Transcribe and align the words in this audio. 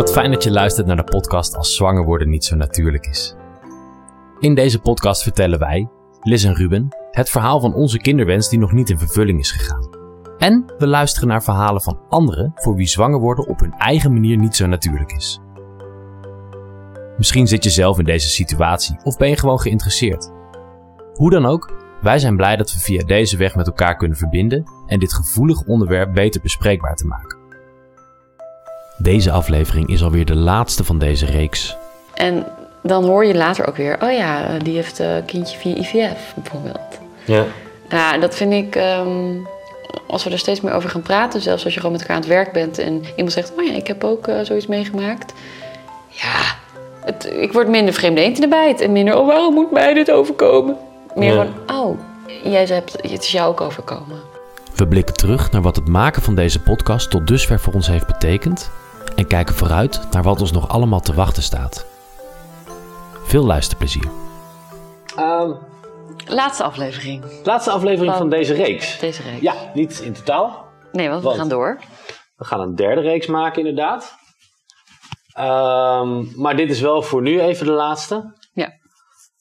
Wat 0.00 0.12
fijn 0.12 0.30
dat 0.30 0.44
je 0.44 0.50
luistert 0.50 0.86
naar 0.86 0.96
de 0.96 1.04
podcast 1.04 1.56
Als 1.56 1.76
zwanger 1.76 2.04
worden 2.04 2.28
niet 2.28 2.44
zo 2.44 2.56
natuurlijk 2.56 3.06
is. 3.06 3.34
In 4.38 4.54
deze 4.54 4.80
podcast 4.80 5.22
vertellen 5.22 5.58
wij, 5.58 5.88
Liz 6.20 6.44
en 6.44 6.54
Ruben, 6.54 6.88
het 7.10 7.30
verhaal 7.30 7.60
van 7.60 7.74
onze 7.74 7.98
kinderwens 7.98 8.48
die 8.48 8.58
nog 8.58 8.72
niet 8.72 8.90
in 8.90 8.98
vervulling 8.98 9.38
is 9.38 9.50
gegaan. 9.50 9.88
En 10.38 10.72
we 10.78 10.86
luisteren 10.86 11.28
naar 11.28 11.42
verhalen 11.42 11.82
van 11.82 12.00
anderen 12.08 12.52
voor 12.54 12.74
wie 12.74 12.86
zwanger 12.86 13.20
worden 13.20 13.46
op 13.46 13.60
hun 13.60 13.72
eigen 13.72 14.12
manier 14.12 14.36
niet 14.36 14.56
zo 14.56 14.66
natuurlijk 14.66 15.12
is. 15.12 15.40
Misschien 17.16 17.46
zit 17.46 17.64
je 17.64 17.70
zelf 17.70 17.98
in 17.98 18.04
deze 18.04 18.28
situatie 18.28 18.96
of 19.02 19.16
ben 19.16 19.28
je 19.28 19.36
gewoon 19.36 19.60
geïnteresseerd. 19.60 20.30
Hoe 21.14 21.30
dan 21.30 21.46
ook, 21.46 21.72
wij 22.02 22.18
zijn 22.18 22.36
blij 22.36 22.56
dat 22.56 22.72
we 22.72 22.78
via 22.78 23.04
deze 23.04 23.36
weg 23.36 23.54
met 23.54 23.66
elkaar 23.66 23.96
kunnen 23.96 24.16
verbinden 24.16 24.64
en 24.86 24.98
dit 24.98 25.12
gevoelig 25.12 25.62
onderwerp 25.62 26.14
beter 26.14 26.40
bespreekbaar 26.40 26.96
te 26.96 27.06
maken. 27.06 27.39
Deze 29.02 29.30
aflevering 29.30 29.88
is 29.88 30.02
alweer 30.02 30.24
de 30.24 30.36
laatste 30.36 30.84
van 30.84 30.98
deze 30.98 31.26
reeks. 31.26 31.76
En 32.14 32.46
dan 32.82 33.04
hoor 33.04 33.24
je 33.24 33.34
later 33.34 33.68
ook 33.68 33.76
weer, 33.76 33.98
oh 34.02 34.12
ja, 34.12 34.46
eh, 34.46 34.60
die 34.62 34.74
heeft 34.74 34.98
een 34.98 35.24
kindje 35.24 35.58
via 35.58 35.74
IVF 35.76 36.34
bijvoorbeeld. 36.34 36.98
Ja. 37.24 37.44
Ja, 37.88 38.18
dat 38.18 38.34
vind 38.34 38.52
ik, 38.52 38.76
ehm, 38.76 39.08
als 40.06 40.24
we 40.24 40.30
er 40.30 40.38
steeds 40.38 40.60
meer 40.60 40.72
over 40.72 40.90
gaan 40.90 41.02
praten, 41.02 41.40
zelfs 41.40 41.64
als 41.64 41.74
je 41.74 41.80
gewoon 41.80 41.92
met 41.94 42.00
elkaar 42.00 42.16
aan 42.16 42.22
het 42.22 42.32
werk 42.32 42.52
bent 42.52 42.78
en 42.78 43.02
iemand 43.16 43.32
zegt, 43.32 43.52
oh 43.58 43.64
ja, 43.64 43.72
ik 43.72 43.86
heb 43.86 44.04
ook 44.04 44.28
eh, 44.28 44.40
zoiets 44.42 44.66
meegemaakt. 44.66 45.32
Ja, 46.08 46.40
het, 47.04 47.32
ik 47.40 47.52
word 47.52 47.68
minder 47.68 47.94
vreemde 47.94 48.20
eend 48.20 48.34
in 48.34 48.40
de 48.40 48.48
bijt 48.48 48.80
en 48.80 48.92
minder, 48.92 49.16
oh 49.18 49.26
waarom 49.26 49.54
moet 49.54 49.70
mij 49.70 49.94
dit 49.94 50.10
overkomen? 50.10 50.76
Meer 51.14 51.34
Ja. 51.34 51.46
van, 51.66 51.76
oh, 51.76 51.98
jij 52.44 52.64
hebt, 52.64 52.92
het 53.02 53.22
is 53.22 53.32
jou 53.32 53.48
ook 53.50 53.60
overkomen. 53.60 54.20
We 54.74 54.86
blikken 54.86 55.14
terug 55.14 55.50
naar 55.50 55.62
wat 55.62 55.76
het 55.76 55.88
maken 55.88 56.22
van 56.22 56.34
deze 56.34 56.60
podcast 56.60 57.10
tot 57.10 57.26
dusver 57.26 57.60
voor 57.60 57.72
ons 57.72 57.86
heeft 57.86 58.06
betekend 58.06 58.70
en 59.16 59.26
kijken 59.26 59.54
vooruit 59.54 60.00
naar 60.10 60.22
wat 60.22 60.40
ons 60.40 60.52
nog 60.52 60.68
allemaal 60.68 61.00
te 61.00 61.14
wachten 61.14 61.42
staat. 61.42 61.86
Veel 63.24 63.44
luisterplezier. 63.44 64.08
Ehm, 65.16 65.50
Laatste 66.26 66.62
aflevering, 66.62 67.24
laatste 67.44 67.70
aflevering 67.70 68.10
Van 68.10 68.20
van 68.20 68.30
deze 68.30 68.54
reeks. 68.54 68.98
deze 68.98 69.22
reeks. 69.22 69.40
Ja, 69.40 69.54
niet 69.74 69.98
in 70.00 70.12
totaal. 70.12 70.64
Nee, 70.92 71.08
want 71.08 71.22
we 71.22 71.30
gaan 71.30 71.48
door. 71.48 71.78
We 72.36 72.44
gaan 72.44 72.60
een 72.60 72.74
derde 72.74 73.00
reeks 73.00 73.26
maken, 73.26 73.58
inderdaad. 73.58 74.14
Ehm, 75.32 76.40
maar 76.40 76.56
dit 76.56 76.70
is 76.70 76.80
wel 76.80 77.02
voor 77.02 77.22
nu 77.22 77.40
even 77.40 77.66
de 77.66 77.72
laatste. 77.72 78.34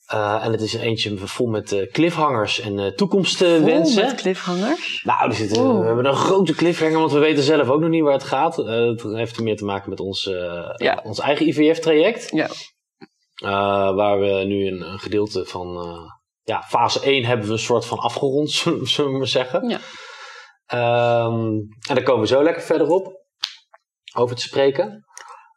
Eh, 0.10 0.46
en 0.46 0.52
het 0.52 0.62
is 0.62 0.74
eentje 0.74 1.18
vol 1.18 1.48
met 1.48 1.72
eh, 1.72 1.92
cliffhangers 1.92 2.60
en 2.60 2.80
eh, 2.80 2.92
toekomstwensen. 2.92 4.06
Met 4.06 4.16
cliffhangers. 4.16 5.02
Nou, 5.04 5.30
we 5.30 5.86
hebben 5.86 6.06
een 6.06 6.16
grote 6.16 6.54
cliffhanger, 6.54 7.00
want 7.00 7.12
we 7.12 7.20
weten 7.20 7.44
zelf 7.44 7.70
ook 7.70 7.80
nog 7.80 7.90
niet 7.90 8.04
waar 8.04 8.14
het 8.14 8.24
gaat. 8.24 8.56
Het 8.56 9.04
heeft 9.04 9.40
meer 9.40 9.58
te 9.58 9.66
maken 9.66 9.90
met 9.90 10.00
ons, 10.00 10.24
Ja. 10.76 11.02
ons 11.04 11.20
eigen 11.20 11.48
IVF-traject. 11.48 12.30
Ja. 12.32 12.50
Waar 13.94 14.20
we 14.20 14.44
nu 14.46 14.68
een, 14.68 14.82
een 14.82 15.00
gedeelte 15.00 15.46
van... 15.46 15.78
ja, 16.44 16.62
fase 16.62 17.00
1 17.02 17.26
hebben 17.26 17.46
we 17.48 17.52
een 17.52 17.60
soort 17.60 17.86
van 17.86 17.98
afgerond, 17.98 18.52
zullen 18.60 18.88
zullen 18.88 19.12
we 19.12 19.18
maar 19.18 19.28
zeggen. 19.28 19.70
Ja. 19.70 19.80
Ehm, 20.66 21.46
en 21.88 21.96
daar 21.96 22.04
komen 22.04 22.22
we 22.22 22.28
zo 22.28 22.44
lekker 22.44 22.64
verder 22.64 22.88
op. 22.88 23.26
Over 24.16 24.36
te 24.36 24.42
spreken. 24.42 25.06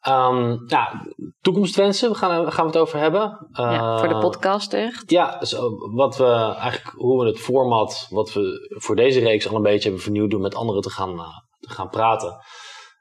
Ehm, 0.03 0.57
ja, 0.67 1.07
toekomstwensen, 1.41 2.11
we 2.11 2.15
gaan, 2.17 2.53
gaan 2.53 2.65
we 2.67 2.71
het 2.73 2.81
over 2.81 2.99
hebben. 2.99 3.49
ja, 3.53 3.99
voor 3.99 4.09
de 4.09 4.15
Eh, 4.15 4.21
podcast 4.21 4.73
echt. 4.73 5.11
ja, 5.11 5.45
zo, 5.45 5.71
wat 5.95 6.17
we 6.17 6.55
eigenlijk, 6.59 6.97
hoe 6.97 7.21
we 7.23 7.27
het 7.27 7.39
format, 7.41 8.07
wat 8.11 8.33
we 8.33 8.75
voor 8.79 8.97
deze 8.97 9.21
reeks 9.21 9.49
al 9.49 9.57
een 9.57 9.63
beetje 9.63 9.83
hebben 9.83 10.03
vernieuwd 10.03 10.31
door 10.31 10.41
met 10.41 10.55
anderen 10.55 10.83
te 10.83 10.91
gaan, 10.91 11.19
eh, 11.19 11.37
te 11.59 11.71
gaan 11.71 11.89
praten. 11.89 12.37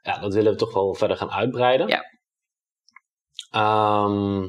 Ja, 0.02 0.18
dat 0.18 0.34
willen 0.34 0.52
we 0.52 0.58
toch 0.58 0.72
wel 0.72 0.94
verder 0.94 1.16
gaan 1.16 1.30
uitbreiden. 1.30 1.88
Ja. 1.88 2.02
Ehm, 3.50 4.42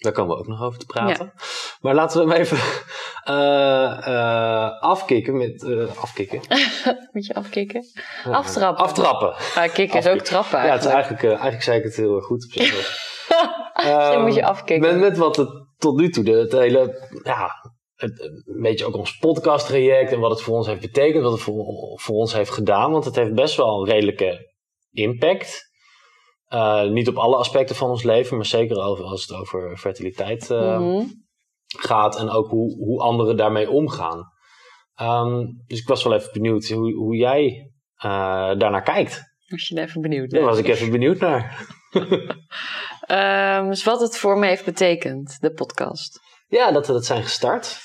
daar 0.00 0.12
komen 0.12 0.34
we 0.34 0.40
ook 0.40 0.48
nog 0.48 0.62
over 0.62 0.78
te 0.78 0.86
praten. 0.86 1.32
Maar 1.80 1.94
laten 1.94 2.24
we 2.24 2.32
hem 2.32 2.40
even 2.40 2.58
eh, 3.34 4.80
afkicken 4.80 5.36
met, 5.36 5.64
eh, 5.64 5.96
afkicken? 5.96 6.40
Moet 7.12 7.26
je 7.26 7.34
afkicken? 7.34 7.84
Aftrappen. 8.24 8.84
Aftrappen. 8.84 9.34
Ah, 9.54 9.72
kicken 9.72 9.98
is 9.98 10.06
ook 10.06 10.20
trappen 10.20 10.64
Ja, 10.64 10.72
het 10.72 10.84
is 10.84 10.90
eigenlijk. 10.90 11.22
eigenlijk, 11.24 11.62
zei 11.62 11.78
ik 11.78 11.84
het 11.84 11.96
heel 11.96 12.16
erg 12.16 12.24
goed 12.24 12.44
op 12.44 12.50
zich. 12.52 13.08
Dan 14.12 14.22
moet 14.22 14.34
je 14.34 14.40
Ehm, 14.40 14.50
afkicken. 14.50 14.88
Met, 14.88 15.00
met 15.00 15.18
wat 15.18 15.36
het 15.36 15.48
tot 15.78 15.96
nu 15.96 16.10
toe, 16.10 16.24
de, 16.24 16.30
het 16.30 16.52
hele, 16.52 17.08
ja, 17.22 17.50
het, 17.94 18.20
een 18.20 18.62
beetje 18.62 18.84
ook 18.84 18.96
ons 18.96 19.18
podcasttraject 19.18 20.12
en 20.12 20.20
wat 20.20 20.30
het 20.30 20.42
voor 20.42 20.56
ons 20.56 20.66
heeft 20.66 20.80
betekend, 20.80 21.22
wat 21.22 21.32
het 21.32 21.40
voor, 21.40 21.64
voor 22.00 22.16
ons 22.16 22.32
heeft 22.32 22.50
gedaan. 22.50 22.92
Want 22.92 23.04
het 23.04 23.16
heeft 23.16 23.34
best 23.34 23.56
wel 23.56 23.80
een 23.80 23.88
redelijke 23.90 24.54
impact. 24.90 25.69
Eh, 26.50 26.82
niet 26.84 27.08
op 27.08 27.16
alle 27.16 27.36
aspecten 27.36 27.76
van 27.76 27.90
ons 27.90 28.02
leven, 28.02 28.36
maar 28.36 28.46
zeker 28.46 28.76
over, 28.82 29.04
als 29.04 29.26
het 29.26 29.32
over 29.38 29.76
fertiliteit 29.76 30.50
eh, 30.50 30.78
Mhm. 30.78 31.04
gaat 31.66 32.18
en 32.18 32.28
ook 32.30 32.48
hoe, 32.48 32.74
hoe 32.76 33.00
anderen 33.00 33.36
daarmee 33.36 33.70
omgaan. 33.70 34.32
Ehm, 34.94 35.44
dus 35.66 35.80
ik 35.80 35.88
was 35.88 36.02
wel 36.04 36.14
even 36.14 36.32
benieuwd 36.32 36.68
hoe, 36.68 36.94
hoe 36.94 37.16
jij 37.16 37.70
eh, 37.94 38.10
daarnaar 38.58 38.82
kijkt. 38.82 39.22
Was 39.48 39.68
je 39.68 39.76
er 39.76 39.84
even 39.88 40.00
benieuwd 40.00 40.30
Daar 40.30 40.40
naar? 40.40 40.48
was 40.50 40.58
ik 40.58 40.66
even 40.68 40.90
benieuwd 40.90 41.18
naar. 41.18 41.66
Ehm, 43.00 43.68
dus 43.68 43.84
wat 43.84 44.00
het 44.00 44.16
voor 44.18 44.38
me 44.38 44.46
heeft 44.46 44.64
betekend, 44.64 45.40
de 45.40 45.52
podcast. 45.52 46.20
Ja, 46.46 46.72
dat 46.72 46.86
we 46.86 46.92
dat 46.92 47.04
zijn 47.04 47.22
gestart. 47.22 47.78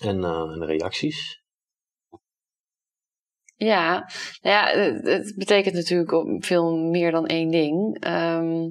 En, 0.00 0.24
en 0.24 0.58
de 0.58 0.66
reacties. 0.66 1.42
Ja, 3.56 4.10
nou 4.42 4.54
ja 4.56 4.66
het, 5.10 5.34
betekent 5.36 5.74
natuurlijk 5.74 6.44
veel 6.44 6.76
meer 6.76 7.10
dan 7.10 7.26
één 7.26 7.50
ding. 7.50 7.96
Ehm, 8.00 8.68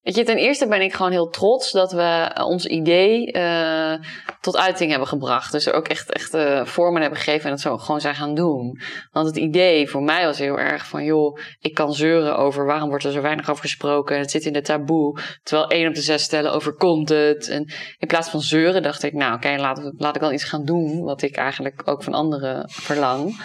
weet 0.00 0.14
je, 0.14 0.24
ten 0.24 0.36
eerste 0.36 0.68
ben 0.68 0.80
ik 0.80 0.92
gewoon 0.92 1.12
heel 1.12 1.28
trots 1.28 1.72
dat 1.72 1.92
we 1.92 2.40
ons 2.44 2.66
idee 2.66 3.32
eh, 3.32 3.94
tot 4.42 4.56
uiting 4.56 4.90
hebben 4.90 5.08
gebracht. 5.08 5.52
Dus 5.52 5.66
er 5.66 5.74
ook 5.74 5.88
echt, 5.88 6.12
echt 6.12 6.34
eh, 6.34 6.64
vormen 6.64 7.00
hebben 7.00 7.18
gegeven 7.18 7.44
en 7.44 7.50
het 7.50 7.60
zo 7.60 7.78
gewoon 7.78 8.00
zijn 8.00 8.14
gaan 8.14 8.34
doen. 8.34 8.80
Want 9.10 9.26
het 9.26 9.36
idee 9.36 9.88
voor 9.88 10.02
mij 10.02 10.24
was 10.24 10.38
heel 10.38 10.58
erg 10.58 10.86
van, 10.86 11.04
joh, 11.04 11.38
ik 11.60 11.74
kan 11.74 11.94
zeuren 11.94 12.36
over 12.36 12.66
waarom 12.66 12.88
wordt 12.88 13.04
er 13.04 13.12
zo 13.12 13.20
weinig 13.20 13.50
over 13.50 13.62
gesproken. 13.62 14.18
Het 14.18 14.30
zit 14.30 14.44
in 14.44 14.52
de 14.52 14.60
taboe. 14.60 15.20
Terwijl 15.42 15.68
één 15.68 15.88
op 15.88 15.94
de 15.94 16.00
zes 16.00 16.22
stellen 16.22 16.52
overkomt 16.52 17.08
het. 17.08 17.48
En 17.48 17.72
in 17.98 18.08
plaats 18.08 18.28
van 18.28 18.40
zeuren 18.40 18.82
dacht 18.82 19.02
ik, 19.02 19.12
nou 19.12 19.34
oké, 19.34 19.56
laat, 19.56 19.92
laat 19.96 20.14
ik 20.14 20.20
wel 20.20 20.32
iets 20.32 20.44
gaan 20.44 20.64
doen. 20.64 21.02
Wat 21.02 21.22
ik 21.22 21.36
eigenlijk 21.36 21.82
ook 21.84 22.02
van 22.02 22.12
anderen 22.12 22.70
verlang. 22.70 23.36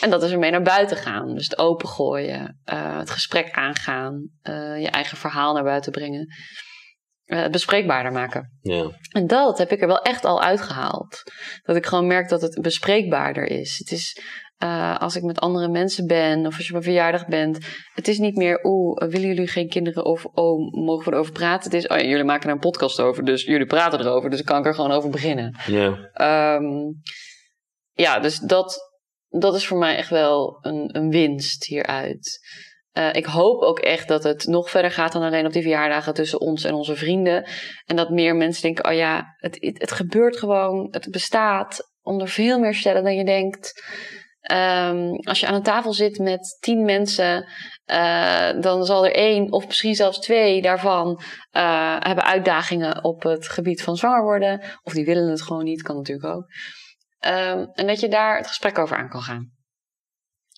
En 0.00 0.10
dat 0.10 0.22
is 0.22 0.30
ermee 0.30 0.50
naar 0.50 0.62
buiten 0.62 0.96
gaan. 0.96 1.34
Dus 1.34 1.44
het 1.44 1.58
opengooien, 1.58 2.60
eh, 2.64 2.98
het 2.98 3.10
gesprek 3.10 3.50
aangaan, 3.50 4.28
eh, 4.42 4.80
je 4.80 4.88
eigen 4.88 5.16
verhaal 5.16 5.54
naar 5.54 5.64
buiten 5.64 5.92
brengen. 5.92 6.28
Het 7.36 7.52
bespreekbaarder 7.52 8.12
maken. 8.12 8.58
Ja. 8.60 8.90
En 9.12 9.26
dat 9.26 9.58
heb 9.58 9.72
ik 9.72 9.80
er 9.80 9.86
wel 9.86 10.02
echt 10.02 10.24
al 10.24 10.42
uitgehaald. 10.42 11.22
Dat 11.62 11.76
ik 11.76 11.86
gewoon 11.86 12.06
merk 12.06 12.28
dat 12.28 12.40
het 12.40 12.62
bespreekbaarder 12.62 13.44
is. 13.44 13.78
Het 13.78 13.90
is 13.90 14.22
eh, 14.60 14.98
als 14.98 15.16
ik 15.16 15.22
met 15.22 15.40
andere 15.40 15.68
mensen 15.68 16.06
ben 16.06 16.46
of 16.46 16.56
als 16.56 16.66
je 16.66 16.72
op 16.72 16.78
een 16.78 16.84
verjaardag 16.84 17.26
bent. 17.26 17.58
Het 17.94 18.08
is 18.08 18.18
niet 18.18 18.36
meer, 18.36 18.60
oeh, 18.62 18.98
willen 18.98 19.28
jullie 19.28 19.48
geen 19.48 19.68
kinderen 19.68 20.04
of 20.04 20.24
oh, 20.24 20.74
mogen 20.84 21.04
we 21.04 21.12
erover 21.12 21.32
praten? 21.32 21.70
Het 21.70 21.74
is, 21.74 21.86
oh 21.86 21.96
ja, 21.96 22.04
jullie 22.04 22.24
maken 22.24 22.48
er 22.48 22.54
een 22.54 22.60
podcast 22.60 23.00
over, 23.00 23.24
dus 23.24 23.44
jullie 23.44 23.66
praten 23.66 24.00
erover, 24.00 24.30
dus 24.30 24.38
dan 24.38 24.46
kan 24.46 24.58
ik 24.58 24.66
er 24.66 24.74
gewoon 24.74 24.90
over 24.90 25.10
beginnen. 25.10 25.56
Ja. 25.66 26.10
Ehm, 26.12 26.92
ja, 27.92 28.18
dus 28.18 28.38
dat, 28.38 28.78
dat 29.28 29.54
is 29.54 29.66
voor 29.66 29.78
mij 29.78 29.96
echt 29.96 30.10
wel 30.10 30.58
een, 30.60 30.96
een 30.96 31.10
winst 31.10 31.64
hieruit. 31.64 32.38
Eh, 32.92 33.12
ik 33.12 33.24
hoop 33.24 33.62
ook 33.62 33.78
echt 33.78 34.08
dat 34.08 34.22
het 34.22 34.46
nog 34.46 34.70
verder 34.70 34.90
gaat 34.90 35.12
dan 35.12 35.22
alleen 35.22 35.46
op 35.46 35.52
die 35.52 35.62
verjaardagen 35.62 36.14
tussen 36.14 36.40
ons 36.40 36.64
en 36.64 36.74
onze 36.74 36.96
vrienden. 36.96 37.48
En 37.84 37.96
dat 37.96 38.10
meer 38.10 38.36
mensen 38.36 38.62
denken: 38.62 38.84
oh 38.84 38.92
ja, 38.92 39.34
het, 39.36 39.56
het, 39.60 39.92
gebeurt 39.92 40.36
gewoon, 40.36 40.88
het 40.90 41.10
bestaat 41.10 41.90
onder 42.02 42.28
veel 42.28 42.58
meer 42.58 42.74
stellen 42.74 43.04
dan 43.04 43.14
je 43.14 43.24
denkt. 43.24 43.82
Ehm, 44.40 45.12
als 45.14 45.40
je 45.40 45.46
aan 45.46 45.54
een 45.54 45.62
tafel 45.62 45.92
zit 45.92 46.18
met 46.18 46.56
tien 46.60 46.84
mensen, 46.84 47.48
eh, 47.84 48.60
dan 48.60 48.84
zal 48.84 49.06
er 49.06 49.14
één 49.14 49.52
of 49.52 49.66
misschien 49.66 49.94
zelfs 49.94 50.18
twee 50.18 50.62
daarvan 50.62 51.20
eh, 51.50 51.96
hebben 51.98 52.24
uitdagingen 52.24 53.04
op 53.04 53.22
het 53.22 53.48
gebied 53.48 53.82
van 53.82 53.96
zwanger 53.96 54.22
worden. 54.22 54.60
Of 54.82 54.92
die 54.92 55.04
willen 55.04 55.30
het 55.30 55.42
gewoon 55.42 55.64
niet, 55.64 55.82
kan 55.82 55.96
natuurlijk 55.96 56.34
ook. 56.34 56.44
Ehm, 57.18 57.66
en 57.72 57.86
dat 57.86 58.00
je 58.00 58.08
daar 58.08 58.36
het 58.36 58.46
gesprek 58.46 58.78
over 58.78 58.96
aan 58.96 59.08
kan 59.08 59.22
gaan. 59.22 59.52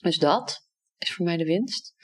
Dus 0.03 0.19
dat 0.19 0.62
is 1.03 1.15
voor 1.15 1.25
mij 1.25 1.37
de 1.37 1.45
winst. 1.45 1.95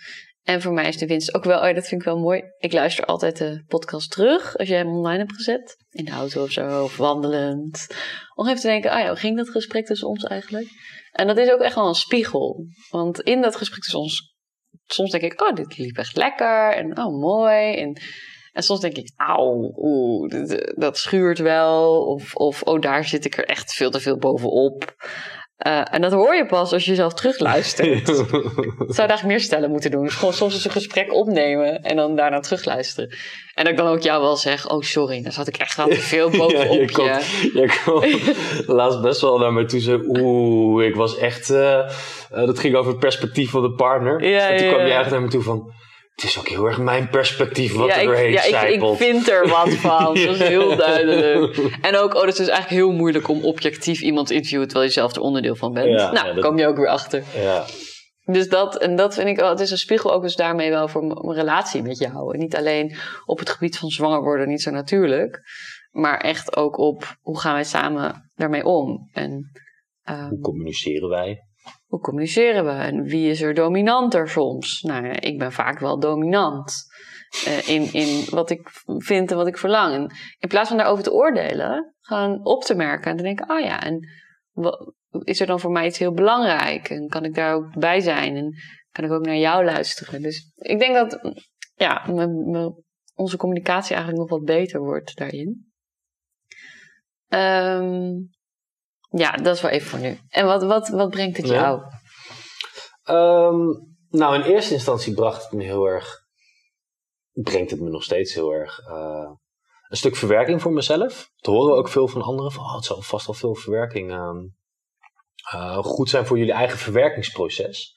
En 0.42 0.62
voor 0.62 0.72
mij 0.72 0.88
is 0.88 0.96
de 0.96 1.06
winst 1.06 1.34
ook 1.34 1.44
wel, 1.44 1.58
oh, 1.58 1.74
dat 1.74 1.86
vind 1.86 2.00
ik 2.00 2.06
wel 2.06 2.18
mooi. 2.18 2.42
Ik 2.58 2.72
luister 2.72 3.04
altijd 3.04 3.36
de 3.38 3.64
podcast 3.66 4.10
terug 4.10 4.56
als 4.56 4.68
jij 4.68 4.78
hem 4.78 4.88
online 4.88 5.18
hebt 5.18 5.34
gezet. 5.34 5.76
In 5.90 6.04
de 6.04 6.10
auto 6.10 6.42
of 6.42 6.50
zo, 6.50 6.82
of 6.82 6.96
wandelend. 6.96 7.86
Om 8.34 8.46
even 8.46 8.60
te 8.60 8.66
denken, 8.66 8.90
ah 8.90 9.00
ja, 9.00 9.06
hoe 9.08 9.16
ging 9.16 9.36
dat 9.36 9.48
gesprek 9.48 9.86
tussen 9.86 10.08
ons 10.08 10.24
eigenlijk? 10.24 10.66
En 11.12 11.26
dat 11.26 11.38
is 11.38 11.50
ook 11.50 11.60
echt 11.60 11.74
wel 11.74 11.88
een 11.88 11.94
spiegel. 11.94 12.66
Want 12.90 13.20
in 13.20 13.40
dat 13.40 13.56
gesprek 13.56 13.82
tussen 13.82 14.00
ons, 14.00 14.34
soms 14.86 15.10
denk 15.10 15.22
ik, 15.32 15.42
oh, 15.42 15.54
dit 15.54 15.78
liep 15.78 15.96
echt 15.96 16.16
lekker. 16.16 16.72
En 16.72 16.98
oh, 16.98 17.20
mooi. 17.20 17.74
En, 17.74 18.00
en 18.52 18.62
soms 18.62 18.80
denk 18.80 18.96
ik, 18.96 19.12
auw, 19.16 19.72
oeh, 19.76 20.28
dit- 20.30 20.72
dat 20.76 20.98
schuurt 20.98 21.38
wel. 21.38 22.06
Of, 22.06 22.34
of, 22.34 22.62
oh, 22.62 22.80
daar 22.80 23.04
zit 23.04 23.24
ik 23.24 23.36
er 23.36 23.44
echt 23.44 23.72
veel 23.72 23.90
te 23.90 24.00
veel 24.00 24.18
bovenop. 24.18 24.94
Uh, 25.66 25.94
en 25.94 26.00
dat 26.00 26.12
hoor 26.12 26.34
je 26.34 26.46
pas 26.46 26.72
als 26.72 26.84
je 26.84 26.94
zelf 26.94 27.14
terugluistert. 27.14 28.06
dat 28.06 28.16
zou 28.26 29.08
eigenlijk 29.08 29.22
meer 29.22 29.40
stellen 29.40 29.70
moeten 29.70 29.90
doen. 29.90 30.04
Dus 30.04 30.14
gewoon 30.14 30.34
soms 30.34 30.54
eens 30.54 30.64
een 30.64 30.70
gesprek 30.70 31.12
opnemen 31.12 31.82
en 31.82 31.96
dan 31.96 32.16
daarna 32.16 32.40
terugluisteren. 32.40 33.10
En 33.54 33.64
dat 33.64 33.72
ik 33.72 33.78
dan 33.78 33.88
ook 33.88 34.02
jou 34.02 34.22
wel 34.22 34.36
zeg, 34.36 34.68
oh 34.68 34.82
sorry, 34.82 35.22
dan 35.22 35.32
zat 35.32 35.48
ik 35.48 35.56
echt 35.56 35.76
wel 35.76 35.88
te 35.88 36.00
veel 36.00 36.30
bovenop 36.38 36.70
ja, 36.70 36.80
je. 36.82 37.80
Komt, 37.84 38.04
je 38.04 38.62
laatst 38.72 39.00
best 39.00 39.20
wel 39.20 39.38
naar 39.38 39.52
me 39.52 39.64
toe 39.64 39.80
zei, 39.80 40.02
oeh, 40.06 40.84
ik 40.84 40.94
was 40.94 41.18
echt... 41.18 41.50
Uh, 41.50 41.58
uh, 41.58 41.88
dat 42.30 42.58
ging 42.58 42.74
over 42.74 42.90
het 42.90 43.00
perspectief 43.00 43.50
van 43.50 43.62
de 43.62 43.72
partner. 43.72 44.24
Ja, 44.24 44.48
en 44.48 44.56
toen 44.56 44.68
kwam 44.68 44.86
je 44.86 44.92
echt 44.92 45.10
naar 45.10 45.22
me 45.22 45.28
toe 45.28 45.42
van 45.42 45.72
het 46.20 46.28
is 46.28 46.38
ook 46.38 46.48
heel 46.48 46.66
erg 46.66 46.78
mijn 46.78 47.08
perspectief 47.08 47.74
wat 47.74 47.88
er 47.88 48.04
doorheen 48.04 48.30
ja, 48.30 48.42
ik, 48.42 48.82
ik, 48.82 48.96
vind 48.96 49.28
er 49.28 49.48
wat 49.48 49.68
van. 49.86 50.04
Dat 50.04 50.16
is 50.16 50.38
heel 50.38 50.76
duidelijk. 50.76 51.56
En 51.80 51.96
ook, 51.96 52.14
oh, 52.14 52.22
het 52.22 52.38
is 52.38 52.48
eigenlijk 52.48 52.82
heel 52.82 52.92
moeilijk 52.92 53.28
om 53.28 53.44
objectief 53.44 54.00
iemand 54.00 54.26
te 54.26 54.34
interviewen 54.34 54.66
terwijl 54.66 54.88
je 54.88 54.94
zelf 54.94 55.14
er 55.14 55.22
onderdeel 55.22 55.56
van 55.56 55.72
bent. 55.72 55.86
nou, 55.86 56.12
daar 56.12 56.40
kom 56.40 56.58
je 56.58 56.66
ook 56.66 56.76
weer 56.76 56.88
achter. 56.88 57.22
Ja. 57.34 57.64
Dus 58.24 58.48
dat, 58.48 58.76
en 58.78 58.96
dat 58.96 59.14
vind 59.14 59.28
ik 59.28 59.36
wel, 59.36 59.48
het 59.48 59.60
is 59.60 59.70
een 59.70 59.78
spiegel 59.78 60.12
ook 60.12 60.22
dus 60.22 60.36
daarmee 60.36 60.70
wel 60.70 60.88
voor 60.88 61.04
mijn 61.04 61.32
relatie 61.32 61.82
met 61.82 61.98
jou. 61.98 62.34
En 62.34 62.38
niet 62.38 62.56
alleen 62.56 62.96
op 63.24 63.38
het 63.38 63.50
gebied 63.50 63.78
van 63.78 63.88
zwanger 63.88 64.22
worden, 64.22 64.48
niet 64.48 64.62
zo 64.62 64.70
natuurlijk. 64.70 65.40
Maar 65.90 66.20
echt 66.20 66.56
ook 66.56 66.78
op 66.78 67.16
hoe 67.20 67.40
gaan 67.40 67.54
wij 67.54 67.64
samen 67.64 68.30
daarmee 68.34 68.64
om. 68.64 69.08
En, 69.12 69.50
um, 70.10 70.28
hoe 70.28 70.40
communiceren 70.40 71.08
wij? 71.08 71.47
Hoe 71.88 72.00
communiceren 72.00 72.64
we 72.64 72.70
en 72.70 73.02
wie 73.02 73.30
is 73.30 73.42
er 73.42 73.54
dominanter 73.54 74.28
soms? 74.28 74.82
Nou, 74.82 75.06
ik 75.06 75.38
ben 75.38 75.52
vaak 75.52 75.78
wel 75.78 76.00
dominant 76.00 76.86
uh, 77.46 77.68
in, 77.68 77.92
in 77.92 78.24
wat 78.30 78.50
ik 78.50 78.70
vind 78.84 79.30
en 79.30 79.36
wat 79.36 79.46
ik 79.46 79.58
verlang. 79.58 79.94
En 79.94 80.10
in 80.38 80.48
plaats 80.48 80.68
van 80.68 80.76
daarover 80.76 81.04
te 81.04 81.12
oordelen, 81.12 81.94
gewoon 82.00 82.44
op 82.44 82.62
te 82.62 82.74
merken 82.74 83.10
en 83.10 83.16
te 83.16 83.22
denken: 83.22 83.50
oh 83.50 83.60
ja, 83.60 83.82
en 83.82 84.08
is 85.24 85.40
er 85.40 85.46
dan 85.46 85.60
voor 85.60 85.70
mij 85.70 85.86
iets 85.86 85.98
heel 85.98 86.12
belangrijk? 86.12 86.90
En 86.90 87.08
kan 87.08 87.24
ik 87.24 87.34
daar 87.34 87.54
ook 87.54 87.78
bij 87.78 88.00
zijn? 88.00 88.36
En 88.36 88.54
kan 88.90 89.04
ik 89.04 89.10
ook 89.10 89.24
naar 89.24 89.36
jou 89.36 89.64
luisteren? 89.64 90.22
Dus 90.22 90.52
ik 90.56 90.78
denk 90.78 90.94
dat 90.94 91.36
ja, 91.74 92.06
onze 93.14 93.36
communicatie 93.36 93.94
eigenlijk 93.96 94.28
nog 94.28 94.38
wat 94.38 94.46
beter 94.46 94.80
wordt 94.80 95.16
daarin. 95.16 95.72
Um, 97.28 98.30
ja, 99.08 99.30
dat 99.30 99.54
is 99.54 99.60
wel 99.62 99.70
even 99.70 99.88
voor 99.88 99.98
nu. 99.98 100.18
En 100.28 100.46
wat, 100.46 100.62
wat, 100.62 100.88
wat 100.88 101.10
brengt 101.10 101.36
het 101.36 101.48
jou? 101.48 101.82
Um, 103.04 103.96
nou, 104.08 104.34
in 104.34 104.42
eerste 104.42 104.74
instantie 104.74 105.14
bracht 105.14 105.42
het 105.42 105.52
me 105.52 105.62
heel 105.64 105.86
erg. 105.86 106.26
Brengt 107.32 107.70
het 107.70 107.80
me 107.80 107.90
nog 107.90 108.02
steeds 108.02 108.34
heel 108.34 108.52
erg. 108.52 108.78
Uh, 108.88 109.30
een 109.88 109.96
stuk 109.96 110.16
verwerking 110.16 110.62
voor 110.62 110.72
mezelf. 110.72 111.30
Dat 111.36 111.54
horen 111.54 111.72
we 111.72 111.78
ook 111.78 111.88
veel 111.88 112.08
van 112.08 112.22
anderen. 112.22 112.52
Van, 112.52 112.64
oh, 112.64 112.74
het 112.74 112.84
zal 112.84 113.02
vast 113.02 113.26
wel 113.26 113.34
veel 113.34 113.54
verwerking 113.54 114.12
uh, 115.54 115.76
goed 115.76 116.08
zijn 116.08 116.26
voor 116.26 116.38
jullie 116.38 116.52
eigen 116.52 116.78
verwerkingsproces. 116.78 117.96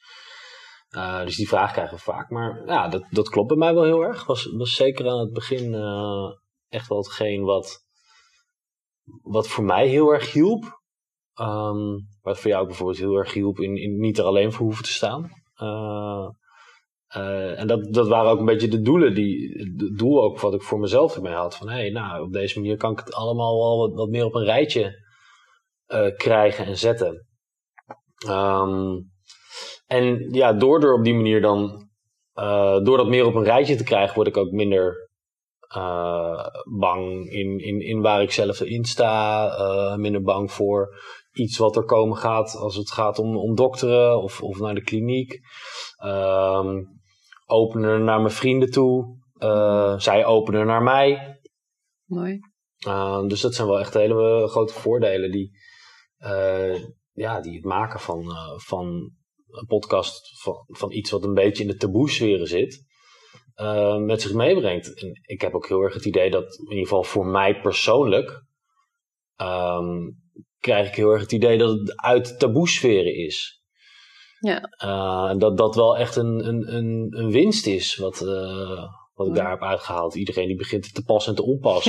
Uh, 0.90 1.24
dus 1.24 1.36
die 1.36 1.48
vraag 1.48 1.72
krijgen 1.72 1.96
we 1.96 2.02
vaak. 2.02 2.30
Maar 2.30 2.62
ja, 2.66 2.88
dat, 2.88 3.04
dat 3.10 3.28
klopt 3.28 3.48
bij 3.48 3.56
mij 3.56 3.74
wel 3.74 3.84
heel 3.84 4.02
erg. 4.02 4.26
Was, 4.26 4.52
was 4.56 4.74
zeker 4.74 5.08
aan 5.08 5.18
het 5.18 5.32
begin 5.32 5.74
echt 6.68 6.88
wel 6.88 6.98
hetgeen 6.98 7.44
wat, 7.44 7.84
wat 9.22 9.48
voor 9.48 9.64
mij 9.64 9.86
heel 9.86 10.10
erg 10.10 10.32
hielp. 10.32 10.81
Um, 11.40 12.08
wat 12.22 12.38
voor 12.38 12.50
jou 12.50 12.66
bijvoorbeeld 12.66 12.98
heel 12.98 13.16
erg 13.16 13.32
hielp 13.32 13.58
in, 13.58 13.98
niet 14.00 14.18
er 14.18 14.24
alleen 14.24 14.52
voor 14.52 14.66
hoeven 14.66 14.84
te 14.84 14.92
staan. 14.92 15.30
Uh, 15.62 16.28
uh, 17.16 17.60
en 17.60 17.66
dat, 17.66 17.92
dat 17.92 18.08
waren 18.08 18.30
ook 18.30 18.38
een 18.38 18.44
beetje 18.44 18.68
de 18.68 18.80
doelen, 18.80 19.14
die, 19.14 19.58
het 19.76 19.98
doel 19.98 20.22
ook 20.22 20.40
wat 20.40 20.54
ik 20.54 20.62
voor 20.62 20.78
mezelf 20.78 21.16
ermee 21.16 21.32
had. 21.32 21.56
Van 21.56 21.68
hé, 21.68 21.74
hey, 21.74 21.90
nou, 21.90 22.22
op 22.22 22.32
deze 22.32 22.60
manier 22.60 22.76
kan 22.76 22.92
ik 22.92 22.98
het 22.98 23.14
allemaal 23.14 23.58
wel 23.58 23.94
wat, 23.94 24.08
meer 24.08 24.24
op 24.24 24.34
een 24.34 24.44
rijtje 24.44 25.04
uh, 25.88 26.16
krijgen 26.16 26.64
en 26.64 26.78
zetten. 26.78 27.26
Um, 28.28 29.10
en 29.86 30.30
ja, 30.30 30.52
door 30.52 30.82
er 30.82 30.94
op 30.94 31.04
die 31.04 31.14
manier 31.14 31.40
dan, 31.40 31.88
door 32.84 32.96
dat 32.96 33.08
meer 33.08 33.26
op 33.26 33.34
een 33.34 33.44
rijtje 33.44 33.76
te 33.76 33.84
krijgen, 33.84 34.14
word 34.14 34.28
ik 34.28 34.36
ook 34.36 34.50
minder 34.50 35.01
bang 36.78 37.30
in, 37.30 37.58
in, 37.58 37.80
in 37.80 38.00
waar 38.00 38.22
ik 38.22 38.32
zelf 38.32 38.60
in 38.60 38.84
sta. 38.84 39.96
minder 39.96 40.22
bang 40.22 40.52
voor 40.52 40.88
iets 41.32 41.58
wat 41.58 41.76
er 41.76 41.84
komen 41.84 42.16
gaat 42.16 42.54
als 42.54 42.76
het 42.76 42.90
gaat 42.90 43.18
om, 43.18 43.36
om 43.36 43.54
dokteren 43.54 44.22
of, 44.22 44.42
of 44.42 44.58
naar 44.58 44.74
de 44.74 44.82
kliniek. 44.82 45.40
Um, 46.04 47.00
openen 47.46 48.04
naar 48.04 48.20
mijn 48.20 48.34
vrienden 48.34 48.70
toe. 48.70 49.20
Uh, 49.38 49.98
zij 49.98 50.24
openen 50.24 50.66
naar 50.66 50.82
mij. 50.82 51.40
Mooi. 52.04 52.38
Uh, 52.86 53.26
dus 53.26 53.40
dat 53.40 53.54
zijn 53.54 53.68
wel 53.68 53.80
echt 53.80 53.94
hele 53.94 54.48
grote 54.48 54.72
voordelen 54.72 55.30
die, 55.30 55.50
uh, 56.18 56.84
ja, 57.12 57.40
die 57.40 57.54
het 57.54 57.64
maken 57.64 58.00
van, 58.00 58.24
van 58.56 58.86
een 59.46 59.66
podcast 59.66 60.42
van, 60.42 60.64
van 60.66 60.92
iets 60.92 61.10
wat 61.10 61.24
een 61.24 61.34
beetje 61.34 61.62
in 61.62 61.68
de 61.68 61.76
taboe-sferen 61.76 62.46
zit, 62.46 62.84
met 63.98 64.22
zich 64.22 64.32
meebrengt. 64.32 65.00
En 65.00 65.20
ik 65.22 65.40
heb 65.40 65.54
ook 65.54 65.68
heel 65.68 65.80
erg 65.80 65.94
het 65.94 66.04
idee 66.04 66.30
dat, 66.30 66.58
in 66.58 66.68
ieder 66.68 66.82
geval 66.82 67.02
voor 67.02 67.26
mij 67.26 67.60
persoonlijk, 67.60 68.44
um, 69.36 70.20
krijg 70.58 70.88
ik 70.88 70.94
heel 70.94 71.10
erg 71.10 71.20
het 71.20 71.32
idee 71.32 71.58
dat 71.58 71.78
het 71.78 71.96
uit 71.96 72.38
taboesferen 72.38 73.14
is. 73.14 73.62
Ja. 74.40 74.70
Uh, 74.84 75.38
dat 75.38 75.56
dat 75.56 75.74
wel 75.74 75.96
echt 75.96 76.16
een, 76.16 76.48
een, 76.48 76.74
een, 76.74 77.06
een 77.16 77.30
winst 77.30 77.66
is 77.66 77.96
wat, 77.96 78.22
uh, 78.24 78.82
wat 79.14 79.26
ik 79.26 79.34
daar 79.34 79.50
heb 79.50 79.62
uitgehaald. 79.62 80.14
Iedereen 80.14 80.46
die 80.46 80.56
begint 80.56 80.94
te 80.94 81.04
pas 81.04 81.26
en 81.26 81.34
te 81.34 81.42
onpas 81.42 81.86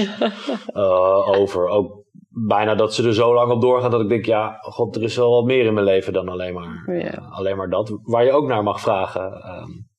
uh, 0.73 1.27
over. 1.39 1.67
Ook 1.67 2.03
bijna 2.29 2.75
dat 2.75 2.93
ze 2.93 3.07
er 3.07 3.13
zo 3.13 3.33
lang 3.33 3.51
op 3.51 3.61
doorgaan 3.61 3.91
dat 3.91 4.01
ik 4.01 4.09
denk, 4.09 4.25
ja, 4.25 4.57
god, 4.61 4.95
er 4.95 5.03
is 5.03 5.15
wel 5.15 5.31
wat 5.31 5.45
meer 5.45 5.65
in 5.65 5.73
mijn 5.73 5.85
leven 5.85 6.13
dan 6.13 6.29
alleen 6.29 6.53
maar, 6.53 6.97
ja. 6.99 7.27
alleen 7.29 7.57
maar 7.57 7.69
dat. 7.69 7.99
Waar 8.03 8.25
je 8.25 8.31
ook 8.31 8.47
naar 8.47 8.63
mag 8.63 8.81
vragen. 8.81 9.23
Um, 9.23 9.91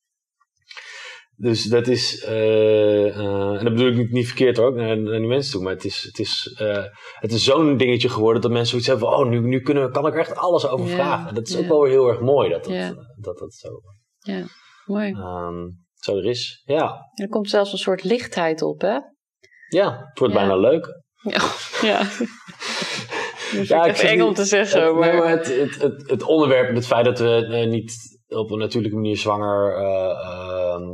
dus 1.36 1.64
dat 1.64 1.86
is, 1.86 2.24
uh, 2.28 3.04
uh, 3.04 3.58
en 3.58 3.64
dat 3.64 3.72
bedoel 3.72 3.88
ik 3.88 3.96
niet, 3.96 4.10
niet 4.10 4.26
verkeerd 4.26 4.56
hoor, 4.56 4.74
naar, 4.74 4.98
naar 4.98 5.18
die 5.18 5.28
mensen 5.28 5.52
toe, 5.52 5.62
maar 5.62 5.72
het 5.72 5.84
is, 5.84 6.02
het 6.02 6.18
is, 6.18 6.58
uh, 6.60 6.84
het 7.18 7.32
is 7.32 7.44
zo'n 7.44 7.76
dingetje 7.76 8.08
geworden 8.08 8.42
dat 8.42 8.50
mensen 8.50 8.68
zoiets 8.70 8.88
hebben 8.88 9.08
van, 9.08 9.18
oh, 9.18 9.28
nu, 9.28 9.40
nu 9.40 9.60
kunnen, 9.60 9.92
kan 9.92 10.06
ik 10.06 10.14
er 10.14 10.20
echt 10.20 10.36
alles 10.36 10.66
over 10.66 10.88
vragen. 10.88 11.34
Dat 11.34 11.48
is 11.48 11.56
ook 11.56 11.66
wel 11.66 11.80
weer 11.80 11.90
heel 11.90 12.08
erg 12.08 12.20
mooi 12.20 12.50
dat 12.50 12.64
dat, 12.64 12.96
dat, 13.16 13.38
dat 13.38 13.54
zo, 13.54 13.68
ja, 14.18 14.44
mooi. 14.84 15.12
Um, 15.12 15.84
zo 15.94 16.16
er 16.16 16.24
is, 16.24 16.62
ja. 16.64 17.10
Er 17.14 17.28
komt 17.28 17.50
zelfs 17.50 17.72
een 17.72 17.78
soort 17.78 18.04
lichtheid 18.04 18.62
op, 18.62 18.80
hè? 18.80 18.98
Ja, 19.68 20.06
het 20.08 20.18
wordt 20.18 20.34
bijna 20.34 20.56
leuk. 20.56 21.02
Ja, 21.22 21.40
ja. 21.88 22.08
ja, 23.62 23.84
ik 23.84 23.96
eng 23.96 24.20
om 24.20 24.34
te 24.34 24.44
zeggen. 24.44 24.82
Het, 24.82 24.94
maar... 24.94 25.10
Nee, 25.10 25.20
maar 25.20 25.30
het, 25.30 25.46
het, 25.46 25.82
het, 25.82 26.10
het, 26.10 26.22
onderwerp, 26.22 26.74
het 26.74 26.86
feit 26.86 27.04
dat 27.04 27.18
we 27.18 27.66
niet 27.70 28.18
op 28.28 28.50
een 28.50 28.58
natuurlijke 28.58 28.96
manier 28.96 29.16
zwanger 29.16 29.78
uh, 29.80 30.90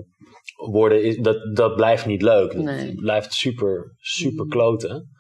worden, 0.69 1.03
is, 1.03 1.19
dat, 1.19 1.57
dat 1.57 1.75
blijft 1.75 2.07
niet 2.07 2.23
leuk. 2.23 2.55
Nee. 2.55 2.87
Dat 2.87 2.95
blijft 2.95 3.33
super, 3.33 3.95
super 3.97 4.45
mm. 4.45 4.51
kloten. 4.51 5.11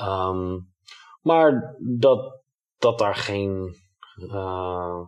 Um, 0.00 0.72
maar 1.20 1.76
dat, 1.98 2.42
dat 2.76 2.98
daar 2.98 3.14
geen 3.14 3.74
uh, 4.16 5.00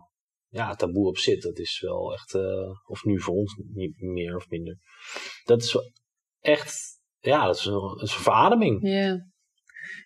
ja, 0.47 0.75
taboe 0.75 1.07
op 1.07 1.17
zit, 1.17 1.41
dat 1.41 1.57
is 1.57 1.81
wel 1.81 2.13
echt, 2.13 2.33
uh, 2.33 2.69
of 2.85 3.03
nu 3.03 3.21
voor 3.21 3.33
ons 3.33 3.61
niet 3.73 4.01
meer 4.01 4.35
of 4.35 4.49
minder. 4.49 4.77
Dat 5.43 5.61
is 5.61 5.77
echt, 6.39 6.99
ja, 7.19 7.45
dat 7.45 7.55
is 7.55 7.65
een, 7.65 7.73
dat 7.73 8.01
is 8.01 8.15
een 8.15 8.21
verademing. 8.21 8.87
Ja. 8.87 9.17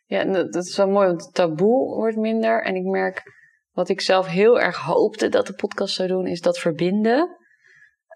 ja, 0.05 0.43
dat 0.43 0.65
is 0.65 0.77
wel 0.77 0.87
mooi, 0.87 1.07
want 1.07 1.25
het 1.25 1.33
taboe 1.33 1.95
wordt 1.95 2.17
minder. 2.17 2.63
En 2.63 2.75
ik 2.75 2.83
merk, 2.83 3.23
wat 3.71 3.89
ik 3.89 4.01
zelf 4.01 4.27
heel 4.27 4.59
erg 4.59 4.77
hoopte 4.77 5.29
dat 5.29 5.47
de 5.47 5.53
podcast 5.53 5.95
zou 5.95 6.07
doen, 6.07 6.27
is 6.27 6.41
dat 6.41 6.59
verbinden. 6.59 7.37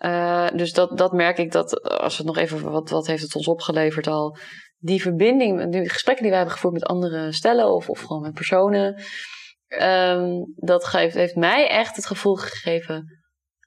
Uh, 0.04 0.50
dus 0.50 0.74
dat, 0.74 0.98
dat 0.98 1.12
merk 1.12 1.38
ik 1.38 1.52
dat, 1.52 1.82
als 1.82 2.18
het 2.18 2.28
nog 2.28 2.38
even, 2.38 2.72
wat, 2.72 2.90
wat 2.90 3.08
heeft 3.08 3.24
het 3.24 3.36
ons 3.36 3.48
opgeleverd 3.48 4.08
al? 4.08 4.38
Die 4.78 5.02
verbinding, 5.02 5.72
die 5.72 5.90
gesprekken 5.90 6.24
die 6.24 6.32
we 6.32 6.38
hebben 6.38 6.56
gevoerd 6.56 6.74
met 6.74 6.86
andere 6.86 7.32
stellen 7.32 7.74
of, 7.74 7.90
of 7.90 8.02
gewoon 8.02 8.22
met 8.22 8.34
personen, 8.34 9.04
um, 9.82 10.54
dat 10.56 10.86
geeft, 10.86 11.16
heeft 11.16 11.36
mij 11.36 11.68
echt 11.68 11.96
het 11.96 12.06
gevoel 12.06 12.36
gegeven, 12.36 13.06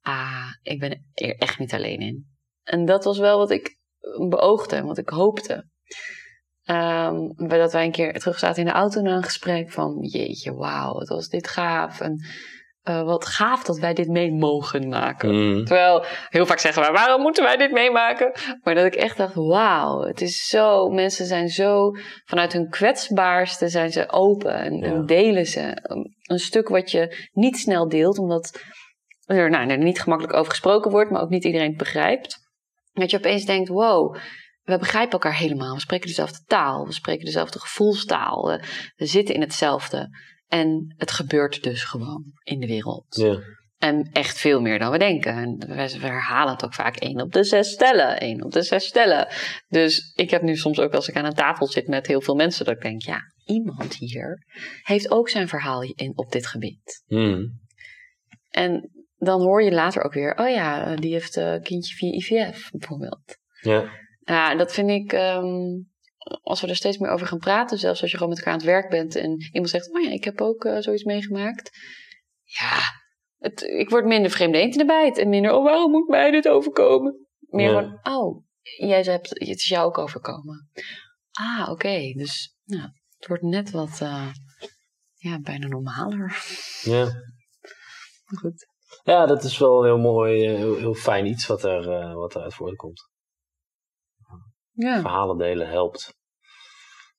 ah, 0.00 0.52
ik 0.62 0.80
ben 0.80 0.90
er 1.14 1.36
echt 1.36 1.58
niet 1.58 1.74
alleen 1.74 2.00
in. 2.00 2.26
En 2.62 2.84
dat 2.84 3.04
was 3.04 3.18
wel 3.18 3.38
wat 3.38 3.50
ik 3.50 3.78
beoogde 4.28 4.76
en 4.76 4.86
wat 4.86 4.98
ik 4.98 5.08
hoopte. 5.08 5.68
Um, 6.64 7.34
dat 7.34 7.72
wij 7.72 7.84
een 7.84 7.92
keer 7.92 8.18
terug 8.18 8.38
zaten 8.38 8.62
in 8.62 8.68
de 8.68 8.74
auto 8.74 9.00
na 9.00 9.16
een 9.16 9.22
gesprek 9.22 9.70
van, 9.70 9.98
jeetje, 10.00 10.54
wauw, 10.54 10.92
wat 10.92 11.08
was 11.08 11.28
dit 11.28 11.48
gaaf. 11.48 12.00
En 12.00 12.24
uh, 12.88 13.02
wat 13.02 13.26
gaaf 13.26 13.62
dat 13.62 13.78
wij 13.78 13.94
dit 13.94 14.08
mee 14.08 14.32
mogen 14.32 14.88
maken. 14.88 15.34
Mm. 15.34 15.64
Terwijl 15.64 16.04
heel 16.28 16.46
vaak 16.46 16.58
zeggen 16.58 16.82
wij, 16.82 16.92
waarom 16.92 17.22
moeten 17.22 17.44
wij 17.44 17.56
dit 17.56 17.72
meemaken? 17.72 18.32
Maar 18.62 18.74
dat 18.74 18.84
ik 18.84 18.94
echt 18.94 19.16
dacht, 19.16 19.34
wauw, 19.34 20.00
het 20.00 20.20
is 20.20 20.46
zo, 20.46 20.88
mensen 20.88 21.26
zijn 21.26 21.48
zo, 21.48 21.90
vanuit 22.24 22.52
hun 22.52 22.68
kwetsbaarste 22.68 23.68
zijn 23.68 23.92
ze 23.92 24.10
open 24.10 24.54
en, 24.54 24.76
ja. 24.76 24.86
en 24.86 25.06
delen 25.06 25.46
ze. 25.46 25.76
Een 26.22 26.38
stuk 26.38 26.68
wat 26.68 26.90
je 26.90 27.28
niet 27.32 27.56
snel 27.56 27.88
deelt, 27.88 28.18
omdat 28.18 28.60
er, 29.24 29.50
nou, 29.50 29.68
er 29.68 29.78
niet 29.78 30.00
gemakkelijk 30.00 30.36
over 30.36 30.50
gesproken 30.50 30.90
wordt, 30.90 31.10
maar 31.10 31.22
ook 31.22 31.30
niet 31.30 31.44
iedereen 31.44 31.68
het 31.68 31.76
begrijpt. 31.76 32.38
Dat 32.92 33.10
je 33.10 33.16
opeens 33.16 33.44
denkt, 33.44 33.68
wow, 33.68 34.16
we 34.62 34.78
begrijpen 34.78 35.12
elkaar 35.12 35.36
helemaal. 35.36 35.74
We 35.74 35.80
spreken 35.80 36.06
dezelfde 36.06 36.44
taal, 36.46 36.86
we 36.86 36.92
spreken 36.92 37.24
dezelfde 37.24 37.58
gevoelstaal, 37.60 38.46
we, 38.46 38.64
we 38.96 39.06
zitten 39.06 39.34
in 39.34 39.40
hetzelfde. 39.40 40.08
En 40.48 40.94
het 40.96 41.10
gebeurt 41.10 41.62
dus 41.62 41.84
gewoon 41.84 42.24
in 42.42 42.60
de 42.60 42.66
wereld. 42.66 43.06
Ja. 43.08 43.38
En 43.78 44.10
echt 44.12 44.38
veel 44.38 44.60
meer 44.60 44.78
dan 44.78 44.90
we 44.90 44.98
denken. 44.98 45.32
En 45.32 45.58
we, 45.58 46.06
herhalen 46.06 46.52
het 46.52 46.64
ook 46.64 46.74
vaak 46.74 46.96
één 46.96 47.20
op 47.20 47.32
de 47.32 47.44
zes 47.44 47.70
stellen. 47.70 48.20
één 48.20 48.44
op 48.44 48.52
de 48.52 48.62
zes 48.62 48.86
stellen. 48.86 49.28
Dus 49.68 50.12
ik 50.14 50.30
heb 50.30 50.42
nu 50.42 50.56
soms 50.56 50.78
ook 50.78 50.94
als 50.94 51.08
ik 51.08 51.16
aan 51.16 51.24
een 51.24 51.34
tafel 51.34 51.66
zit 51.66 51.86
met 51.86 52.06
heel 52.06 52.20
veel 52.20 52.34
mensen... 52.34 52.64
dat 52.64 52.74
ik 52.74 52.82
denk, 52.82 53.02
ja, 53.02 53.20
iemand 53.44 53.94
hier 53.94 54.44
heeft 54.82 55.10
ook 55.10 55.28
zijn 55.28 55.48
verhaal 55.48 55.82
in, 55.82 56.12
op 56.14 56.32
dit 56.32 56.46
gebied. 56.46 57.02
Hmm. 57.06 57.60
En 58.50 58.90
dan 59.16 59.40
hoor 59.40 59.62
je 59.62 59.72
later 59.72 60.02
ook 60.02 60.14
weer... 60.14 60.36
oh 60.38 60.48
ja, 60.48 60.96
die 60.96 61.12
heeft 61.12 61.36
een 61.36 61.62
kindje 61.62 61.94
via 61.94 62.12
IVF 62.12 62.70
bijvoorbeeld. 62.70 63.36
Ja. 63.60 63.90
Ja, 64.24 64.54
dat 64.54 64.72
vind 64.72 64.90
ik... 64.90 65.12
ehm, 65.12 65.80
als 66.42 66.60
we 66.60 66.66
er 66.66 66.76
steeds 66.76 66.98
meer 66.98 67.10
over 67.10 67.26
gaan 67.26 67.38
praten... 67.38 67.78
zelfs 67.78 68.02
als 68.02 68.10
je 68.10 68.16
gewoon 68.16 68.32
met 68.32 68.38
elkaar 68.38 68.52
aan 68.52 68.58
het 68.58 68.68
werk 68.68 68.90
bent... 68.90 69.16
en 69.16 69.48
iemand 69.52 69.70
zegt, 69.70 69.94
oh 69.94 70.02
ja, 70.02 70.10
ik 70.10 70.24
heb 70.24 70.40
ook 70.40 70.64
eh, 70.64 70.78
zoiets 70.78 71.04
meegemaakt. 71.04 71.70
Ja, 72.42 72.80
het, 73.38 73.62
ik 73.62 73.90
word 73.90 74.04
minder 74.04 74.30
vreemde 74.30 74.58
eend 74.58 74.72
in 74.72 74.78
de 74.78 74.84
bijt. 74.84 75.18
En 75.18 75.28
minder, 75.28 75.52
oh, 75.52 75.64
waarom 75.64 75.90
moet 75.90 76.08
mij 76.08 76.30
dit 76.30 76.48
overkomen? 76.48 77.26
Meer 77.38 77.72
Ja. 77.72 77.80
gewoon, 77.80 77.98
oh, 78.02 78.44
jij 78.62 79.02
hebt, 79.02 79.28
het 79.28 79.48
is 79.48 79.68
jou 79.68 79.86
ook 79.86 79.98
overkomen. 79.98 80.70
Ah, 81.30 81.68
oké. 81.70 82.12
Dus 82.12 82.56
nou, 82.64 82.88
het 83.16 83.26
wordt 83.26 83.42
net 83.42 83.70
wat, 83.70 84.00
eh, 84.00 84.28
ja, 85.14 85.40
bijna 85.40 85.66
normaler. 85.66 86.42
Ja. 86.82 87.06
Goed. 88.24 88.66
ja, 89.02 89.26
dat 89.26 89.44
is 89.44 89.58
wel 89.58 89.78
een 89.78 89.84
heel 89.84 89.98
mooi, 89.98 90.46
eh, 90.46 90.56
heel, 90.56 90.76
heel 90.76 90.94
fijn 90.94 91.26
iets 91.26 91.46
wat, 91.46 91.64
er, 91.64 91.90
eh, 91.90 92.14
wat 92.14 92.34
eruit 92.34 92.54
voortkomt. 92.54 93.08
Ja. 94.78 95.00
Verhalen 95.00 95.38
delen 95.38 95.68
helpt. 95.68 96.14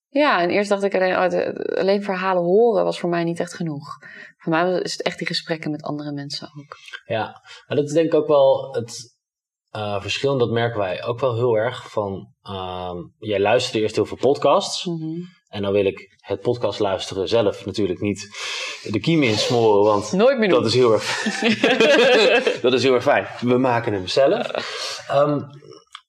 ja, 0.10 0.42
en 0.42 0.50
eerst 0.50 0.70
dacht 0.70 0.84
ik 0.84 0.96
alleen, 0.96 1.16
oh, 1.16 1.78
alleen 1.78 2.04
verhalen 2.04 2.44
horen 2.44 2.84
was 2.84 3.00
voor 3.00 3.10
mij 3.10 3.24
niet 3.24 3.40
echt 3.40 3.54
genoeg. 3.54 3.98
Voor 4.38 4.52
mij 4.52 4.82
is 4.82 4.92
het 4.92 5.02
echt 5.02 5.18
die 5.18 5.28
gesprekken 5.28 5.72
met 5.72 5.84
andere 5.84 6.12
mensen 6.12 6.48
ook. 6.58 6.78
Ja, 7.06 7.42
maar 7.68 7.78
dat 7.78 7.86
is 7.86 7.94
denk 7.94 8.06
ik 8.06 8.14
ook 8.14 8.28
wel 8.28 8.74
het 8.74 9.18
eh, 9.70 10.02
verschil. 10.02 10.32
En 10.32 10.38
dat 10.38 10.50
merken 10.50 10.80
wij 10.80 11.04
ook 11.04 11.20
wel 11.20 11.36
heel 11.36 11.56
erg. 11.56 11.92
Van, 11.92 12.34
ehm, 12.42 12.98
jij 13.18 13.40
luisterde 13.40 13.80
eerst 13.80 13.96
heel 13.96 14.06
veel 14.06 14.18
podcasts. 14.18 14.86
Mhm. 14.86 15.22
En 15.48 15.62
dan 15.62 15.72
wil 15.72 15.86
ik 15.86 16.18
het 16.18 16.42
podcast 16.42 16.80
luisteren 16.80 17.28
zelf 17.28 17.66
natuurlijk 17.66 18.00
niet 18.00 18.30
de 18.84 19.00
kiem 19.00 19.24
insmoren. 19.24 19.84
Want 19.84 20.12
Nooit 20.12 20.38
meer 20.38 20.50
dat 20.50 20.66
is 20.66 20.74
heel 20.74 20.94
erg, 20.94 21.24
dat 22.62 22.74
is 22.74 22.84
heel 22.84 22.94
erg 22.94 23.04
fijn. 23.04 23.28
We 23.40 23.58
maken 23.58 23.94
hem 23.94 24.08
zelf. 24.08 24.48
Ehm, 25.08 25.42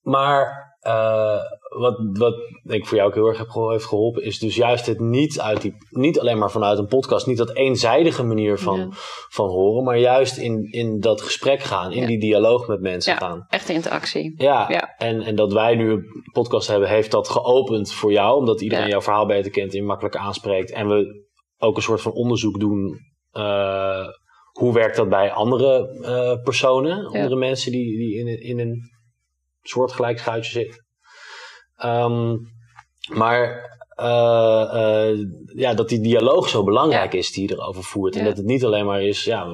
maar 0.01 0.70
eh, 0.81 1.39
wat, 1.79 1.99
wat 2.13 2.35
ik 2.65 2.87
voor 2.87 2.97
jou 2.97 3.09
ook 3.09 3.15
heel 3.15 3.27
erg 3.27 3.39
heb 3.39 3.49
heeft 3.71 3.85
geholpen, 3.85 4.23
is 4.23 4.39
dus 4.39 4.57
juist 4.57 4.87
het 4.87 5.01
niet, 5.01 5.41
uit 5.41 5.61
die, 5.63 5.75
niet 5.91 6.21
alleen 6.21 6.39
maar 6.39 6.51
vanuit 6.51 6.79
een 6.79 6.87
podcast, 6.87 7.27
niet 7.27 7.37
dat 7.39 7.55
eenzijdige 7.55 8.23
manier 8.25 8.59
van, 8.59 8.79
Ja. 8.79 8.89
van 9.29 9.49
horen, 9.49 9.85
maar 9.85 9.99
juist 9.99 10.37
in, 10.37 10.73
in 10.73 11.01
dat 11.01 11.21
gesprek 11.23 11.61
gaan, 11.63 11.93
in 11.93 12.01
Ja. 12.01 12.07
die 12.07 12.21
dialoog 12.21 12.67
met 12.67 12.81
mensen 12.81 13.13
Ja. 13.13 13.19
gaan. 13.19 13.45
Echte 13.49 13.73
interactie. 13.73 14.35
Ja. 14.37 14.69
En, 14.99 15.21
en 15.21 15.35
dat 15.35 15.53
wij 15.53 15.75
nu 15.75 15.91
een 15.91 16.05
podcast 16.33 16.69
hebben, 16.69 16.89
heeft 16.89 17.11
dat 17.11 17.29
geopend 17.29 17.93
voor 17.93 18.13
jou, 18.13 18.39
omdat 18.39 18.61
iedereen 18.61 18.89
jouw 18.89 19.01
verhaal 19.01 19.27
beter 19.27 19.51
kent 19.51 19.73
en 19.73 19.79
je 19.79 19.85
makkelijker 19.85 20.21
aanspreekt. 20.21 20.71
En 20.73 20.89
we 20.89 21.25
ook 21.59 21.77
een 21.77 21.83
soort 21.83 22.01
van 22.03 22.13
onderzoek 22.13 22.61
doen. 22.61 22.99
eh, 23.33 24.07
hoe 24.51 24.73
werkt 24.73 24.97
dat 24.97 25.09
bij 25.09 25.31
andere 25.33 25.99
eh, 26.03 26.43
personen, 26.43 27.07
andere 27.07 27.37
mensen 27.37 27.73
die, 27.73 27.97
die 27.99 28.15
in, 28.19 28.41
in 28.43 28.59
een 28.59 28.81
soortgelijk 29.71 30.19
schuitje 30.19 30.51
zitten? 30.53 30.85
Ehm, 31.77 32.37
maar 33.13 33.69
eh, 33.97 35.09
eh, 35.11 35.19
ja, 35.55 35.75
dat 35.75 35.89
die 35.89 36.01
dialoog 36.01 36.49
zo 36.49 36.65
belangrijk 36.65 37.13
is 37.13 37.33
die 37.33 37.49
je 37.49 37.55
erover 37.55 37.83
voert. 37.83 38.15
En 38.15 38.21
Ja. 38.21 38.27
dat 38.29 38.37
het 38.37 38.47
niet 38.47 38.65
alleen 38.65 38.87
maar 38.87 39.03
is, 39.03 39.25
ja, 39.25 39.47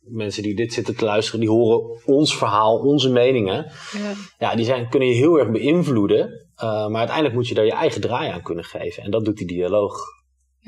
mensen 0.00 0.42
die 0.42 0.54
dit 0.56 0.72
zitten 0.72 0.96
te 0.96 1.04
luisteren, 1.04 1.40
die 1.40 1.48
horen 1.50 2.00
ons 2.06 2.36
verhaal, 2.36 2.78
onze 2.78 3.10
meningen. 3.10 3.70
Ja. 3.92 4.12
Ja, 4.38 4.54
die 4.54 4.64
zijn, 4.64 4.88
kunnen 4.88 5.08
je 5.08 5.14
heel 5.14 5.38
erg 5.38 5.50
beïnvloeden. 5.50 6.46
eh, 6.54 6.86
maar 6.86 6.98
uiteindelijk 6.98 7.34
moet 7.34 7.48
je 7.48 7.54
daar 7.54 7.64
je 7.64 7.72
eigen 7.72 8.00
draai 8.00 8.30
aan 8.30 8.42
kunnen 8.42 8.64
geven. 8.64 9.02
En 9.02 9.10
dat 9.10 9.24
doet 9.24 9.36
die 9.36 9.46
dialoog 9.46 9.96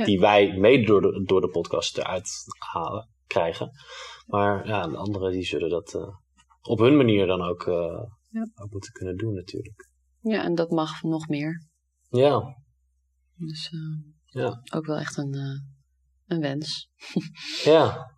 die 0.04 0.20
wij 0.20 0.52
mede 0.56 0.84
door 0.84 1.00
de, 1.00 1.22
door 1.24 1.40
de 1.40 1.48
podcast 1.48 1.98
eruit 1.98 2.28
halen, 2.72 3.08
krijgen. 3.26 3.70
Maar 4.26 4.66
ja, 4.66 4.88
de 4.88 4.96
anderen 4.96 5.30
die 5.32 5.44
zullen 5.44 5.68
dat 5.70 5.98
op 6.62 6.78
hun 6.78 6.96
manier 6.96 7.26
dan 7.26 7.42
ook, 7.42 7.64
Ja. 8.34 8.48
ook 8.54 8.70
moeten 8.70 8.92
kunnen 8.92 9.16
doen 9.16 9.34
natuurlijk. 9.34 9.88
ja, 10.20 10.42
en 10.42 10.54
dat 10.54 10.70
mag 10.70 11.02
nog 11.02 11.28
meer. 11.28 11.66
Ja, 12.08 12.56
Dus 13.36 13.70
eh, 13.72 14.42
ja, 14.42 14.60
ook 14.74 14.86
wel 14.86 14.96
echt 14.96 15.16
een, 15.16 15.34
eh, 15.34 15.60
een 16.26 16.40
wens. 16.40 16.90
ja. 17.64 18.12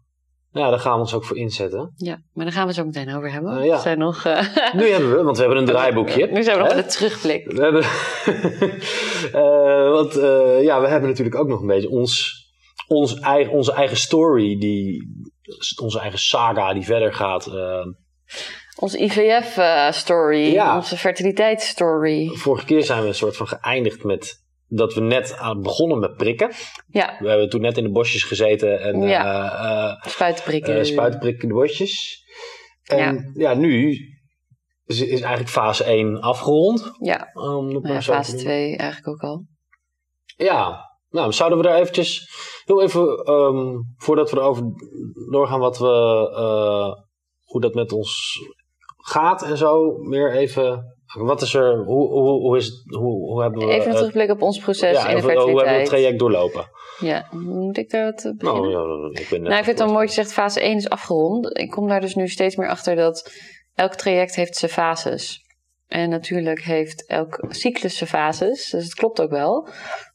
Ja, 0.51 0.71
daar 0.71 0.79
gaan 0.79 0.95
we 0.95 0.99
ons 0.99 1.15
ook 1.15 1.25
voor 1.25 1.37
inzetten. 1.37 1.93
Ja, 1.97 2.23
maar 2.33 2.45
daar 2.45 2.55
gaan 2.55 2.63
we 2.63 2.69
het 2.69 2.77
zo 2.77 2.85
meteen 2.85 3.15
over 3.15 3.33
hebben. 3.33 3.65
Ja. 3.65 3.75
Er 3.75 3.81
zijn 3.81 3.99
nog... 3.99 4.25
Nu 4.73 4.89
hebben 4.89 5.11
we, 5.11 5.23
want 5.23 5.37
we 5.37 5.43
hebben 5.43 5.61
een 5.61 5.69
draaiboekje. 5.75 6.27
Nu 6.27 6.43
zijn 6.43 6.57
we 6.57 6.63
nog 6.63 6.75
met 6.75 6.85
de 6.85 6.99
terugblik. 6.99 7.53
We 7.53 7.63
hebben, 7.63 7.83
want 9.97 10.13
ja, 10.65 10.81
we 10.81 10.89
hebben 10.89 11.09
natuurlijk 11.09 11.37
ook 11.37 11.49
nog 11.49 11.61
een 11.61 11.67
beetje 11.67 11.89
ons, 11.89 12.35
ons 12.87 13.15
eigen, 13.15 13.53
onze 13.53 13.73
eigen 13.73 13.97
story, 13.97 14.59
die, 14.59 15.09
onze 15.83 16.01
eigen 16.01 16.19
saga 16.19 16.73
die 16.73 16.85
verder 16.85 17.15
gaat. 17.15 17.47
Onze 18.79 18.99
IVF-story, 19.03 20.53
Ja. 20.53 20.71
eh, 20.71 20.77
onze 20.77 20.97
fertiliteitsstory. 20.97 22.27
vorige 22.29 22.65
keer 22.67 22.83
zijn 22.85 23.03
we 23.03 23.09
een 23.09 23.15
soort 23.15 23.37
van 23.37 23.47
geëindigd 23.49 24.05
met 24.05 24.45
dat 24.69 24.95
we 24.95 25.01
net 25.01 25.37
aan 25.37 25.63
begonnen 25.63 25.99
met 25.99 26.17
prikken. 26.17 26.51
Ja, 26.89 27.17
We 27.19 27.29
hebben 27.29 27.49
toen 27.49 27.61
net 27.61 27.77
in 27.77 27.85
de 27.85 27.91
bosjes 27.91 28.23
gezeten 28.23 28.81
en 28.81 29.01
Ja. 29.03 29.25
eh, 29.25 29.91
eh, 29.91 30.03
spuitprikken. 30.13 30.87
spuitenprikken 30.87 31.43
in 31.43 31.49
de 31.49 31.55
bosjes. 31.55 32.25
En 32.85 33.31
ja, 33.35 33.55
nu 33.55 33.99
is, 34.85 35.01
is 35.01 35.21
eigenlijk 35.21 35.49
fase 35.51 35.85
1 35.85 36.21
afgerond. 36.21 36.91
Ja, 37.01 37.31
maar 37.35 37.93
ja, 37.93 38.01
fase 38.01 38.31
noemen. 38.31 38.47
2 38.47 38.77
eigenlijk 38.77 39.09
ook 39.09 39.31
al. 39.31 39.45
Ja, 40.37 40.91
nou, 41.11 41.33
zouden 41.33 41.59
we 41.59 41.65
daar 41.65 41.79
eventjes 41.79 42.29
heel 42.65 42.83
even, 42.83 43.17
ehm, 43.25 43.75
voordat 43.97 44.31
we 44.31 44.37
erover 44.37 44.63
doorgaan 45.31 45.61
wat 45.61 45.79
we, 45.79 45.87
hoe 47.45 47.61
dat 47.61 47.75
met 47.75 47.93
ons 47.93 48.39
gaat 49.09 49.43
en 49.43 49.57
zo, 49.57 49.97
meer 49.99 50.33
even, 50.33 50.97
wat 51.19 51.43
is 51.43 51.55
er, 51.55 51.85
hoe, 51.85 52.09
hoe, 52.09 52.41
hoe 52.41 52.57
is 52.57 52.67
het, 52.67 52.95
hoe, 52.95 53.31
hoe 53.31 53.43
hebben 53.43 53.67
we, 53.67 53.73
Even 53.73 53.91
een 53.91 53.97
terugblik 53.97 54.31
op 54.31 54.43
ons 54.43 54.59
proces 54.59 54.91
ja, 54.91 55.09
in 55.09 55.17
de 55.17 55.17
even, 55.17 55.23
hoe 55.23 55.31
hebben 55.31 55.45
we 55.47 55.51
het 55.51 55.59
fertiliteit. 55.61 55.89
traject 55.89 56.19
doorlopen? 56.19 56.71
Ja, 56.99 57.29
moet 57.31 57.79
ik 57.79 57.91
daar 57.91 58.05
wat 58.05 58.25
eh, 58.25 58.33
beginnen? 58.37 58.71
Nou, 58.71 59.13
ja, 59.13 59.21
ik 59.21 59.27
ben 59.31 59.43
Nou, 59.43 59.59
ik 59.59 59.65
vind 59.65 59.79
het 59.79 59.89
aan 59.89 59.93
mooi 59.93 60.07
dat 60.07 60.15
je 60.15 60.23
zegt 60.23 60.33
fase 60.33 60.61
1 60.61 60.77
is 60.77 60.89
afgerond. 60.89 61.59
Ik 61.59 61.71
kom 61.71 61.89
daar 61.89 62.01
dus 62.01 62.15
nu 62.15 62.29
steeds 62.29 62.57
meer 62.57 62.69
achter 62.69 62.97
dat 62.97 63.33
elk 63.75 63.95
traject 63.95 64.35
heeft 64.35 64.57
zijn 64.57 64.71
fases. 64.71 65.46
En 65.89 66.09
natuurlijk 66.09 66.63
heeft 66.63 67.07
elk 67.07 67.45
cyclus 67.49 67.97
zijn 67.97 68.11
fases. 68.11 68.71
Dus 68.71 68.85
het 68.85 68.95
klopt 68.95 69.21
ook 69.21 69.31
wel. 69.31 69.63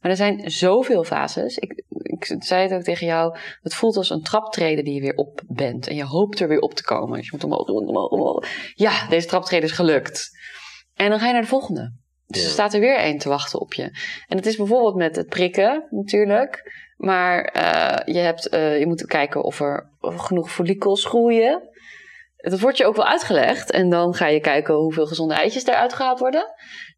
Maar 0.01 0.11
er 0.11 0.15
zijn 0.15 0.51
zoveel 0.51 1.03
fases. 1.03 1.57
Ik, 1.57 1.83
ik 1.89 2.35
zei 2.39 2.61
het 2.61 2.73
ook 2.73 2.83
tegen 2.83 3.07
jou. 3.07 3.37
Het 3.61 3.73
voelt 3.73 3.97
als 3.97 4.09
een 4.09 4.23
traptreden 4.23 4.83
die 4.83 4.93
je 4.93 5.01
weer 5.01 5.15
op 5.15 5.41
bent. 5.47 5.87
En 5.87 5.95
je 5.95 6.05
hoopt 6.05 6.39
er 6.39 6.47
weer 6.47 6.59
op 6.59 6.73
te 6.73 6.83
komen. 6.83 7.17
Dus 7.17 7.25
je 7.25 7.31
moet 7.31 7.43
omhoog, 7.43 7.67
omhoog, 7.67 8.09
omhoog. 8.09 8.47
Ja, 8.73 9.07
deze 9.07 9.27
traptreden 9.27 9.69
is 9.69 9.75
gelukt. 9.75 10.29
En 10.95 11.09
dan 11.09 11.19
ga 11.19 11.27
je 11.27 11.33
naar 11.33 11.41
de 11.41 11.47
volgende. 11.47 11.93
Dus 12.27 12.43
er 12.43 12.49
staat 12.49 12.73
er 12.73 12.79
weer 12.79 12.97
één 12.97 13.17
te 13.17 13.29
wachten 13.29 13.59
op 13.59 13.73
je. 13.73 13.83
En 14.27 14.37
het 14.37 14.45
is 14.45 14.55
bijvoorbeeld 14.55 14.95
met 14.95 15.15
het 15.15 15.27
prikken 15.27 15.87
natuurlijk. 15.89 16.71
Maar 16.97 17.43
eh, 17.43 18.13
je, 18.13 18.19
hebt, 18.19 18.49
eh, 18.49 18.79
je 18.79 18.87
moet 18.87 19.05
kijken 19.05 19.43
of 19.43 19.59
er 19.59 19.89
genoeg 19.99 20.51
follicels 20.51 21.05
groeien. 21.05 21.69
Dat 22.41 22.59
wordt 22.59 22.77
je 22.77 22.85
ook 22.85 22.95
wel 22.95 23.05
uitgelegd. 23.05 23.71
En 23.71 23.89
dan 23.89 24.13
ga 24.13 24.27
je 24.27 24.39
kijken 24.39 24.73
hoeveel 24.75 25.05
gezonde 25.05 25.33
eitjes 25.33 25.65
eruit 25.65 25.93
gehaald 25.93 26.19
worden. 26.19 26.45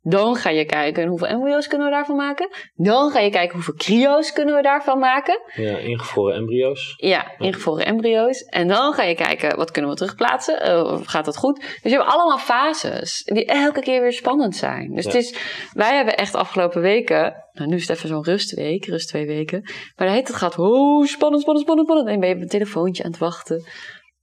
Dan 0.02 0.36
ga 0.36 0.50
je 0.50 0.66
kijken 0.66 1.08
hoeveel 1.08 1.28
embryo's 1.28 1.68
kunnen 1.68 1.88
we 1.88 1.94
daarvan 1.94 2.16
maken. 2.16 2.50
Dan 2.76 3.12
ga 3.12 3.20
je 3.20 3.30
kijken 3.30 3.54
hoeveel 3.56 3.74
cryo's 3.74 4.34
kunnen 4.34 4.56
we 4.56 4.62
daarvan 4.62 5.00
maken. 5.00 5.40
Ja, 5.56 5.78
ingevroren 5.78 6.36
embryo's. 6.36 6.94
Ja, 6.98 7.32
ingevroren 7.38 7.86
embryo's. 7.86 8.42
En 8.42 8.68
dan 8.68 8.94
ga 8.94 9.04
je 9.04 9.16
kijken, 9.16 9.58
wat 9.58 9.72
kunnen 9.72 9.92
we 9.92 9.98
terugplaatsen? 9.98 10.62
Eh, 10.62 11.00
gaat 11.04 11.26
dat 11.26 11.38
goed? 11.38 11.60
Dus 11.60 11.92
je 11.92 11.98
hebt 11.98 12.10
allemaal 12.12 12.38
fases 12.38 13.22
die 13.24 13.46
elke 13.46 13.82
keer 13.82 14.02
weer 14.02 14.14
spannend 14.14 14.56
zijn. 14.56 14.96
Dus 14.96 15.06
Ja. 15.06 15.12
het 15.12 15.20
is, 15.22 15.36
wij 15.74 15.96
hebben 15.96 16.18
echt 16.18 16.36
afgelopen 16.36 16.82
weken, 16.82 17.36
nou 17.54 17.70
nu 17.70 17.76
is 17.76 17.88
het 17.88 17.98
even 17.98 18.10
zo'n 18.10 18.24
rustweek, 18.24 18.86
rust 18.86 19.08
twee 19.08 19.26
weken. 19.26 19.72
Maar 19.96 20.08
heet 20.10 20.28
het 20.28 20.38
gaat, 20.38 20.58
oh, 20.60 21.06
spannend, 21.06 21.42
spannend, 21.42 21.66
spannend, 21.66 21.88
spannend. 21.88 22.08
En 22.08 22.20
ben 22.20 22.30
je 22.30 22.36
op 22.36 22.42
een 22.42 22.48
telefoontje 22.48 23.04
aan 23.04 23.12
het 23.12 23.20
wachten. 23.20 23.66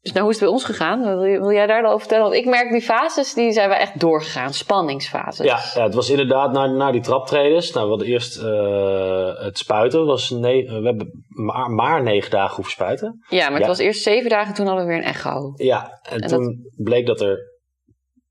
Dus 0.02 0.12
nou, 0.12 0.24
hoe 0.24 0.34
is 0.34 0.40
het 0.40 0.48
bij 0.48 0.54
ons 0.58 0.64
gegaan? 0.64 1.18
Wil, 1.18 1.52
jij 1.52 1.66
daar 1.66 1.82
dan 1.82 1.90
over 1.90 2.00
vertellen? 2.00 2.24
Want 2.24 2.36
ik 2.36 2.46
merk 2.46 2.70
die 2.70 2.80
fases, 2.80 3.34
die 3.34 3.52
zijn 3.52 3.68
we 3.68 3.74
echt 3.74 4.00
doorgegaan. 4.00 4.52
Spanningsfases. 4.52 5.46
Ja, 5.46 5.58
ja, 5.74 5.82
het 5.82 5.94
was 5.94 6.10
inderdaad 6.10 6.52
naar, 6.52 6.70
naar 6.70 6.92
die 6.92 7.00
traptreders. 7.00 7.72
Nou, 7.72 7.84
we 7.84 7.90
hadden 7.90 8.08
eerst 8.08 8.36
eh, 8.42 9.44
het 9.44 9.58
spuiten. 9.58 10.06
Was 10.06 10.28
we 10.28 10.80
hebben 10.84 11.24
maar, 11.28 11.70
maar 11.70 12.02
negen 12.02 12.30
dagen 12.30 12.54
hoeven 12.54 12.72
spuiten. 12.72 13.24
Ja, 13.28 13.44
maar 13.44 13.52
het 13.52 13.62
Ja. 13.62 13.66
was 13.66 13.78
eerst 13.78 14.02
zeven 14.02 14.30
dagen, 14.30 14.54
toen 14.54 14.66
hadden 14.66 14.84
we 14.84 14.90
weer 14.90 15.00
een 15.00 15.08
echo. 15.08 15.52
Ja, 15.56 16.00
en, 16.02 16.18
En 16.20 16.28
toen 16.28 16.70
bleek 16.76 17.06
dat 17.06 17.20
er 17.20 17.38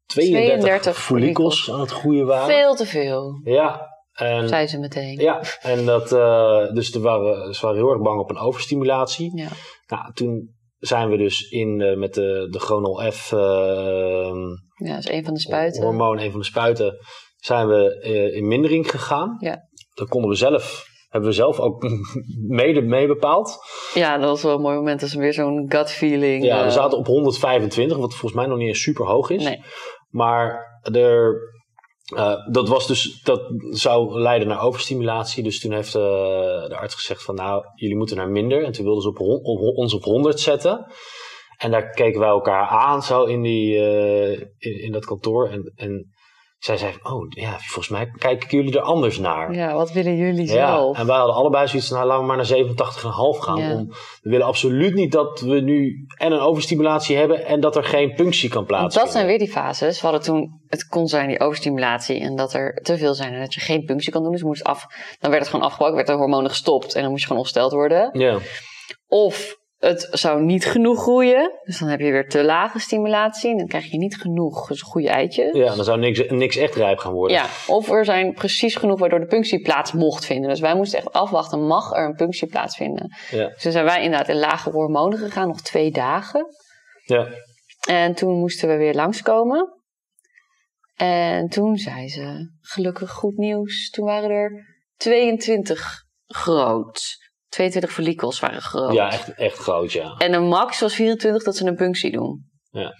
32, 0.05 0.59
32 0.59 0.97
follicels 0.97 1.35
follicels. 1.35 1.71
aan 1.75 1.79
het 1.79 1.91
groeien 1.91 2.25
waren. 2.25 2.55
Veel 2.55 2.75
te 2.75 2.85
veel. 2.85 3.41
Ja, 3.43 3.87
En, 4.13 4.47
Zei 4.47 4.67
ze 4.67 4.79
meteen. 4.79 5.19
ja, 5.19 5.41
en 5.61 5.85
dat, 5.85 6.11
eh, 6.11 6.71
dus 6.73 6.89
waren, 6.95 7.53
ze 7.53 7.61
waren 7.65 7.77
heel 7.77 7.89
erg 7.91 8.01
bang 8.01 8.19
op 8.19 8.29
een 8.29 8.37
overstimulatie. 8.39 9.37
Ja. 9.37 9.47
Nou, 9.87 10.13
toen 10.13 10.57
zijn 10.79 11.09
we 11.09 11.17
dus 11.17 11.49
in, 11.49 11.81
eh, 11.81 11.97
met 11.97 12.13
de, 12.13 12.47
de 12.51 12.59
Chronol 12.59 13.11
F 13.11 13.31
eh, 13.31 13.39
Ja, 14.75 14.93
dat 14.93 15.03
is 15.03 15.09
een 15.09 15.25
van 15.25 15.33
de 15.33 15.39
spuiten. 15.39 15.83
hormoon, 15.83 16.19
een 16.19 16.31
van 16.31 16.39
de 16.39 16.45
spuiten, 16.45 16.97
zijn 17.39 17.67
we 17.67 17.99
eh, 17.99 18.35
in 18.35 18.47
mindering 18.47 18.89
gegaan. 18.91 19.37
Ja. 19.39 19.67
Dat 19.93 20.07
konden 20.07 20.29
we 20.29 20.35
zelf, 20.35 20.85
hebben 21.09 21.29
we 21.29 21.35
zelf 21.35 21.59
ook 21.59 21.83
mede 22.61 22.81
mee 22.81 23.07
bepaald. 23.07 23.57
Ja, 23.93 24.17
dat 24.17 24.29
was 24.29 24.43
wel 24.43 24.55
een 24.55 24.61
mooi 24.61 24.75
moment. 24.75 24.99
Dat 24.99 25.09
is 25.09 25.15
weer 25.15 25.33
zo'n 25.33 25.65
gut 25.67 25.91
feeling. 25.91 26.43
Ja, 26.43 26.59
we 26.59 26.65
eh, 26.65 26.71
zaten 26.71 26.97
op 26.97 27.05
125, 27.05 27.97
wat 27.97 28.09
volgens 28.09 28.33
mij 28.33 28.45
nog 28.45 28.57
niet 28.57 28.67
eens 28.67 28.81
super 28.81 29.05
hoog 29.05 29.29
is. 29.29 29.43
Nee. 29.43 29.63
Maar 30.09 30.79
er, 30.93 31.37
eh, 32.15 32.47
dat, 32.51 32.67
was 32.67 32.87
dus, 32.87 33.21
dat 33.23 33.41
zou 33.69 34.19
leiden 34.19 34.47
naar 34.47 34.61
overstimulatie. 34.61 35.43
Dus 35.43 35.59
toen 35.59 35.71
heeft 35.71 35.95
eh, 35.95 36.01
de 36.67 36.77
arts 36.79 36.95
gezegd 36.95 37.23
van 37.23 37.35
nou, 37.35 37.65
jullie 37.75 37.95
moeten 37.95 38.17
naar 38.17 38.29
minder. 38.29 38.63
En 38.63 38.71
toen 38.71 38.85
wilden 38.85 39.03
ze 39.03 39.09
op, 39.09 39.19
op, 39.19 39.77
ons 39.77 39.93
op 39.93 40.03
100 40.03 40.39
zetten. 40.39 40.85
En 41.57 41.71
daar 41.71 41.89
keken 41.89 42.19
wij 42.19 42.29
elkaar 42.29 42.67
aan 42.67 43.03
zo 43.03 43.23
in, 43.23 43.41
die, 43.41 43.77
eh, 43.77 44.31
in, 44.57 44.81
in 44.81 44.91
dat 44.91 45.05
kantoor. 45.05 45.49
En, 45.49 45.73
en 45.75 46.13
zij 46.59 46.77
zei 46.77 46.93
van, 47.01 47.13
oh 47.13 47.25
ja, 47.29 47.49
volgens 47.57 47.89
mij 47.89 48.11
kijken 48.17 48.47
jullie 48.57 48.75
er 48.77 48.81
anders 48.81 49.17
naar. 49.19 49.53
Ja, 49.53 49.73
wat 49.73 49.91
willen 49.91 50.15
jullie 50.15 50.45
Ja, 50.47 50.67
zelf? 50.75 50.97
en 50.97 51.05
wij 51.05 51.15
hadden 51.17 51.35
allebei 51.35 51.67
zoiets 51.67 51.87
van, 51.87 51.97
nou, 51.97 52.09
laten 52.09 52.21
we 52.23 52.27
maar 52.27 52.37
naar 52.37 53.05
87,5 53.35 53.39
gaan. 53.39 53.57
Ja. 53.57 53.73
Om, 53.73 53.87
we 54.21 54.29
willen 54.29 54.45
absoluut 54.45 54.93
niet 54.93 55.11
dat 55.11 55.39
we 55.39 55.59
nu 55.59 56.05
en 56.17 56.31
een 56.31 56.39
overstimulatie 56.39 57.17
hebben 57.17 57.45
en 57.45 57.59
dat 57.59 57.75
er 57.75 57.83
geen 57.83 58.13
punctie 58.13 58.49
kan 58.49 58.55
Want 58.57 58.67
plaatsvinden. 58.67 59.03
dat 59.03 59.11
zijn 59.11 59.25
weer 59.27 59.37
die 59.37 59.51
fases. 59.51 60.01
We 60.01 60.07
hadden 60.07 60.25
toen, 60.25 60.61
het 60.67 60.87
kon 60.87 61.07
zijn 61.07 61.27
die 61.27 61.39
overstimulatie 61.39 62.19
en 62.19 62.35
dat 62.35 62.53
er 62.53 62.73
te 62.83 62.97
veel 62.97 63.13
zijn 63.13 63.33
en 63.33 63.39
dat 63.39 63.53
je 63.53 63.59
geen 63.59 63.83
punctie 63.83 64.11
kan 64.11 64.23
doen. 64.23 64.31
Dus 64.31 64.43
moest 64.43 64.63
af, 64.63 64.85
dan 65.19 65.29
werd 65.31 65.41
het 65.41 65.51
gewoon 65.51 65.65
afgebroken, 65.65 65.95
werd 65.95 66.07
de 66.07 66.13
hormonen 66.13 66.49
gestopt 66.49 66.93
en 66.95 67.01
dan 67.01 67.09
moest 67.09 67.21
je 67.21 67.27
gewoon 67.27 67.41
ongesteld 67.41 67.71
worden. 67.71 68.09
Ja, 68.19 68.37
Of 69.07 69.57
het 69.79 70.07
zou 70.11 70.41
niet 70.41 70.65
genoeg 70.65 71.01
groeien, 71.01 71.59
dus 71.63 71.79
dan 71.79 71.89
heb 71.89 71.99
je 71.99 72.11
weer 72.11 72.29
te 72.29 72.43
lage 72.43 72.79
stimulatie 72.79 73.51
en 73.51 73.57
dan 73.57 73.67
krijg 73.67 73.91
je 73.91 73.97
niet 73.97 74.17
genoeg 74.17 74.67
dus 74.67 74.81
goede 74.81 75.09
eitjes. 75.09 75.55
ja, 75.55 75.75
dan 75.75 75.83
zou 75.83 75.99
niks, 75.99 76.23
niks 76.27 76.55
echt 76.55 76.75
rijp 76.75 76.97
gaan 76.97 77.13
worden. 77.13 77.37
Ja, 77.37 77.45
of 77.67 77.91
er 77.91 78.05
zijn 78.05 78.33
precies 78.33 78.75
genoeg 78.75 78.99
waardoor 78.99 79.19
de 79.19 79.25
punctie 79.25 79.61
plaats 79.61 79.91
mocht 79.91 80.25
vinden. 80.25 80.49
Dus 80.49 80.59
wij 80.59 80.75
moesten 80.75 80.99
echt 80.99 81.11
afwachten, 81.11 81.65
mag 81.65 81.91
er 81.91 82.05
een 82.05 82.15
punctie 82.15 82.47
plaatsvinden? 82.47 83.15
Ja. 83.31 83.47
Dus 83.47 83.61
toen 83.61 83.71
zijn 83.71 83.85
wij 83.85 84.03
inderdaad 84.03 84.29
in 84.29 84.39
lage 84.39 84.69
hormonen 84.69 85.17
gegaan, 85.17 85.47
nog 85.47 85.61
twee 85.61 85.91
dagen. 85.91 86.45
Ja. 87.05 87.27
En 87.87 88.15
toen 88.15 88.39
moesten 88.39 88.69
we 88.69 88.75
weer 88.75 88.93
langskomen. 88.93 89.73
En 90.95 91.47
toen 91.47 91.77
zei 91.77 92.07
ze, 92.09 92.51
gelukkig 92.61 93.11
goed 93.11 93.37
nieuws. 93.37 93.89
Toen 93.89 94.05
waren 94.05 94.29
er 94.29 94.65
22 94.97 96.03
groot. 96.25 97.17
22 97.49 97.91
follicels 97.91 98.39
waren 98.39 98.61
groot. 98.61 98.93
Ja, 98.93 99.11
echt, 99.11 99.33
echt 99.33 99.57
groot, 99.57 99.91
ja. 99.91 100.15
En 100.17 100.31
de 100.31 100.39
max 100.39 100.79
was 100.79 100.95
24 100.95 101.43
dat 101.43 101.55
ze 101.55 101.65
een 101.65 101.75
punctie 101.75 102.11
doen. 102.11 102.45
Ja. 102.71 102.93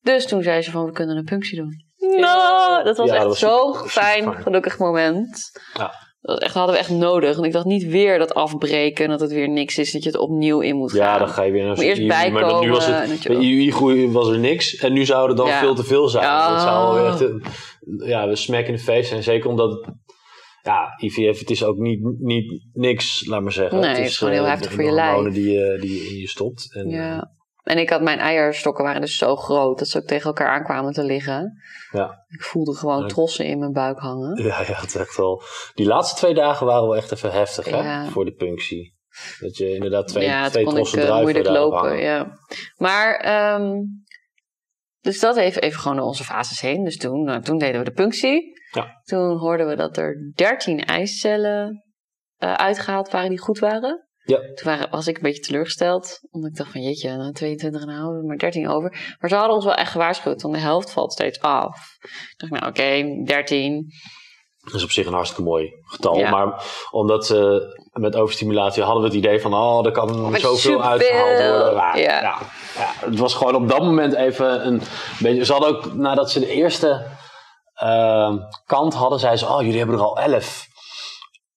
Dus 0.00 0.26
toen 0.26 0.42
zei 0.42 0.62
ze 0.62 0.70
van, 0.70 0.84
we 0.84 0.92
kunnen 0.92 1.16
een 1.16 1.24
punctie 1.24 1.56
doen. 1.56 1.82
Nou, 2.20 2.84
dat 2.84 2.96
was 2.96 3.08
Ja, 3.10 3.14
echt 3.14 3.34
zo'n 3.34 3.74
super 3.74 3.88
fijn, 3.88 4.34
gelukkig 4.34 4.78
moment. 4.78 5.50
Ja. 5.74 5.92
Dat 6.20 6.40
echt, 6.40 6.54
hadden 6.54 6.74
we 6.74 6.80
echt 6.80 6.90
nodig. 6.90 7.34
Want 7.34 7.46
ik 7.46 7.52
dacht 7.52 7.64
niet 7.64 7.84
weer 7.84 8.18
dat 8.18 8.34
afbreken 8.34 9.04
en 9.04 9.10
dat 9.10 9.20
het 9.20 9.32
weer 9.32 9.48
niks 9.48 9.78
is. 9.78 9.92
Dat 9.92 10.02
je 10.02 10.08
het 10.08 10.18
opnieuw 10.18 10.60
in 10.60 10.76
moet 10.76 10.92
gaan. 10.92 11.00
Ja, 11.00 11.18
dan 11.18 11.28
ga 11.28 11.42
je 11.42 11.52
weer 11.52 11.64
naar 11.64 11.74
Moet 11.74 11.84
eerst 11.84 12.00
zo'n 12.02 12.10
IUI, 12.10 12.30
Maar 12.30 12.42
dat, 12.42 12.60
nu 12.60 12.70
was 12.70 12.86
bijkomen 12.86 13.10
het, 13.16 13.26
en 13.26 13.34
bij 13.34 13.42
IUI-groei 13.46 14.10
was 14.10 14.28
er 14.28 14.38
niks. 14.38 14.76
En 14.76 14.92
nu 14.92 15.04
zou 15.04 15.28
er 15.28 15.36
dan 15.36 15.46
Ja. 15.46 15.58
veel 15.60 15.74
te 15.74 15.84
veel 15.84 16.08
zijn. 16.08 16.24
Ja. 16.24 16.50
Dat 16.50 16.60
zou 16.60 16.94
wel 16.94 17.06
echt 17.06 17.20
een, 17.20 17.44
ja, 18.06 18.28
we 18.28 18.36
smack 18.36 18.66
in 18.66 18.72
de 18.72 18.78
face 18.78 19.08
zijn. 19.08 19.22
Zeker 19.22 19.50
omdat 19.50 19.88
ja, 20.64 20.92
IVF, 20.96 21.38
het 21.38 21.50
is 21.50 21.64
ook 21.64 21.76
niet, 21.76 22.00
niet 22.18 22.64
niks, 22.72 23.26
laat 23.26 23.42
maar 23.42 23.52
zeggen. 23.52 23.80
Nee, 23.80 23.88
het 23.88 23.98
is 23.98 24.18
gewoon 24.18 24.32
heel 24.34 24.42
eh, 24.44 24.48
heftig 24.50 24.72
voor 24.72 24.84
je 24.84 24.90
lijf. 24.90 25.32
die, 25.34 25.50
je- 25.50 25.78
die 25.80 26.02
je 26.02 26.08
in 26.10 26.16
je 26.16 26.28
stopt. 26.28 26.74
En, 26.74 26.88
Ja. 26.88 27.32
En 27.62 27.78
ik 27.78 27.90
had 27.90 28.02
mijn 28.02 28.18
eierstokken 28.18 28.84
waren 28.84 29.00
dus 29.00 29.16
zo 29.16 29.36
groot 29.36 29.78
dat 29.78 29.88
ze 29.88 29.98
ook 29.98 30.04
tegen 30.06 30.26
elkaar 30.26 30.48
aankwamen 30.48 30.92
te 30.92 31.04
liggen. 31.04 31.52
Ja. 31.90 32.24
Ik 32.28 32.42
voelde 32.42 32.74
gewoon 32.74 33.00
Ja. 33.00 33.06
trossen 33.06 33.44
in 33.46 33.58
mijn 33.58 33.72
buik 33.72 33.98
hangen. 33.98 34.42
Ja, 34.42 34.60
ja, 34.60 34.74
het 34.74 34.84
is 34.86 34.94
echt 34.94 35.16
wel. 35.16 35.42
Die 35.74 35.86
laatste 35.86 36.16
twee 36.16 36.34
dagen 36.34 36.66
waren 36.66 36.82
wel 36.82 36.96
echt 36.96 37.12
even 37.12 37.32
heftig, 37.32 37.64
hè? 37.64 37.76
Ja. 37.76 38.06
Voor 38.08 38.24
de 38.24 38.32
punctie. 38.32 38.94
Dat 39.40 39.56
je 39.56 39.74
inderdaad 39.74 40.08
twee, 40.08 40.24
ja, 40.24 40.48
twee 40.48 40.64
kon 40.64 40.72
ik 40.72 40.78
trossen 40.78 40.98
eh, 40.98 41.04
druiven 41.04 41.32
moeilijk 41.32 41.56
lopen. 41.56 41.78
hangen. 41.78 42.02
Ja. 42.02 42.38
Maar, 42.76 43.14
ehm, 43.16 43.72
dus 45.00 45.20
dat 45.20 45.36
even, 45.36 45.62
even 45.62 45.80
gewoon 45.80 45.96
door 45.96 46.06
onze 46.06 46.24
fases 46.24 46.60
heen. 46.60 46.84
Dus 46.84 46.96
toen, 46.96 47.24
nou, 47.24 47.42
toen 47.42 47.58
deden 47.58 47.78
we 47.78 47.84
de 47.84 47.92
punctie. 47.92 48.52
Ja. 48.74 49.00
Toen 49.04 49.38
hoorden 49.38 49.66
we 49.66 49.76
dat 49.76 49.96
er 49.96 50.32
13 50.34 50.84
eicellen 50.84 51.84
eh, 52.36 52.52
uitgehaald 52.52 53.10
waren 53.10 53.28
die 53.28 53.38
goed 53.38 53.58
waren. 53.58 54.08
Ja. 54.24 54.36
Toen 54.36 54.64
waren, 54.64 54.90
was 54.90 55.06
ik 55.06 55.16
een 55.16 55.22
beetje 55.22 55.42
teleurgesteld. 55.42 56.18
Omdat 56.30 56.50
ik 56.50 56.56
dacht 56.56 56.72
van 56.72 56.82
jeetje, 56.82 57.16
nou 57.16 57.32
22 57.32 57.82
en 57.82 57.88
houden 57.88 58.26
maar 58.26 58.36
13 58.36 58.68
over. 58.68 59.16
Maar 59.20 59.30
ze 59.30 59.36
hadden 59.36 59.54
ons 59.54 59.64
wel 59.64 59.74
echt 59.74 59.90
gewaarschuwd. 59.90 60.42
Want 60.42 60.54
de 60.54 60.60
helft 60.60 60.90
valt 60.90 61.12
steeds 61.12 61.40
af. 61.40 61.96
Ik 62.00 62.34
dacht 62.36 62.52
nou 62.52 62.66
oké, 62.66 63.24
13. 63.24 63.86
Dat 64.64 64.74
is 64.74 64.84
op 64.84 64.90
zich 64.90 65.06
een 65.06 65.12
hartstikke 65.12 65.42
mooi 65.42 65.70
getal. 65.82 66.18
Ja. 66.18 66.30
Maar 66.30 66.64
omdat 66.90 67.26
ze 67.26 67.62
met 67.92 68.16
overstimulatie 68.16 68.82
hadden 68.82 69.02
we 69.02 69.08
het 69.08 69.16
idee 69.16 69.40
van... 69.40 69.54
oh, 69.54 69.86
er 69.86 69.92
kan 69.92 70.30
Met 70.30 70.40
zoveel 70.40 70.82
uitgehaald 70.82 71.48
worden. 71.48 71.74
Maar, 71.74 71.98
Ja. 72.00 72.20
ja. 72.20 72.38
Ja, 72.76 72.92
het 73.06 73.18
was 73.18 73.34
gewoon 73.34 73.54
op 73.54 73.68
dat 73.68 73.82
moment 73.82 74.14
even 74.14 74.66
een 74.66 74.80
beetje... 75.20 75.44
Ze 75.44 75.52
hadden 75.52 75.70
ook, 75.70 75.94
nadat 75.94 76.30
ze 76.30 76.40
de 76.40 76.46
eerste 76.46 77.06
ehm, 77.74 78.38
kant 78.66 78.94
hadden... 78.94 79.18
zeiden 79.18 79.40
ze, 79.40 79.52
oh, 79.54 79.60
jullie 79.62 79.78
hebben 79.78 79.96
er 79.96 80.02
al 80.04 80.18
elf. 80.18 80.66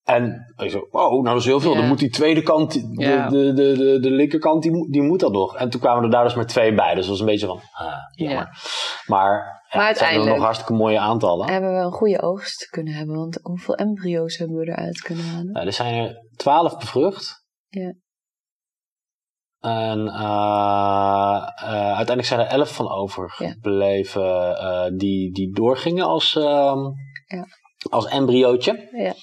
En 0.04 0.54
ik 0.58 0.72
zo, 0.72 0.88
oh, 0.92 1.12
nou 1.12 1.24
dat 1.24 1.36
is 1.38 1.46
heel 1.46 1.60
veel. 1.60 1.74
Ja. 1.74 1.78
Dan 1.80 1.88
moet 1.88 2.00
die 2.00 2.10
tweede 2.10 2.42
kant, 2.44 2.74
de, 2.74 3.04
Ja. 3.06 3.30
de, 3.30 3.54
de, 3.54 3.78
de, 3.78 4.00
de 4.00 4.10
linkerkant, 4.12 4.62
die, 4.64 4.72
moet- 4.72 4.92
die 4.92 5.02
moet 5.02 5.20
dat 5.20 5.32
nog. 5.32 5.56
En 5.56 5.70
toen 5.70 5.80
kwamen 5.82 6.04
er 6.04 6.10
daar 6.10 6.24
dus 6.24 6.36
maar 6.36 6.46
twee 6.46 6.74
bij. 6.74 6.90
Dus 6.94 7.02
dat 7.02 7.10
was 7.10 7.20
een 7.20 7.26
beetje 7.26 7.48
van, 7.48 7.60
ah, 7.72 7.94
jammer. 8.16 8.38
Ja. 8.38 8.50
Maar, 9.06 9.34
ja, 9.34 9.78
Maar 9.78 9.88
het 9.88 9.98
zijn 9.98 10.10
uiteindelijk- 10.10 10.36
nog 10.36 10.44
hartstikke 10.44 10.74
mooie 10.74 11.00
aantallen. 11.00 11.50
Hebben 11.50 11.74
we 11.78 11.82
een 11.84 11.92
goede 11.92 12.22
oogst 12.22 12.68
kunnen 12.70 12.94
hebben. 12.94 13.16
Want 13.16 13.40
hoeveel 13.42 13.76
embryo's 13.76 14.38
hebben 14.38 14.58
we 14.58 14.68
eruit 14.72 15.02
kunnen 15.02 15.26
halen? 15.26 15.52
Nou, 15.52 15.66
er 15.66 15.74
zijn 15.74 16.04
er 16.04 16.16
twaalf 16.36 16.78
bevrucht. 16.78 17.46
Ja. 19.60 19.70
En 19.92 20.08
eh, 20.08 21.70
eh, 21.70 21.86
uiteindelijk 21.86 22.28
zijn 22.28 22.40
er 22.40 22.46
elf 22.46 22.74
van 22.76 22.90
overgebleven 22.90 24.58
eh, 24.58 24.86
die, 24.98 25.34
die 25.34 25.54
doorgingen 25.54 26.06
als, 26.06 26.36
ehm, 26.36 26.80
Ja. 27.28 27.46
als 27.90 28.06
embryootje. 28.06 28.90
Ja. 28.92 29.14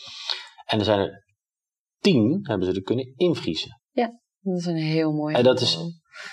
En 0.64 0.78
er 0.78 0.84
zijn 0.84 0.98
er 0.98 1.24
tien 2.00 2.38
hebben 2.42 2.66
ze 2.66 2.74
er 2.74 2.82
kunnen 2.82 3.12
invriezen. 3.16 3.78
Dat 4.46 4.58
is 4.58 4.66
een 4.66 4.76
heel 4.76 5.12
mooi 5.12 5.34
En 5.34 5.42
dat 5.42 5.60
is 5.60 5.78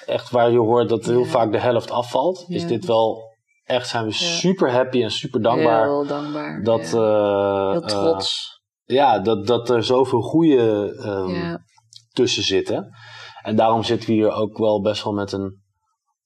echt 0.06 0.30
waar 0.30 0.52
je 0.52 0.58
hoort 0.58 0.90
dat 0.90 1.06
heel 1.06 1.24
Ja. 1.24 1.26
vaak 1.30 1.52
de 1.52 1.60
helft 1.60 1.92
afvalt. 1.92 2.46
Is 2.48 2.62
Ja. 2.62 2.68
dit 2.68 2.86
wel 2.86 3.22
echt, 3.64 3.88
zijn 3.88 4.06
we 4.06 4.12
super 4.12 4.72
happy 4.72 5.04
en 5.04 5.12
super 5.12 5.42
dankbaar. 5.42 5.84
Heel 5.84 6.06
dankbaar. 6.08 6.64
dat, 6.64 6.90
ja. 6.92 7.72
heel 7.72 7.82
trots. 7.82 8.60
ja, 8.84 9.20
dat, 9.20 9.48
dat 9.48 9.70
er 9.70 9.84
zoveel 9.84 10.22
goede 10.22 10.94
ja. 11.28 11.64
tussen 12.12 12.44
zitten. 12.44 12.90
En 13.42 13.56
daarom 13.56 13.84
zitten 13.84 14.08
we 14.10 14.14
hier 14.16 14.32
ook 14.32 14.58
wel 14.58 14.82
best 14.82 15.04
wel 15.04 15.14
met 15.14 15.32
een 15.32 15.60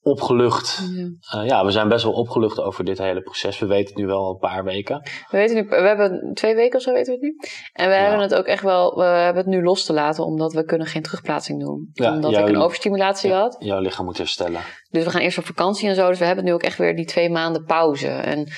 opgelucht. 0.01 0.81
ja. 0.95 1.39
eh, 1.41 1.47
ja, 1.47 1.65
we 1.65 1.71
zijn 1.71 1.87
best 1.89 2.03
wel 2.03 2.13
opgelucht 2.13 2.59
over 2.61 2.83
dit 2.85 2.97
hele 2.97 3.21
proces. 3.21 3.59
We 3.59 3.65
weten 3.65 3.87
het 3.87 3.95
nu 3.97 4.05
wel 4.05 4.29
een 4.29 4.37
paar 4.37 4.63
weken. 4.63 4.99
We, 5.29 5.37
weten 5.37 5.55
nu, 5.55 5.63
we 5.67 5.75
hebben 5.75 6.31
twee 6.33 6.55
weken 6.55 6.77
of 6.77 6.81
zo 6.83 6.93
weten 6.93 7.13
we 7.13 7.19
het 7.19 7.21
nu. 7.21 7.35
En 7.73 7.89
we 7.89 7.95
Ja. 7.95 8.01
hebben 8.01 8.19
het 8.19 8.35
ook 8.35 8.45
echt 8.45 8.63
wel, 8.63 8.95
we 8.95 9.03
hebben 9.03 9.43
het 9.43 9.51
nu 9.53 9.63
los 9.63 9.85
te 9.85 9.93
laten, 9.93 10.25
omdat 10.25 10.53
we 10.53 10.63
kunnen 10.65 10.87
geen 10.87 11.01
terugplaatsing 11.01 11.59
doen. 11.59 11.89
Ja, 11.93 12.13
omdat 12.13 12.31
jouw- 12.31 12.41
ik 12.47 12.55
een 12.55 12.61
overstimulatie 12.61 13.33
had. 13.33 13.55
Jouw 13.59 13.79
lichaam 13.79 14.05
moet 14.05 14.17
herstellen. 14.17 14.61
Dus 14.89 15.03
we 15.03 15.09
gaan 15.09 15.21
eerst 15.21 15.37
op 15.37 15.45
vakantie 15.45 15.89
en 15.89 15.95
zo. 15.95 16.07
Dus 16.09 16.19
we 16.19 16.25
hebben 16.25 16.45
nu 16.45 16.53
ook 16.53 16.63
echt 16.63 16.77
weer 16.77 16.95
die 16.95 17.05
twee 17.05 17.29
maanden 17.29 17.63
pauze. 17.63 18.07
En 18.07 18.51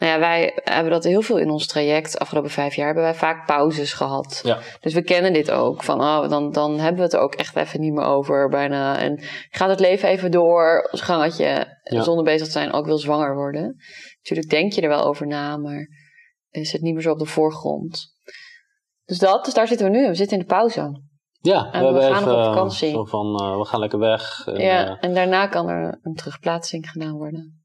nou 0.00 0.12
ja, 0.12 0.18
wij 0.18 0.60
hebben 0.64 0.92
dat 0.92 1.04
heel 1.04 1.22
veel 1.22 1.36
in 1.38 1.50
ons 1.50 1.66
traject. 1.66 2.18
Afgelopen 2.18 2.50
vijf 2.50 2.74
jaar 2.74 2.86
hebben 2.86 3.04
wij 3.04 3.14
vaak 3.14 3.46
pauzes 3.46 3.92
gehad. 3.92 4.40
Ja. 4.42 4.58
Dus 4.80 4.94
we 4.94 5.02
kennen 5.02 5.32
dit 5.32 5.50
ook. 5.50 5.82
Van, 5.82 6.00
oh, 6.00 6.28
dan, 6.28 6.52
dan 6.52 6.78
hebben 6.78 6.96
we 6.96 7.02
het 7.02 7.12
er 7.12 7.20
ook 7.20 7.34
echt 7.34 7.56
even 7.56 7.80
niet 7.80 7.92
meer 7.92 8.04
over 8.04 8.48
bijna. 8.48 8.98
En 8.98 9.22
gaat 9.50 9.68
het 9.68 9.80
leven 9.80 10.08
even 10.08 10.30
door, 10.30 10.88
gangetje. 10.90 11.78
Ja. 11.82 12.02
Zonder 12.02 12.24
bezig 12.24 12.46
te 12.46 12.52
zijn, 12.52 12.72
ook 12.72 12.86
wil 12.86 12.98
zwanger 12.98 13.34
worden. 13.34 13.76
Natuurlijk 14.16 14.48
denk 14.48 14.72
je 14.72 14.80
er 14.80 14.88
wel 14.88 15.04
over 15.04 15.26
na, 15.26 15.56
maar 15.56 15.88
is 16.50 16.72
het 16.72 16.82
niet 16.82 16.94
meer 16.94 17.02
zo 17.02 17.12
op 17.12 17.18
de 17.18 17.26
voorgrond. 17.26 18.14
Dus 19.04 19.18
dat, 19.18 19.44
dus 19.44 19.54
daar 19.54 19.68
zitten 19.68 19.90
we 19.90 19.98
nu. 19.98 20.06
We 20.06 20.14
zitten 20.14 20.36
in 20.36 20.42
de 20.42 20.48
pauze. 20.48 21.02
Ja, 21.40 21.70
we, 21.70 21.78
gaan 21.78 21.94
even 21.96 22.28
nog 22.28 22.38
op 22.38 22.44
vakantie. 22.44 22.90
zo 22.90 23.04
van, 23.04 23.40
eh, 23.40 23.58
we 23.58 23.64
gaan 23.64 23.80
lekker 23.80 23.98
weg. 23.98 24.46
En, 24.46 24.60
ja, 24.60 24.86
eh, 24.86 24.96
en 25.00 25.14
daarna 25.14 25.46
kan 25.46 25.68
er 25.68 25.98
een 26.02 26.14
terugplaatsing 26.14 26.90
gedaan 26.90 27.16
worden. 27.16 27.64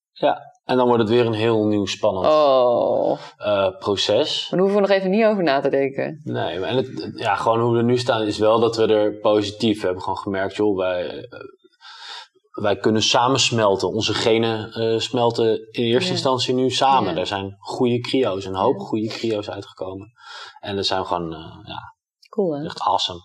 En 0.65 0.78
dan 0.78 0.86
wordt 0.88 1.01
het 1.01 1.12
weer 1.12 1.25
een 1.25 1.34
heel 1.34 1.65
nieuw 1.65 1.86
spannend 1.86 2.25
Oh, 2.25 3.19
eh, 3.38 3.67
proces. 3.80 4.41
maar 4.41 4.49
daar 4.49 4.60
hoeven 4.60 4.75
we 4.82 4.88
nog 4.88 4.97
even 4.97 5.10
niet 5.10 5.25
over 5.25 5.43
na 5.43 5.60
te 5.62 5.69
denken. 5.69 6.21
Nee, 6.23 6.60
maar 6.60 6.69
en 6.69 6.75
het, 6.78 7.12
ja, 7.15 7.36
gewoon 7.36 7.60
hoe 7.62 7.71
we 7.71 7.78
er 7.78 7.84
nu 7.84 7.97
staan 7.97 8.21
is 8.21 8.38
wel 8.38 8.60
dat 8.60 8.75
we 8.75 8.86
er 8.88 9.19
positief 9.19 9.80
we 9.80 9.86
hebben 9.86 10.04
gewoon 10.04 10.17
gemerkt, 10.19 10.56
joh, 10.56 10.78
wij, 10.78 11.08
eh, 11.08 11.39
wij 12.62 12.78
kunnen 12.78 13.01
samensmelten. 13.01 13.88
Onze 13.88 14.13
genen 14.13 14.71
eh, 14.71 14.99
smelten 14.99 15.47
in 15.71 15.84
eerste 15.84 16.08
Ja. 16.10 16.13
instantie 16.15 16.54
nu 16.54 16.69
samen. 16.69 17.13
Ja. 17.13 17.19
Er 17.19 17.28
zijn 17.28 17.56
goede 17.60 17.99
cryo's, 17.99 18.45
een 18.45 18.56
hoop 18.56 18.78
Ja. 18.80 18.86
goede 18.86 19.08
cryo's 19.08 19.49
uitgekomen. 19.49 20.12
En 20.60 20.75
dat 20.75 20.86
zijn 20.86 21.06
gewoon 21.06 21.30
ja, 21.63 21.93
Cool 22.30 22.58
hè? 22.58 22.65
echt 22.65 22.80
awesome. 22.82 23.19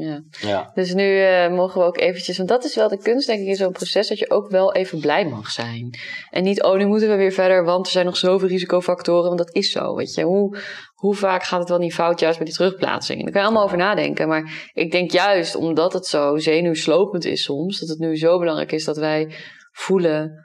Ja. 0.00 0.22
Ja. 0.40 0.70
Dus 0.74 0.94
nu 0.94 1.20
eh, 1.20 1.50
mogen 1.50 1.80
we 1.80 1.86
ook 1.86 1.98
eventjes, 1.98 2.36
want 2.36 2.48
dat 2.48 2.64
is 2.64 2.74
wel 2.74 2.88
de 2.88 2.98
kunst 2.98 3.26
denk 3.26 3.40
ik 3.40 3.46
in 3.46 3.54
zo'n 3.54 3.72
proces, 3.72 4.08
dat 4.08 4.18
je 4.18 4.30
ook 4.30 4.50
wel 4.50 4.74
even 4.74 5.00
blij 5.00 5.26
mag 5.26 5.50
zijn. 5.50 5.98
En 6.30 6.42
niet, 6.42 6.62
oh 6.62 6.76
nu 6.76 6.86
moeten 6.86 7.08
we 7.08 7.16
weer 7.16 7.32
verder, 7.32 7.64
want 7.64 7.86
er 7.86 7.92
zijn 7.92 8.04
nog 8.04 8.16
zoveel 8.16 8.48
risicofactoren, 8.48 9.26
want 9.26 9.38
dat 9.38 9.54
is 9.54 9.70
zo, 9.70 9.94
weet 9.94 10.14
je. 10.14 10.22
Hoe, 10.22 10.58
hoe 10.94 11.14
vaak 11.14 11.42
gaat 11.42 11.60
het 11.60 11.68
wel 11.68 11.78
niet 11.78 11.94
fout 11.94 12.20
juist 12.20 12.38
met 12.38 12.48
die 12.48 12.56
terugplaatsing? 12.56 13.22
Daar 13.22 13.32
kan 13.32 13.40
je 13.40 13.46
allemaal 13.46 13.64
over 13.64 13.78
nadenken, 13.78 14.28
maar 14.28 14.70
ik 14.72 14.90
denk 14.90 15.10
juist 15.10 15.54
omdat 15.54 15.92
het 15.92 16.06
zo 16.06 16.38
zenuwslopend 16.38 17.24
is 17.24 17.42
soms, 17.42 17.80
dat 17.80 17.88
het 17.88 17.98
nu 17.98 18.16
zo 18.16 18.38
belangrijk 18.38 18.72
is 18.72 18.84
dat 18.84 18.96
wij 18.96 19.32
voelen, 19.72 20.44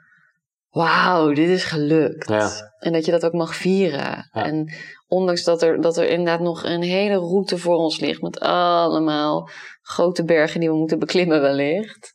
wauw, 0.76 1.32
dit 1.32 1.48
is 1.48 1.64
gelukt. 1.64 2.28
Ja. 2.28 2.50
En 2.78 2.92
dat 2.92 3.04
je 3.04 3.10
dat 3.10 3.24
ook 3.24 3.32
mag 3.32 3.54
vieren. 3.54 4.28
Ja. 4.32 4.44
En 4.44 4.72
ondanks 5.06 5.44
dat 5.44 5.62
er, 5.62 5.80
dat 5.80 5.96
er 5.96 6.08
inderdaad 6.08 6.40
nog 6.40 6.64
een 6.64 6.82
hele 6.82 7.16
route 7.16 7.58
voor 7.58 7.76
ons 7.76 8.00
ligt 8.00 8.22
met 8.22 8.40
allemaal 8.40 9.48
grote 9.82 10.24
bergen 10.24 10.60
die 10.60 10.68
we 10.68 10.76
moeten 10.76 10.98
beklimmen 10.98 11.40
wellicht. 11.40 12.12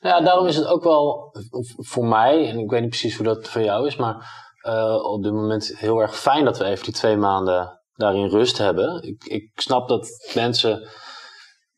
Nou 0.00 0.16
ja, 0.16 0.24
daarom 0.24 0.46
is 0.46 0.56
het 0.56 0.66
ook 0.66 0.84
wel 0.84 1.34
voor 1.76 2.04
mij, 2.04 2.48
en 2.48 2.58
ik 2.58 2.70
weet 2.70 2.80
niet 2.80 2.90
precies 2.90 3.16
hoe 3.16 3.26
dat 3.26 3.48
voor 3.48 3.62
jou 3.62 3.86
is, 3.86 3.96
maar 3.96 4.46
eh, 4.60 5.12
op 5.12 5.22
dit 5.22 5.32
moment 5.32 5.72
heel 5.76 6.00
erg 6.00 6.18
fijn 6.18 6.44
dat 6.44 6.58
we 6.58 6.64
even 6.64 6.84
die 6.84 6.94
twee 6.94 7.16
maanden 7.16 7.80
daarin 7.94 8.28
rust 8.28 8.58
hebben. 8.58 9.02
Ik, 9.02 9.24
ik 9.24 9.50
snap 9.54 9.88
dat 9.88 10.08
mensen 10.34 10.88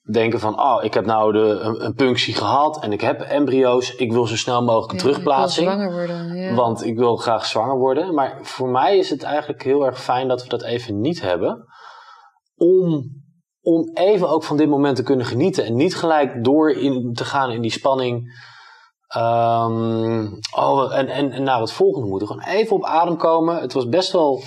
denken 0.02 0.40
van, 0.40 0.60
oh, 0.60 0.84
ik 0.84 0.94
heb 0.94 1.06
nou 1.06 1.32
de, 1.32 1.38
een, 1.38 1.84
een 1.84 1.94
punctie 1.94 2.34
gehad 2.34 2.82
en 2.82 2.92
ik 2.92 3.00
heb 3.00 3.20
embryo's, 3.20 3.94
ik 3.94 4.12
wil 4.12 4.26
zo 4.26 4.36
snel 4.36 4.62
mogelijk 4.62 4.90
een 4.90 4.96
Ja, 4.96 5.02
terugplaatsing. 5.02 5.70
Ik 5.70 5.76
wil 5.76 5.88
zwanger 5.88 6.06
worden. 6.06 6.36
Ja. 6.36 6.54
Want 6.54 6.84
ik 6.84 6.98
wil 6.98 7.16
graag 7.16 7.46
zwanger 7.46 7.78
worden. 7.78 8.14
Maar 8.14 8.38
voor 8.42 8.68
mij 8.68 8.98
is 8.98 9.10
het 9.10 9.22
eigenlijk 9.22 9.62
heel 9.62 9.86
erg 9.86 10.02
fijn 10.02 10.28
dat 10.28 10.42
we 10.42 10.48
dat 10.48 10.62
even 10.62 11.00
niet 11.00 11.20
hebben. 11.20 11.64
Om, 12.56 13.04
om 13.60 13.90
even 13.94 14.28
ook 14.28 14.44
van 14.44 14.56
dit 14.56 14.68
moment 14.68 14.96
te 14.96 15.02
kunnen 15.02 15.26
genieten. 15.26 15.64
En 15.64 15.76
niet 15.76 15.96
gelijk 15.96 16.44
door 16.44 16.70
in, 16.70 17.12
te 17.14 17.24
gaan 17.24 17.50
in 17.50 17.60
die 17.60 17.72
spanning. 17.72 18.48
Ehm, 19.06 20.26
oh, 20.56 20.96
en, 20.96 21.08
en, 21.08 21.32
en 21.32 21.42
naar 21.42 21.60
het 21.60 21.72
volgende 21.72 22.08
moeten. 22.08 22.28
Gewoon 22.28 22.46
even 22.46 22.76
op 22.76 22.84
adem 22.84 23.16
komen. 23.16 23.60
Het 23.60 23.72
was 23.72 23.88
best 23.88 24.12
wel 24.12 24.42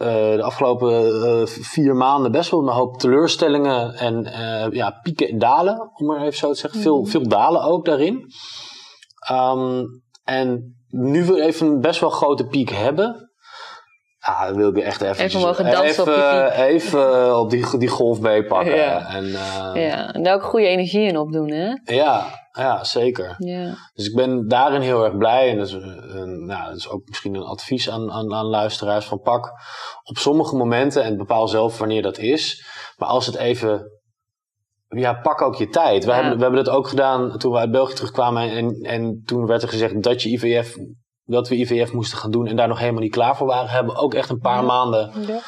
eh, 0.00 0.36
de 0.36 0.42
afgelopen 0.42 1.22
eh, 1.22 1.46
vier 1.46 1.96
maanden 1.96 2.32
best 2.32 2.50
wel 2.50 2.60
een 2.60 2.74
hoop 2.74 2.98
teleurstellingen 2.98 3.94
en 3.94 4.26
eh, 4.26 4.72
ja, 4.72 4.90
pieken 5.02 5.28
en 5.28 5.38
dalen, 5.38 5.90
om 5.94 6.06
maar 6.06 6.20
even 6.20 6.38
zo 6.38 6.52
te 6.52 6.58
zeggen. 6.58 6.80
Veel, 6.80 7.04
veel 7.04 7.28
dalen 7.28 7.62
ook 7.62 7.84
daarin. 7.84 8.24
Ehm, 9.28 9.84
en 10.24 10.76
nu 10.88 11.24
we 11.24 11.42
even 11.42 11.66
een 11.66 11.80
best 11.80 12.00
wel 12.00 12.10
grote 12.10 12.46
piek 12.46 12.70
hebben, 12.70 13.29
ja, 14.26 14.46
dan 14.46 14.56
wil 14.56 14.68
ik 14.68 14.74
weer 14.74 14.84
echt 14.84 15.00
even, 15.00 15.24
Even 15.24 15.40
mogen 15.40 15.70
dansen 15.70 16.02
op 16.02 16.08
die 16.08 16.16
even, 16.16 16.48
piek. 16.48 16.58
even 16.58 17.38
op 17.38 17.50
die, 17.50 17.78
die 17.78 17.88
golf 17.88 18.20
meepakken. 18.20 18.74
Ja. 18.76 19.08
En, 19.14 19.24
eh, 19.24 19.88
ja, 19.88 20.12
en 20.14 20.22
daar 20.22 20.34
ook 20.34 20.42
goede 20.42 20.66
energie 20.66 21.02
in 21.08 21.18
opdoen, 21.18 21.50
hè? 21.50 21.94
ja, 21.94 22.26
ja, 22.52 22.84
zeker. 22.84 23.34
Ja. 23.38 23.74
Dus 23.94 24.06
ik 24.06 24.14
ben 24.16 24.48
daarin 24.48 24.80
heel 24.80 25.04
erg 25.04 25.16
blij. 25.16 25.50
En 25.50 25.58
dat 25.58 25.66
is, 25.66 25.72
een, 25.72 26.46
nou, 26.46 26.68
dat 26.68 26.76
is 26.76 26.88
ook 26.88 27.02
misschien 27.08 27.34
een 27.34 27.42
advies 27.44 27.90
aan, 27.90 28.10
aan, 28.12 28.34
aan 28.34 28.46
luisteraars. 28.46 29.04
Van 29.06 29.20
pak 29.20 29.50
op 30.02 30.16
sommige 30.18 30.56
momenten 30.56 31.02
en 31.02 31.16
bepaal 31.16 31.48
zelf 31.48 31.78
wanneer 31.78 32.02
dat 32.02 32.18
is. 32.18 32.64
Maar 32.96 33.08
als 33.08 33.26
het 33.26 33.36
even... 33.36 33.98
Ja, 34.88 35.12
pak 35.14 35.42
ook 35.42 35.54
je 35.54 35.68
tijd. 35.68 36.04
We, 36.04 36.10
Ja. 36.10 36.16
hebben, 36.16 36.36
we 36.36 36.42
hebben 36.42 36.64
dat 36.64 36.74
ook 36.74 36.88
gedaan 36.88 37.38
toen 37.38 37.52
we 37.52 37.58
uit 37.58 37.70
België 37.70 37.94
terugkwamen. 37.94 38.50
En, 38.50 38.74
en 38.82 39.22
toen 39.24 39.46
werd 39.46 39.62
er 39.62 39.68
gezegd 39.68 40.02
dat, 40.02 40.22
je 40.22 40.28
IVF, 40.30 40.76
dat 41.30 41.48
we 41.48 41.56
IVF 41.58 41.92
moesten 41.92 42.18
gaan 42.18 42.30
doen. 42.30 42.46
En 42.46 42.56
daar 42.56 42.68
nog 42.68 42.78
helemaal 42.78 43.02
niet 43.02 43.12
klaar 43.12 43.36
voor 43.36 43.46
waren. 43.46 43.70
Hebben 43.70 43.94
we 43.94 44.00
ook 44.00 44.14
echt 44.14 44.30
een 44.30 44.38
paar 44.40 44.60
Ja. 44.60 44.62
maanden 44.62 45.12
Ja. 45.26 45.38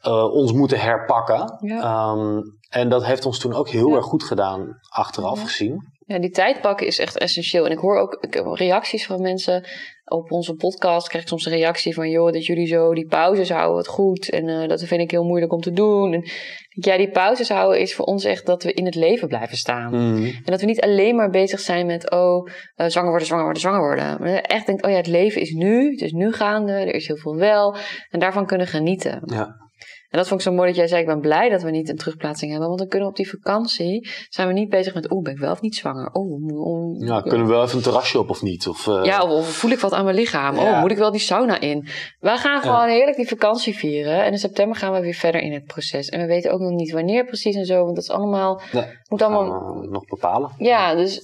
eh, 0.00 0.32
ons 0.34 0.52
moeten 0.52 0.80
herpakken. 0.80 1.56
Ja. 1.60 1.80
Ehm, 1.82 2.40
en 2.70 2.88
dat 2.88 3.04
heeft 3.04 3.26
ons 3.26 3.38
toen 3.38 3.54
ook 3.54 3.68
heel 3.68 3.88
Ja. 3.88 3.96
erg 3.96 4.04
goed 4.04 4.22
gedaan, 4.22 4.78
achteraf 4.88 5.38
Ja. 5.38 5.44
gezien. 5.46 5.88
Ja, 6.06 6.18
die 6.18 6.30
tijd 6.30 6.60
pakken 6.60 6.86
is 6.86 6.98
echt 6.98 7.18
essentieel. 7.18 7.64
En 7.64 7.70
ik 7.72 7.78
hoor 7.78 7.98
ook 7.98 8.16
ik 8.20 8.34
heb 8.34 8.46
reacties 8.46 9.06
van 9.06 9.20
mensen 9.20 9.66
op 10.10 10.32
onze 10.32 10.54
podcast. 10.54 11.08
Krijg 11.08 11.24
ik 11.24 11.30
soms 11.30 11.46
een 11.46 11.52
reactie 11.52 11.94
van: 11.94 12.10
joh, 12.10 12.32
dat 12.32 12.46
jullie 12.46 12.66
zo 12.66 12.94
die 12.94 13.06
pauzes 13.06 13.50
houden, 13.50 13.76
wat 13.76 13.86
goed. 13.86 14.30
En 14.30 14.48
eh, 14.48 14.68
dat 14.68 14.84
vind 14.84 15.00
ik 15.00 15.10
heel 15.10 15.24
moeilijk 15.24 15.52
om 15.52 15.60
te 15.60 15.72
doen. 15.72 16.12
En 16.12 16.24
ja, 16.68 16.96
die 16.96 17.10
pauzes 17.10 17.48
houden 17.48 17.80
is 17.80 17.94
voor 17.94 18.04
ons 18.04 18.24
echt 18.24 18.46
dat 18.46 18.62
we 18.62 18.72
in 18.72 18.84
het 18.84 18.94
leven 18.94 19.28
blijven 19.28 19.56
staan. 19.56 19.90
Mhm. 19.90 20.24
En 20.24 20.42
dat 20.44 20.60
we 20.60 20.66
niet 20.66 20.80
alleen 20.80 21.16
maar 21.16 21.30
bezig 21.30 21.60
zijn 21.60 21.86
met, 21.86 22.10
oh, 22.10 22.48
eh, 22.74 22.86
zwanger 22.86 23.10
worden, 23.10 23.26
zwanger 23.26 23.44
worden, 23.44 23.62
zwanger 23.62 23.80
worden. 23.80 24.16
Maar 24.20 24.34
echt 24.34 24.66
denkt, 24.66 24.84
oh 24.84 24.90
ja, 24.90 24.96
het 24.96 25.06
leven 25.06 25.40
is 25.40 25.50
nu, 25.50 25.90
het 25.90 26.00
is 26.00 26.12
nu 26.12 26.32
gaande, 26.32 26.72
er 26.72 26.94
is 26.94 27.06
heel 27.06 27.16
veel 27.16 27.36
wel. 27.36 27.76
En 28.10 28.20
daarvan 28.20 28.46
kunnen 28.46 28.66
genieten. 28.66 29.22
Ja. 29.24 29.68
En 30.10 30.18
dat 30.18 30.28
vond 30.28 30.40
ik 30.40 30.46
zo 30.46 30.52
mooi 30.52 30.66
dat 30.66 30.76
jij 30.76 30.86
zei, 30.86 31.00
ik 31.00 31.06
ben 31.06 31.20
blij 31.20 31.48
dat 31.48 31.62
we 31.62 31.70
niet 31.70 31.88
een 31.88 31.96
terugplaatsing 31.96 32.50
hebben. 32.50 32.68
Want 32.68 32.80
dan 32.80 32.88
kunnen 32.88 33.08
we 33.08 33.14
op 33.14 33.18
die 33.18 33.30
vakantie, 33.30 34.10
zijn 34.28 34.48
we 34.48 34.52
niet 34.52 34.68
bezig 34.68 34.94
met, 34.94 35.10
oeh, 35.10 35.22
ben 35.22 35.32
ik 35.32 35.38
wel 35.38 35.52
of 35.52 35.60
niet 35.60 35.74
zwanger? 35.74 36.10
Oh, 36.12 36.66
oh, 36.66 37.06
Ja, 37.06 37.20
kunnen 37.20 37.46
we 37.46 37.52
wel 37.52 37.62
even 37.62 37.76
een 37.76 37.82
terrasje 37.82 38.18
op 38.18 38.30
of 38.30 38.42
niet? 38.42 38.68
Of, 38.68 38.86
eh, 38.86 39.04
ja, 39.04 39.22
of, 39.22 39.30
of 39.30 39.46
voel 39.46 39.70
ik 39.70 39.80
wat 39.80 39.92
aan 39.92 40.04
mijn 40.04 40.16
lichaam? 40.16 40.54
Ja. 40.54 40.62
Oh, 40.62 40.80
moet 40.80 40.90
ik 40.90 40.96
wel 40.96 41.10
die 41.10 41.20
sauna 41.20 41.60
in? 41.60 41.88
Wij 42.18 42.36
gaan 42.36 42.60
gewoon 42.60 42.88
heerlijk 42.88 43.16
die 43.16 43.28
vakantie 43.28 43.76
vieren. 43.76 44.24
En 44.24 44.32
in 44.32 44.38
september 44.38 44.76
gaan 44.76 44.92
we 44.92 45.00
weer 45.00 45.14
verder 45.14 45.40
in 45.40 45.52
het 45.52 45.64
proces. 45.64 46.08
En 46.08 46.20
we 46.20 46.26
weten 46.26 46.52
ook 46.52 46.60
nog 46.60 46.70
niet 46.70 46.92
wanneer 46.92 47.24
precies 47.24 47.56
en 47.56 47.66
zo. 47.66 47.84
Want 47.84 47.94
dat 47.94 48.04
is 48.04 48.10
allemaal, 48.10 48.60
nee, 48.72 48.84
moet 49.08 49.22
allemaal 49.22 49.74
nog 49.90 50.04
bepalen. 50.04 50.50
ja, 50.58 50.94
dus, 50.94 51.20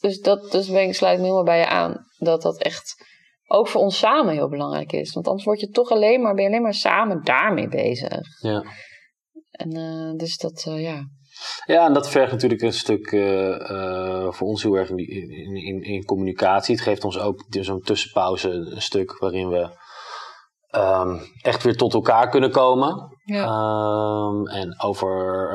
dus 0.00 0.20
dat 0.20 0.50
dus 0.50 0.70
ben 0.70 0.82
ik, 0.82 0.94
sluit 0.94 1.12
ik 1.14 1.18
me 1.18 1.24
helemaal 1.24 1.44
bij 1.44 1.58
je 1.58 1.68
aan. 1.68 2.06
Dat 2.18 2.42
dat 2.42 2.62
echt 2.62 3.06
ook 3.50 3.68
voor 3.68 3.80
ons 3.80 3.98
samen 3.98 4.34
heel 4.34 4.48
belangrijk 4.48 4.92
is. 4.92 5.12
Want 5.12 5.26
anders 5.26 5.44
word 5.44 5.60
je 5.60 5.68
toch 5.68 5.90
alleen 5.90 6.22
maar, 6.22 6.34
ben 6.34 6.42
je 6.42 6.48
alleen 6.48 6.62
maar 6.62 6.74
samen 6.74 7.24
daarmee 7.24 7.68
bezig. 7.68 8.42
Ja. 8.42 8.64
En 9.50 9.72
eh, 9.72 10.16
dus 10.16 10.36
dat, 10.36 10.64
eh, 10.68 10.82
ja. 10.82 11.02
ja, 11.66 11.86
en 11.86 11.92
dat 11.92 12.08
vergt 12.08 12.32
natuurlijk 12.32 12.62
een 12.62 12.72
stuk 12.72 13.06
eh, 13.06 14.30
voor 14.30 14.46
ons 14.46 14.62
heel 14.62 14.74
erg 14.74 14.90
in, 14.90 14.96
in, 14.98 15.56
in, 15.56 15.82
in 15.82 16.04
communicatie. 16.04 16.74
Het 16.74 16.84
geeft 16.84 17.04
ons 17.04 17.18
ook 17.18 17.44
zo'n 17.48 17.80
tussenpauze 17.80 18.50
een 18.50 18.82
stuk 18.82 19.18
waarin 19.18 19.48
we 19.48 19.76
ehm, 20.68 21.18
echt 21.42 21.62
weer 21.62 21.76
tot 21.76 21.94
elkaar 21.94 22.28
kunnen 22.28 22.50
komen. 22.50 23.16
Ja. 23.24 23.44
Ehm, 23.44 24.46
en 24.46 24.80
over 24.80 25.48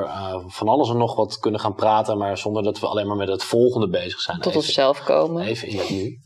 van 0.47 0.67
alles 0.67 0.89
en 0.89 0.97
nog 0.97 1.15
wat 1.15 1.37
kunnen 1.37 1.59
gaan 1.59 1.75
praten, 1.75 2.17
maar 2.17 2.37
zonder 2.37 2.63
dat 2.63 2.79
we 2.79 2.87
alleen 2.87 3.07
maar 3.07 3.17
met 3.17 3.27
het 3.27 3.43
volgende 3.43 3.89
bezig 3.89 4.19
zijn. 4.19 4.37
Tot 4.37 4.45
Even- 4.45 4.59
onszelf 4.59 5.03
komen. 5.03 5.43
Even 5.43 5.67
in 5.67 5.77
het 5.77 5.89
nu. 5.89 6.17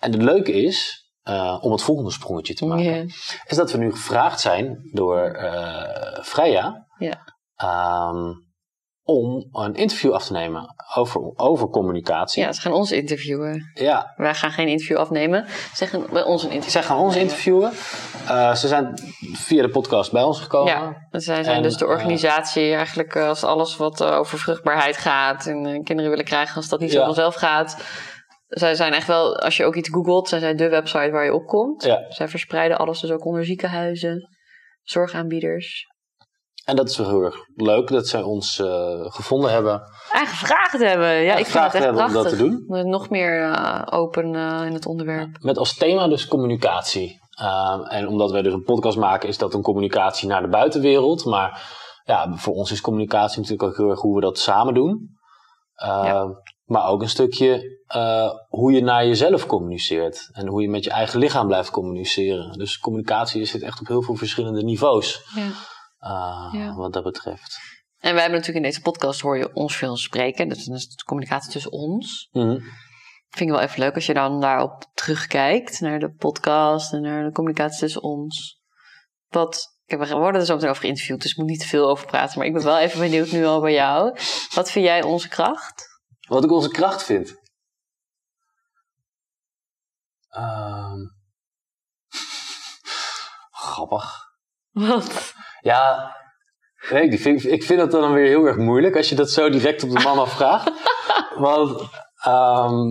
En 0.00 0.12
het 0.12 0.22
leuke 0.22 0.52
is, 0.52 1.01
eh, 1.22 1.58
om 1.60 1.72
het 1.72 1.82
volgende 1.82 2.10
sprongetje 2.10 2.54
te 2.54 2.66
maken, 2.66 3.06
is 3.46 3.56
dat 3.56 3.72
we 3.72 3.78
nu 3.78 3.90
gevraagd 3.90 4.40
zijn 4.40 4.90
door 4.92 5.24
eh 5.24 6.22
Freya 6.22 6.86
Ja. 6.98 7.34
ehm, 7.56 8.32
om 9.04 9.48
een 9.52 9.74
interview 9.74 10.12
af 10.12 10.26
te 10.26 10.32
nemen 10.32 10.74
over, 10.94 11.20
over 11.36 11.68
communicatie. 11.68 12.42
ja, 12.42 12.52
ze 12.52 12.60
gaan 12.60 12.72
ons 12.72 12.92
interviewen. 12.92 13.70
Ja, 13.74 14.12
Wij 14.16 14.34
gaan 14.34 14.50
geen 14.50 14.68
interview 14.68 14.96
afnemen. 14.96 15.46
Ze 15.74 15.86
gaan 15.86 16.06
bij 16.12 16.22
ons 16.22 16.42
een 16.42 16.50
interview 16.50 16.72
zij 16.72 16.82
gaan 16.82 16.98
ons 16.98 17.16
interviewen. 17.16 17.72
Eh, 18.28 18.54
ze 18.54 18.68
zijn 18.68 18.98
via 19.32 19.62
de 19.62 19.68
podcast 19.68 20.12
bij 20.12 20.22
ons 20.22 20.40
gekomen. 20.40 20.72
Ja, 20.72 20.96
zij 21.10 21.44
zijn 21.44 21.56
En, 21.56 21.62
dus 21.62 21.76
de 21.76 21.86
organisatie 21.86 22.74
eigenlijk 22.74 23.16
als 23.16 23.44
alles 23.44 23.76
wat 23.76 24.02
over 24.04 24.38
vruchtbaarheid 24.38 24.96
gaat 24.96 25.46
en 25.46 25.62
kinderen 25.84 26.10
willen 26.10 26.24
krijgen, 26.24 26.56
als 26.56 26.68
dat 26.68 26.80
niet 26.80 26.92
zo 26.92 27.04
vanzelf 27.04 27.34
gaat. 27.34 27.76
Zij 28.58 28.74
zijn 28.74 28.92
echt 28.92 29.06
wel, 29.06 29.38
als 29.38 29.56
je 29.56 29.64
ook 29.64 29.76
iets 29.76 29.88
googelt, 29.88 30.28
zijn 30.28 30.40
zij 30.40 30.54
de 30.54 30.68
website 30.68 31.10
waar 31.10 31.24
je 31.24 31.34
op 31.34 31.46
komt. 31.46 31.84
Ja. 31.84 32.04
Zij 32.08 32.28
verspreiden 32.28 32.78
alles 32.78 33.00
dus 33.00 33.10
ook 33.10 33.24
onder 33.24 33.44
ziekenhuizen, 33.44 34.28
zorgaanbieders. 34.82 35.86
En 36.64 36.76
dat 36.76 36.88
is 36.88 36.96
wel 36.96 37.08
heel 37.08 37.22
erg 37.22 37.36
leuk 37.54 37.88
dat 37.88 38.06
zij 38.06 38.22
ons 38.22 38.58
eh, 38.58 39.00
gevonden 39.00 39.50
hebben. 39.52 39.82
En 40.12 40.26
gevraagd 40.26 40.78
hebben. 40.78 41.08
Ja, 41.08 41.36
ik 41.36 41.46
vind 41.46 41.64
het 41.64 41.74
echt 41.74 41.84
hebben 41.84 42.04
om 42.04 42.10
prachtig. 42.12 42.38
dat 42.38 42.48
te 42.48 42.64
doen. 42.66 42.88
Nog 42.88 43.10
meer 43.10 43.42
eh, 43.42 43.82
open 43.90 44.34
eh, 44.34 44.66
in 44.66 44.72
het 44.72 44.86
onderwerp. 44.86 45.36
Met 45.40 45.58
als 45.58 45.74
thema 45.74 46.08
dus 46.08 46.28
communicatie. 46.28 47.20
Ehm, 47.30 47.82
en 47.82 48.08
omdat 48.08 48.30
wij 48.30 48.42
dus 48.42 48.52
een 48.52 48.64
podcast 48.64 48.96
maken, 48.96 49.28
is 49.28 49.38
dat 49.38 49.54
een 49.54 49.62
communicatie 49.62 50.28
naar 50.28 50.42
de 50.42 50.48
buitenwereld. 50.48 51.24
Maar 51.24 51.80
ja, 52.04 52.32
voor 52.34 52.54
ons 52.54 52.70
is 52.72 52.80
communicatie 52.80 53.40
natuurlijk 53.40 53.68
ook 53.68 53.76
heel 53.76 53.90
erg 53.90 54.00
hoe 54.00 54.14
we 54.14 54.20
dat 54.20 54.38
samen 54.38 54.74
doen. 54.74 55.08
Ehm, 55.74 56.04
Ja. 56.04 56.26
Maar 56.64 56.86
ook 56.86 57.02
een 57.02 57.08
stukje 57.08 57.80
eh, 57.86 58.30
hoe 58.48 58.72
je 58.72 58.82
naar 58.82 59.06
jezelf 59.06 59.46
communiceert. 59.46 60.28
En 60.32 60.46
hoe 60.46 60.62
je 60.62 60.68
met 60.68 60.84
je 60.84 60.90
eigen 60.90 61.18
lichaam 61.18 61.46
blijft 61.46 61.70
communiceren. 61.70 62.58
Dus 62.58 62.78
communicatie 62.78 63.44
zit 63.44 63.62
echt 63.62 63.80
op 63.80 63.86
heel 63.86 64.02
veel 64.02 64.16
verschillende 64.16 64.62
niveaus. 64.62 65.20
Ja. 65.34 65.50
eh, 65.98 66.60
Ja. 66.60 66.74
Wat 66.74 66.92
dat 66.92 67.02
betreft. 67.02 67.58
En 67.98 68.12
wij 68.12 68.22
hebben 68.22 68.38
natuurlijk 68.38 68.64
in 68.66 68.70
deze 68.70 68.80
podcast 68.82 69.20
hoor 69.20 69.38
je 69.38 69.54
ons 69.54 69.76
veel 69.76 69.96
spreken. 69.96 70.48
Dus 70.48 70.64
dat 70.64 70.76
is 70.76 70.88
de 70.88 71.04
communicatie 71.04 71.50
tussen 71.52 71.72
ons. 71.72 72.28
Ik 73.28 73.38
vind 73.38 73.50
het 73.50 73.58
wel 73.58 73.68
even 73.68 73.80
leuk 73.80 73.94
als 73.94 74.06
je 74.06 74.14
dan 74.14 74.40
daarop 74.40 74.84
terugkijkt. 74.94 75.80
Naar 75.80 75.98
de 75.98 76.12
podcast 76.14 76.92
en 76.92 77.02
naar 77.02 77.24
de 77.24 77.32
communicatie 77.32 77.78
tussen 77.78 78.02
ons. 78.02 78.60
Wat, 79.28 79.78
we 79.86 79.96
worden 79.96 80.40
er 80.40 80.46
zo 80.46 80.54
meteen 80.54 80.68
over 80.70 80.82
geïnterviewd. 80.82 81.22
Dus 81.22 81.30
ik 81.30 81.36
moet 81.36 81.46
niet 81.48 81.60
te 81.60 81.66
veel 81.66 81.88
over 81.88 82.06
praten. 82.06 82.38
Maar 82.38 82.46
ik 82.46 82.52
ben 82.52 82.62
wel 82.64 82.78
even 82.78 83.00
benieuwd 83.00 83.30
nu 83.32 83.44
al 83.44 83.60
bij 83.60 83.72
jou. 83.72 84.16
Wat 84.54 84.70
vind 84.70 84.84
jij 84.84 85.02
onze 85.02 85.28
kracht? 85.28 85.90
Wat 86.28 86.44
ik 86.44 86.50
onze 86.50 86.68
kracht 86.68 87.02
vind. 87.02 87.40
Ehm 90.28 90.98
grappig. 93.50 94.30
Wat? 94.70 95.34
Ja, 95.60 96.16
nee, 96.90 97.10
die 97.10 97.20
vind, 97.20 97.44
ik 97.44 97.62
vind 97.62 97.80
het 97.80 97.90
dan 97.90 98.12
weer 98.12 98.26
heel 98.26 98.46
erg 98.46 98.56
moeilijk 98.56 98.96
als 98.96 99.08
je 99.08 99.14
dat 99.14 99.30
zo 99.30 99.50
direct 99.50 99.82
op 99.82 99.90
de 99.90 100.02
man 100.02 100.18
afvraagt. 100.18 100.70
Want 101.36 101.88
ehm, 102.22 102.90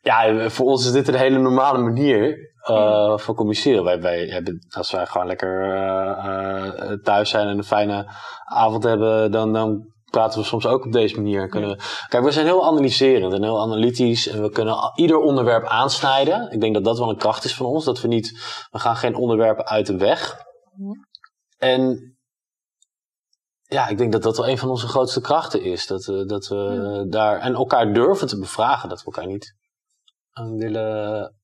ja, 0.00 0.48
voor 0.50 0.66
ons 0.66 0.86
is 0.86 0.92
dit 0.92 1.08
een 1.08 1.14
hele 1.14 1.38
normale 1.38 1.78
manier 1.78 2.52
uh, 2.70 3.18
van 3.18 3.34
communiceren. 3.34 3.84
Wij, 3.84 4.00
wij 4.00 4.26
hebben, 4.26 4.66
als 4.70 4.90
wij 4.90 5.06
gewoon 5.06 5.26
lekker 5.26 5.66
uh, 5.66 6.90
uh, 6.90 6.92
thuis 7.02 7.30
zijn 7.30 7.48
en 7.48 7.58
een 7.58 7.64
fijne 7.64 8.06
avond 8.44 8.82
hebben, 8.82 9.30
dan, 9.30 9.52
dan 9.52 9.92
praten 10.12 10.40
we 10.40 10.46
soms 10.46 10.66
ook 10.66 10.84
op 10.84 10.92
deze 10.92 11.14
manier. 11.16 11.48
Kunnen 11.48 11.70
we, 11.70 11.82
kijk, 12.08 12.24
we 12.24 12.30
zijn 12.30 12.46
heel 12.46 12.66
analyserend 12.66 13.32
en 13.32 13.42
heel 13.42 13.60
analytisch 13.60 14.26
en 14.26 14.42
we 14.42 14.50
kunnen 14.50 14.92
ieder 14.94 15.18
onderwerp 15.18 15.64
aansnijden. 15.64 16.50
Ik 16.50 16.60
denk 16.60 16.74
dat 16.74 16.84
dat 16.84 16.98
wel 16.98 17.08
een 17.08 17.16
kracht 17.16 17.44
is 17.44 17.54
van 17.54 17.66
ons, 17.66 17.84
dat 17.84 18.00
we 18.00 18.08
niet, 18.08 18.30
we 18.70 18.78
gaan 18.78 18.96
geen 18.96 19.14
onderwerpen 19.14 19.66
uit 19.66 19.86
de 19.86 19.96
weg. 19.96 20.36
En 21.58 22.12
ja, 23.62 23.88
ik 23.88 23.98
denk 23.98 24.12
dat 24.12 24.22
dat 24.22 24.36
wel 24.36 24.48
een 24.48 24.58
van 24.58 24.70
onze 24.70 24.88
grootste 24.88 25.20
krachten 25.20 25.62
is. 25.62 25.86
Dat 25.86 26.04
we, 26.04 26.24
dat 26.24 26.46
we 26.46 26.56
ja. 26.56 27.10
daar 27.10 27.38
en 27.38 27.54
elkaar 27.54 27.92
durven 27.92 28.26
te 28.26 28.38
bevragen, 28.38 28.88
dat 28.88 28.98
we 28.98 29.04
elkaar 29.04 29.26
niet 29.26 29.54
willen 30.32 31.34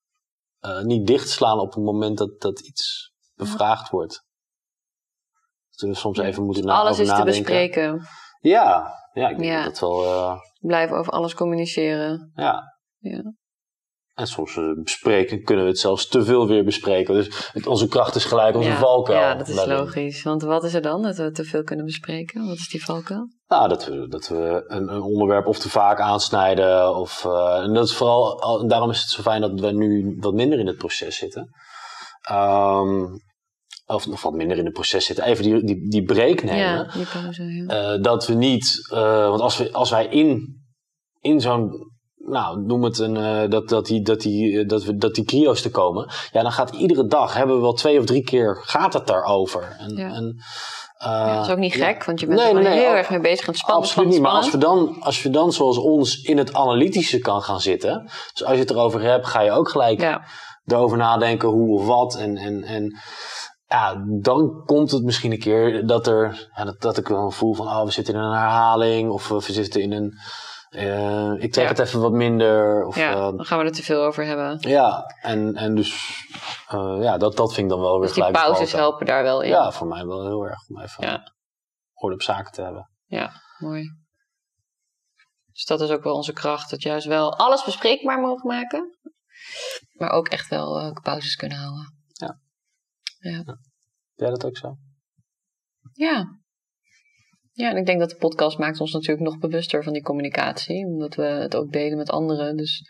uh, 0.61 0.81
niet 0.83 1.07
dichtslaan 1.07 1.59
op 1.59 1.75
het 1.75 1.85
moment 1.85 2.19
dat, 2.19 2.41
dat 2.41 2.61
iets 2.61 3.13
bevraagd 3.35 3.91
wordt. 3.91 4.25
Dat 5.71 5.89
we 5.89 5.95
soms 5.95 6.19
even 6.19 6.45
moeten 6.45 6.65
na 6.65 6.75
Alles 6.75 6.99
is 6.99 7.09
nadenken. 7.09 7.33
te 7.33 7.39
bespreken. 7.39 8.07
Ja, 8.49 8.95
ja 9.13 9.29
ik 9.29 9.39
denk 9.39 9.51
ja. 9.51 9.65
dat 9.65 9.79
wel... 9.79 10.05
Uh, 10.05 10.41
Blijven 10.59 10.97
over 10.97 11.13
alles 11.13 11.35
communiceren. 11.35 12.33
Ja. 12.35 12.63
ja. 12.99 13.33
En 14.15 14.27
soms 14.27 14.57
uh, 14.57 14.83
bespreken 14.83 15.43
kunnen 15.43 15.65
we 15.65 15.71
het 15.71 15.81
zelfs 15.81 16.09
te 16.09 16.25
veel 16.25 16.47
weer 16.47 16.65
bespreken. 16.65 17.15
Dus 17.15 17.51
het, 17.53 17.67
onze 17.67 17.89
kracht 17.89 18.15
is 18.15 18.25
gelijk 18.25 18.57
onze 18.57 18.69
ja. 18.69 18.77
valkuil. 18.77 19.21
Ja, 19.21 19.35
dat 19.35 19.49
is 19.49 19.65
logisch. 19.65 20.23
Want 20.23 20.43
wat 20.43 20.65
is 20.65 20.75
er 20.75 20.83
dan 20.83 21.03
dat 21.03 21.17
we 21.17 21.31
te 21.31 21.45
veel 21.45 21.63
kunnen 21.63 21.85
bespreken? 21.85 22.47
Wat 22.47 22.57
is 22.57 22.69
die 22.69 22.85
valkuil? 22.85 23.29
Nou, 23.47 23.69
dat 23.69 23.87
we, 23.87 24.09
dat 24.09 24.29
we 24.29 24.65
een, 24.67 24.89
een 24.89 25.03
onderwerp 25.03 25.47
of 25.47 25.59
te 25.59 25.69
vaak 25.69 26.01
aansnijden. 26.01 26.97
Of, 26.97 27.25
uh, 27.25 27.63
en 27.63 27.75
dat 27.75 27.85
is 27.85 27.97
vooral, 27.97 28.67
daarom 28.69 28.91
is 28.91 29.01
het 29.01 29.09
zo 29.09 29.23
fijn 29.23 29.41
dat 29.41 29.61
we 29.61 29.71
nu 29.71 30.17
wat 30.21 30.35
minder 30.35 30.59
in 30.59 30.67
het 30.67 30.77
proces 30.77 31.17
zitten. 31.17 31.51
Um, 32.31 33.21
of 33.89 34.07
nog 34.07 34.23
wat 34.23 34.33
minder 34.33 34.59
in 34.59 34.65
het 34.65 34.73
proces 34.73 35.05
zitten. 35.05 35.25
Even 35.25 35.45
die, 35.45 35.65
die, 35.65 35.89
die 35.89 36.03
break 36.03 36.43
nemen. 36.43 36.59
Ja, 36.59 36.91
die 36.95 37.07
pauze, 37.07 37.45
ja. 37.45 37.95
Uh, 37.95 38.03
dat 38.03 38.27
we 38.27 38.35
niet, 38.35 38.89
uh, 38.93 39.29
want 39.29 39.41
als, 39.41 39.57
we, 39.57 39.73
als 39.73 39.91
wij 39.91 40.07
in, 40.07 40.61
in 41.21 41.41
zo'n 41.41 41.93
nou, 42.17 42.61
noem 42.61 42.83
het 42.83 42.99
een, 42.99 43.17
uh, 43.17 43.51
dat, 43.51 43.69
dat, 43.69 43.87
die, 43.87 44.03
dat, 44.03 44.21
die, 44.21 44.67
dat, 44.67 44.85
we, 44.85 44.97
dat 44.97 45.15
die 45.15 45.25
te 45.55 45.71
komen. 45.71 46.11
Ja, 46.33 46.43
dan 46.43 46.53
gaat 46.53 46.71
iedere 46.71 47.07
dag, 47.07 47.35
hebben 47.35 47.57
we 47.57 47.63
wel 47.63 47.73
twee 47.73 47.99
of 47.99 48.05
drie 48.05 48.23
keer, 48.23 48.57
gaat 48.63 48.93
het 48.93 49.07
daarover. 49.07 49.77
En, 49.79 49.97
ja. 49.97 50.15
en, 50.15 50.37
ja, 50.99 51.35
dat 51.37 51.45
is 51.45 51.53
ook 51.53 51.59
niet 51.59 51.75
gek, 51.75 52.05
want 52.05 52.21
je 52.21 52.27
bent 52.27 52.41
nee, 52.41 52.49
er 52.49 52.63
nee, 52.63 52.79
heel 52.79 52.95
erg 52.95 53.11
mee 53.11 53.21
bezig. 53.21 53.47
Het 53.47 53.57
spannen, 53.57 53.83
absoluut 53.83 54.09
niet, 54.09 54.21
maar 54.21 54.31
als 54.31 54.51
we, 54.51 54.59
dan, 54.59 54.97
als 55.01 55.23
we 55.23 55.31
dan 55.31 55.53
zoals 55.53 55.79
ons 55.79 56.23
in 56.23 56.39
het 56.39 56.55
analytische 56.55 57.19
kan 57.19 57.43
gaan 57.43 57.61
zitten. 57.61 58.11
Dus 58.33 58.45
als 58.45 58.55
je 58.55 58.61
het 58.61 58.71
erover 58.71 59.01
hebt, 59.01 59.27
ga 59.27 59.41
je 59.41 59.51
ook 59.51 59.69
gelijk 59.69 60.19
erover 60.65 60.97
nadenken 60.97 61.49
hoe 61.49 61.79
of 61.79 61.87
wat. 61.87 62.15
En, 62.17 62.37
en, 62.37 62.65
en 62.65 62.99
ja, 63.69 64.05
dan 64.21 64.63
komt 64.67 64.91
het 64.91 65.03
misschien 65.03 65.33
een 65.33 65.39
keer 65.39 65.87
dat 65.87 66.07
er, 66.07 66.49
ja, 66.57 66.65
dat, 66.65 66.81
dat 66.81 66.97
ik 66.99 67.09
wel 67.09 67.31
voel 67.31 67.55
van, 67.55 67.67
oh, 67.67 67.85
we 67.85 67.91
zitten 67.91 68.15
in 68.15 68.21
een 68.21 68.33
herhaling. 68.33 69.11
Of 69.11 69.29
we 69.29 69.41
zitten 69.53 69.81
in 69.81 69.93
een... 69.93 70.19
Uh, 70.71 71.33
ik 71.43 71.53
trek 71.53 71.65
Ja. 71.65 71.71
het 71.71 71.79
even 71.79 72.01
wat 72.01 72.13
minder. 72.13 72.85
Of, 72.87 72.97
Ja, 72.97 73.11
uh, 73.13 73.19
dan 73.21 73.45
gaan 73.45 73.59
we 73.59 73.65
er 73.65 73.73
te 73.73 73.83
veel 73.83 74.03
over 74.05 74.25
hebben. 74.25 74.59
ja, 74.61 75.05
en, 75.23 75.55
en 75.55 75.75
dus 75.75 75.91
uh, 76.75 76.99
ja, 77.03 77.19
dat, 77.19 77.37
dat 77.37 77.53
vind 77.55 77.67
ik 77.67 77.73
dan 77.73 77.81
wel 77.81 77.93
weer 77.93 78.07
Dus 78.07 78.13
die 78.15 78.23
gelijk 78.25 78.45
pauzes 78.45 78.65
bevallen. 78.65 78.87
helpen 78.87 79.07
daar 79.07 79.23
wel 79.23 79.41
in. 79.41 79.49
Ja, 79.49 79.73
voor 79.73 79.87
mij 79.87 80.07
wel 80.07 80.27
heel 80.27 80.43
erg 80.43 80.69
om 80.69 80.81
even 80.81 81.07
Ja. 81.07 81.33
orde 81.95 82.15
op 82.15 82.23
zaken 82.23 82.53
te 82.53 82.63
hebben. 82.63 82.91
Ja, 83.05 83.31
mooi. 83.59 83.83
Dus 85.53 85.65
dat 85.65 85.81
is 85.81 85.91
ook 85.91 86.03
wel 86.03 86.15
onze 86.15 86.33
kracht. 86.33 86.71
Dat 86.71 86.83
juist 86.83 87.07
wel 87.07 87.37
alles 87.37 87.65
bespreekbaar 87.65 88.21
mogen 88.21 88.47
maken. 88.49 88.99
Maar 89.93 90.11
ook 90.11 90.29
echt 90.29 90.49
wel 90.49 90.79
eh, 90.79 90.93
pauzes 91.03 91.37
kunnen 91.37 91.59
houden. 91.59 91.98
Ja. 93.19 93.31
Ja. 93.31 93.45
Heb 93.45 93.59
jij 94.15 94.31
dat 94.31 94.45
ook 94.45 94.57
zo? 94.57 94.77
Ja. 95.93 96.39
Ja, 97.53 97.71
en 97.71 97.77
ik 97.77 97.87
denk 97.87 97.99
dat 97.99 98.11
de 98.11 98.17
podcast 98.17 98.59
maakt 98.59 98.81
ons 98.81 98.93
natuurlijk 98.93 99.29
nog 99.29 99.39
bewuster 99.39 99.83
van 99.83 99.93
die 99.93 100.03
communicatie. 100.03 100.87
Omdat 100.87 101.15
we 101.15 101.23
het 101.23 101.57
ook 101.57 101.73
delen 101.73 101.99
met 101.99 102.11
anderen. 102.11 102.57
Dus 102.57 102.83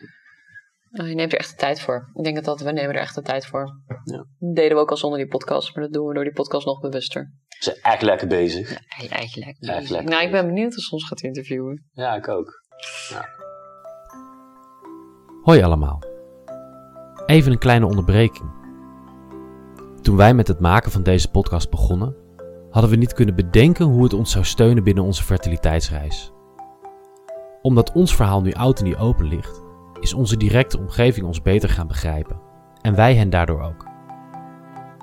eh, 0.91 1.09
je 1.09 1.15
neemt 1.15 1.33
er 1.33 1.39
echt 1.39 1.51
de 1.51 1.57
tijd 1.57 1.81
voor. 1.81 2.11
Ik 2.15 2.25
denk 2.25 2.37
dat, 2.37 2.45
dat 2.45 2.61
we 2.61 2.73
nemen 2.73 2.95
er 2.95 3.01
echt 3.01 3.15
de 3.15 3.23
tijd 3.23 3.47
voor. 3.47 3.83
Ja. 4.05 4.17
Dat 4.39 4.55
deden 4.55 4.77
we 4.77 4.83
ook 4.83 4.91
al 4.91 4.97
zonder 4.97 5.19
die 5.19 5.29
podcast. 5.29 5.75
Maar 5.75 5.85
dat 5.85 5.93
doen 5.93 6.07
we 6.07 6.15
door 6.15 6.25
die 6.25 6.33
podcast 6.33 6.67
nog 6.67 6.81
bewuster. 6.81 7.33
Ze 7.49 7.71
zijn 7.71 7.77
echt 7.77 8.03
lekker 8.03 8.29
bezig. 8.29 8.71
Ja, 8.71 9.09
eigenlijk. 9.09 9.57
Echt 9.61 9.91
lekker 9.91 10.11
nou, 10.11 10.25
ik 10.25 10.31
ben 10.31 10.47
benieuwd 10.47 10.77
of 10.77 10.83
ze 10.83 10.95
ons 10.95 11.07
gaat 11.07 11.23
interviewen. 11.23 11.89
Ja, 11.93 12.15
ik 12.15 12.29
ook. 12.29 12.63
Hoi 15.43 15.63
allemaal. 15.63 16.03
Even 17.27 17.53
een 17.53 17.59
kleine 17.59 17.87
onderbreking. 17.87 18.58
Toen 20.03 20.17
wij 20.17 20.35
met 20.35 20.49
het 20.49 20.61
maken 20.61 20.91
van 20.91 21.03
deze 21.03 21.31
podcast 21.31 21.71
begonnen, 21.71 22.17
hadden 22.71 22.91
we 22.91 22.97
niet 22.97 23.13
kunnen 23.13 23.35
bedenken 23.35 23.87
hoe 23.87 24.03
het 24.03 24.15
ons 24.15 24.31
zou 24.31 24.45
steunen 24.45 24.85
binnen 24.85 25.05
onze 25.05 25.25
fertiliteitsreis. 25.25 26.33
Omdat 27.63 27.93
ons 27.93 28.17
verhaal 28.17 28.43
nu 28.43 28.53
oud 28.53 28.79
en 28.79 28.85
niet 28.85 28.97
open 28.97 29.29
ligt, 29.29 29.63
is 30.01 30.15
onze 30.15 30.37
directe 30.37 30.79
omgeving 30.79 31.27
ons 31.27 31.43
beter 31.43 31.69
gaan 31.69 31.87
begrijpen. 31.87 32.41
En 32.81 32.95
wij 32.95 33.15
hen 33.15 33.31
daardoor 33.31 33.61
ook. 33.61 33.87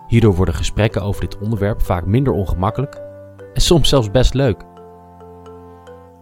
Hierdoor 0.08 0.36
worden 0.36 0.56
gesprekken 0.56 1.02
over 1.02 1.22
dit 1.22 1.38
onderwerp 1.38 1.82
vaak 1.82 2.06
minder 2.06 2.34
ongemakkelijk 2.34 3.02
en 3.54 3.62
soms 3.62 3.90
zelfs 3.90 4.12
best 4.12 4.34
leuk. 4.34 4.64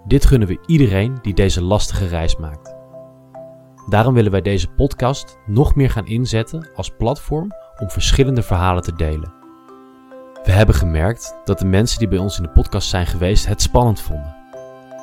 Dit 0.06 0.26
gunnen 0.26 0.48
we 0.48 0.64
iedereen 0.66 1.18
die 1.22 1.34
deze 1.34 1.64
lastige 1.64 2.08
reis 2.08 2.38
maakt. 2.38 2.76
Daarom 3.90 4.14
willen 4.14 4.32
wij 4.32 4.42
deze 4.42 4.68
podcast 4.68 5.38
nog 5.46 5.76
meer 5.76 5.90
gaan 5.90 6.06
inzetten 6.06 6.70
als 6.76 6.96
platform 6.98 7.52
om 7.80 7.90
verschillende 7.90 8.44
verhalen 8.44 8.84
te 8.84 8.96
delen. 8.96 9.34
We 10.44 10.52
hebben 10.52 10.76
gemerkt 10.76 11.36
dat 11.44 11.60
de 11.60 11.66
mensen 11.66 12.00
die 12.00 12.08
bij 12.08 12.18
ons 12.18 12.38
in 12.38 12.44
de 12.44 12.50
podcast 12.50 12.90
zijn 12.90 13.08
geweest 13.08 13.48
het 13.48 13.62
spannend 13.62 14.02
vonden, 14.02 14.36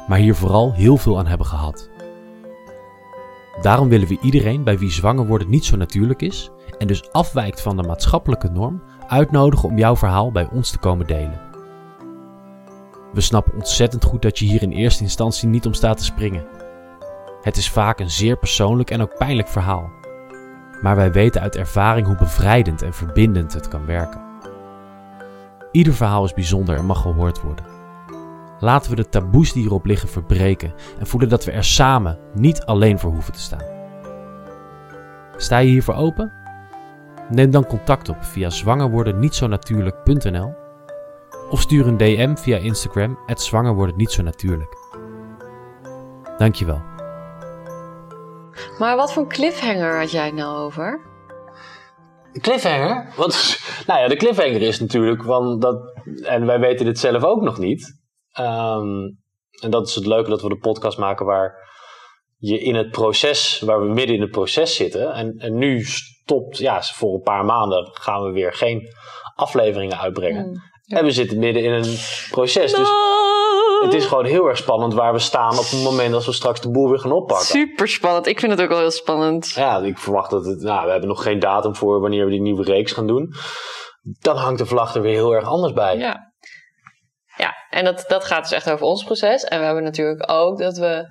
maar 0.08 0.18
hier 0.18 0.34
vooral 0.34 0.72
heel 0.72 0.96
veel 0.96 1.18
aan 1.18 1.26
hebben 1.26 1.46
gehad. 1.46 1.88
Daarom 3.62 3.88
willen 3.88 4.08
we 4.08 4.18
iedereen 4.20 4.64
bij 4.64 4.78
wie 4.78 4.90
zwanger 4.90 5.26
worden 5.26 5.50
niet 5.50 5.64
zo 5.64 5.76
natuurlijk 5.76 6.22
is 6.22 6.50
en 6.78 6.86
dus 6.86 7.12
afwijkt 7.12 7.62
van 7.62 7.76
de 7.76 7.82
maatschappelijke 7.82 8.50
norm 8.50 8.82
uitnodigen 9.08 9.68
om 9.68 9.78
jouw 9.78 9.96
verhaal 9.96 10.32
bij 10.32 10.48
ons 10.52 10.70
te 10.70 10.78
komen 10.78 11.06
delen. 11.06 11.40
We 13.12 13.20
snappen 13.20 13.54
ontzettend 13.54 14.04
goed 14.04 14.22
dat 14.22 14.38
je 14.38 14.44
hier 14.44 14.62
in 14.62 14.72
eerste 14.72 15.02
instantie 15.02 15.48
niet 15.48 15.66
om 15.66 15.74
staat 15.74 15.98
te 15.98 16.04
springen. 16.04 16.46
Het 17.42 17.56
is 17.56 17.70
vaak 17.70 18.00
een 18.00 18.10
zeer 18.10 18.36
persoonlijk 18.36 18.90
en 18.90 19.00
ook 19.00 19.18
pijnlijk 19.18 19.48
verhaal. 19.48 19.90
Maar 20.82 20.96
wij 20.96 21.12
weten 21.12 21.40
uit 21.40 21.56
ervaring 21.56 22.06
hoe 22.06 22.16
bevrijdend 22.16 22.82
en 22.82 22.94
verbindend 22.94 23.52
het 23.52 23.68
kan 23.68 23.86
werken. 23.86 24.20
Ieder 25.72 25.94
verhaal 25.94 26.24
is 26.24 26.34
bijzonder 26.34 26.76
en 26.76 26.84
mag 26.84 27.00
gehoord 27.00 27.40
worden. 27.40 27.64
Laten 28.60 28.90
we 28.90 28.96
de 28.96 29.08
taboes 29.08 29.52
die 29.52 29.62
hierop 29.62 29.84
liggen 29.84 30.08
verbreken 30.08 30.72
en 30.98 31.06
voelen 31.06 31.28
dat 31.28 31.44
we 31.44 31.52
er 31.52 31.64
samen, 31.64 32.18
niet 32.34 32.64
alleen 32.64 32.98
voor 32.98 33.10
hoeven 33.10 33.32
te 33.32 33.40
staan. 33.40 33.64
Sta 35.36 35.58
je 35.58 35.70
hiervoor 35.70 35.94
open? 35.94 36.32
Neem 37.30 37.50
dan 37.50 37.66
contact 37.66 38.08
op 38.08 38.24
via 38.24 38.50
zwangerwordennietzonatuurlijk.nl 38.50 40.54
of 41.50 41.60
stuur 41.60 41.86
een 41.86 41.96
DM 41.96 42.36
via 42.36 42.56
Instagram 42.56 43.18
at 43.26 43.42
zwangerwordennietzonatuurlijk. 43.42 44.76
Dankjewel. 46.38 46.89
Maar 48.78 48.96
wat 48.96 49.12
voor 49.12 49.22
een 49.22 49.28
cliffhanger 49.28 49.98
had 49.98 50.10
jij 50.10 50.24
het 50.24 50.34
nou 50.34 50.56
over? 50.56 51.08
De 52.32 52.40
cliffhanger? 52.40 53.12
Wat, 53.16 53.58
nou 53.86 54.00
ja, 54.00 54.08
de 54.08 54.16
cliffhanger 54.16 54.62
is 54.62 54.80
natuurlijk 54.80 55.22
van 55.24 55.58
dat, 55.58 56.00
en 56.22 56.46
wij 56.46 56.58
weten 56.58 56.84
dit 56.86 56.98
zelf 56.98 57.24
ook 57.24 57.42
nog 57.42 57.58
niet. 57.58 57.98
Ehm, 58.32 58.88
en 59.62 59.70
dat 59.70 59.88
is 59.88 59.94
het 59.94 60.06
leuke 60.06 60.30
dat 60.30 60.42
we 60.42 60.48
de 60.48 60.58
podcast 60.58 60.98
maken 60.98 61.26
waar 61.26 61.68
je 62.36 62.60
in 62.60 62.74
het 62.74 62.90
proces, 62.90 63.60
waar 63.60 63.80
we 63.80 63.92
midden 63.92 64.14
in 64.14 64.20
het 64.20 64.30
proces 64.30 64.76
zitten. 64.76 65.12
En, 65.12 65.34
en 65.36 65.54
nu 65.54 65.82
stopt, 65.84 66.58
ja, 66.58 66.82
voor 66.82 67.14
een 67.14 67.20
paar 67.20 67.44
maanden 67.44 67.88
gaan 67.92 68.22
we 68.22 68.30
weer 68.30 68.52
geen 68.52 68.88
afleveringen 69.34 69.98
uitbrengen. 69.98 70.42
Hmm, 70.44 70.62
En 70.86 71.04
we 71.04 71.10
zitten 71.10 71.38
midden 71.38 71.62
in 71.62 71.72
een 71.72 71.96
proces. 72.30 72.74
Dus 72.74 72.88
het 73.84 73.94
is 73.94 74.06
gewoon 74.06 74.24
heel 74.24 74.46
erg 74.46 74.56
spannend 74.56 74.94
waar 74.94 75.12
we 75.12 75.18
staan 75.18 75.58
op 75.58 75.70
het 75.70 75.82
moment 75.82 76.12
dat 76.12 76.24
we 76.24 76.32
straks 76.32 76.60
de 76.60 76.70
boel 76.70 76.88
weer 76.88 76.98
gaan 76.98 77.12
oppakken. 77.12 77.46
Super 77.46 77.88
spannend. 77.88 78.26
Ik 78.26 78.40
vind 78.40 78.52
het 78.52 78.60
ook 78.60 78.68
wel 78.68 78.78
heel 78.78 78.90
spannend. 78.90 79.50
Ja, 79.50 79.78
ik 79.78 79.98
verwacht 79.98 80.30
dat 80.30 80.44
het. 80.44 80.60
Nou, 80.60 80.84
we 80.84 80.90
hebben 80.90 81.08
nog 81.08 81.22
geen 81.22 81.38
datum 81.38 81.76
voor 81.76 82.00
wanneer 82.00 82.24
we 82.24 82.30
die 82.30 82.40
nieuwe 82.40 82.62
reeks 82.62 82.92
gaan 82.92 83.06
doen. 83.06 83.34
Dan 84.02 84.36
hangt 84.36 84.58
de 84.58 84.66
vlag 84.66 84.94
er 84.94 85.02
weer 85.02 85.14
heel 85.14 85.34
erg 85.34 85.48
anders 85.48 85.72
bij. 85.72 85.96
Ja. 85.96 86.28
Ja, 87.36 87.54
en 87.70 87.84
dat, 87.84 88.04
dat 88.08 88.24
gaat 88.24 88.42
dus 88.42 88.52
echt 88.52 88.70
over 88.70 88.86
ons 88.86 89.04
proces. 89.04 89.44
En 89.44 89.58
we 89.58 89.64
hebben 89.64 89.84
natuurlijk 89.84 90.30
ook 90.30 90.58
dat 90.58 90.76
we 90.76 91.04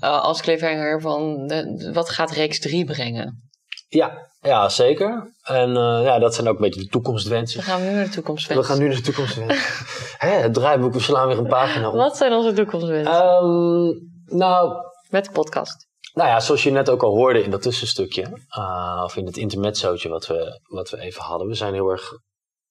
uh, 0.00 0.22
als 0.22 0.40
cliffhanger 0.40 1.00
van 1.00 1.46
de, 1.46 1.90
wat 1.92 2.10
gaat 2.10 2.30
reeks 2.30 2.60
3 2.60 2.84
brengen. 2.84 3.50
Ja, 3.88 4.28
ja 4.44 4.68
zeker. 4.68 5.34
En 5.42 5.68
uh, 5.68 6.00
ja, 6.04 6.18
dat 6.18 6.34
zijn 6.34 6.48
ook 6.48 6.54
een 6.54 6.60
beetje 6.60 6.80
de 6.80 6.88
toekomstwensen. 6.88 7.60
We 7.60 7.66
gaan 7.66 7.82
nu 7.82 7.90
naar 7.90 8.04
de 8.04 8.10
toekomstwensen. 8.10 8.66
We 8.66 8.72
gaan 8.72 8.82
nu 8.82 8.88
naar 8.88 8.96
de 8.96 9.02
toekomstwensen. 9.02 9.86
Hè, 10.28 10.28
het 10.28 10.54
draaiboek, 10.54 10.92
we 10.92 11.00
slaan 11.00 11.28
weer 11.28 11.38
een 11.38 11.46
pagina 11.46 11.88
op. 11.88 11.94
Wat 11.94 12.16
zijn 12.16 12.32
onze 12.32 12.52
toekomstwensen? 12.52 13.14
Um, 13.14 14.12
nou... 14.24 14.72
Met 15.10 15.24
de 15.24 15.30
podcast. 15.30 15.86
Nou 16.14 16.28
ja, 16.28 16.40
zoals 16.40 16.62
je 16.62 16.70
net 16.70 16.90
ook 16.90 17.02
al 17.02 17.14
hoorde 17.14 17.42
in 17.42 17.50
dat 17.50 17.62
tussenstukje, 17.62 18.22
uh, 18.58 19.02
of 19.04 19.16
in 19.16 19.26
het 19.26 19.36
intermezzootje 19.36 20.08
wat 20.08 20.26
we, 20.26 20.60
wat 20.62 20.90
we 20.90 21.00
even 21.00 21.22
hadden. 21.22 21.48
We 21.48 21.54
zijn 21.54 21.74
heel 21.74 21.88
erg, 21.88 22.10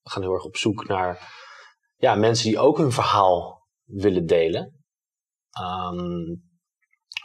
we 0.02 0.10
gaan 0.10 0.22
heel 0.22 0.32
erg 0.32 0.44
op 0.44 0.56
zoek 0.56 0.88
naar 0.88 1.32
ja, 1.96 2.14
mensen 2.14 2.48
die 2.48 2.58
ook 2.58 2.78
hun 2.78 2.92
verhaal 2.92 3.66
willen 3.84 4.26
delen. 4.26 4.84
Um, 5.60 6.42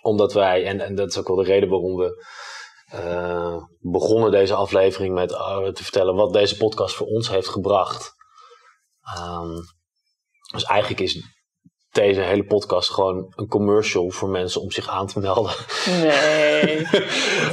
omdat 0.01 0.33
wij, 0.33 0.65
en, 0.65 0.79
en 0.79 0.95
dat 0.95 1.07
is 1.07 1.17
ook 1.17 1.27
wel 1.27 1.35
de 1.35 1.43
reden 1.43 1.69
waarom 1.69 1.95
we 1.95 2.25
uh, 2.93 3.55
begonnen 3.79 4.31
deze 4.31 4.53
aflevering 4.53 5.13
met 5.13 5.31
uh, 5.31 5.67
te 5.67 5.83
vertellen 5.83 6.15
wat 6.15 6.33
deze 6.33 6.57
podcast 6.57 6.95
voor 6.95 7.07
ons 7.07 7.29
heeft 7.29 7.47
gebracht. 7.47 8.13
Um, 9.17 9.55
dus 10.51 10.63
eigenlijk 10.63 11.01
is 11.01 11.23
deze 11.91 12.21
hele 12.21 12.45
podcast 12.45 12.89
gewoon 12.89 13.33
een 13.35 13.47
commercial 13.47 14.09
voor 14.09 14.29
mensen 14.29 14.61
om 14.61 14.71
zich 14.71 14.89
aan 14.89 15.07
te 15.07 15.19
melden. 15.19 15.51
Nee. 16.01 16.77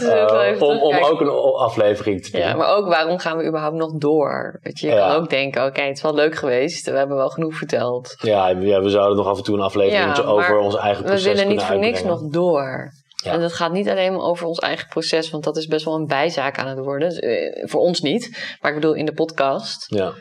uh, 0.00 0.62
om, 0.62 0.82
om 0.82 0.96
ook 0.96 1.20
een 1.20 1.30
aflevering 1.56 2.24
te 2.24 2.30
doen. 2.30 2.40
Ja, 2.40 2.54
maar 2.54 2.76
ook 2.76 2.86
waarom 2.86 3.18
gaan 3.18 3.36
we 3.36 3.46
überhaupt 3.46 3.76
nog 3.76 3.92
door? 3.92 4.58
Weet 4.62 4.78
je, 4.78 4.86
je 4.86 4.94
ja. 4.94 5.08
kan 5.08 5.16
ook 5.16 5.30
denken, 5.30 5.60
oké, 5.60 5.70
okay, 5.70 5.86
het 5.86 5.96
is 5.96 6.02
wel 6.02 6.14
leuk 6.14 6.34
geweest. 6.34 6.86
We 6.86 6.96
hebben 6.96 7.16
wel 7.16 7.30
genoeg 7.30 7.54
verteld. 7.54 8.14
Ja, 8.18 8.48
ja 8.48 8.80
we 8.80 8.90
zouden 8.90 9.16
nog 9.16 9.26
af 9.26 9.36
en 9.36 9.44
toe 9.44 9.56
een 9.56 9.62
aflevering 9.62 10.16
ja, 10.16 10.22
over 10.22 10.58
ons 10.58 10.76
eigen 10.76 11.04
proces 11.04 11.24
We 11.24 11.30
willen 11.30 11.48
niet 11.48 11.62
voor 11.62 11.78
niks 11.78 12.02
nog 12.02 12.20
door. 12.22 12.92
Ja. 13.26 13.32
En 13.32 13.40
dat 13.40 13.52
gaat 13.52 13.72
niet 13.72 13.88
alleen 13.88 14.12
maar 14.12 14.22
over 14.22 14.46
ons 14.46 14.58
eigen 14.58 14.88
proces, 14.88 15.30
want 15.30 15.44
dat 15.44 15.56
is 15.56 15.66
best 15.66 15.84
wel 15.84 15.94
een 15.94 16.06
bijzaak 16.06 16.58
aan 16.58 16.66
het 16.66 16.78
worden. 16.78 17.08
Dus, 17.08 17.20
uh, 17.20 17.68
voor 17.68 17.80
ons 17.80 18.00
niet, 18.00 18.56
maar 18.60 18.70
ik 18.70 18.80
bedoel 18.80 18.94
in 18.94 19.06
de 19.06 19.12
podcast. 19.12 19.94
Ja. 19.94 20.12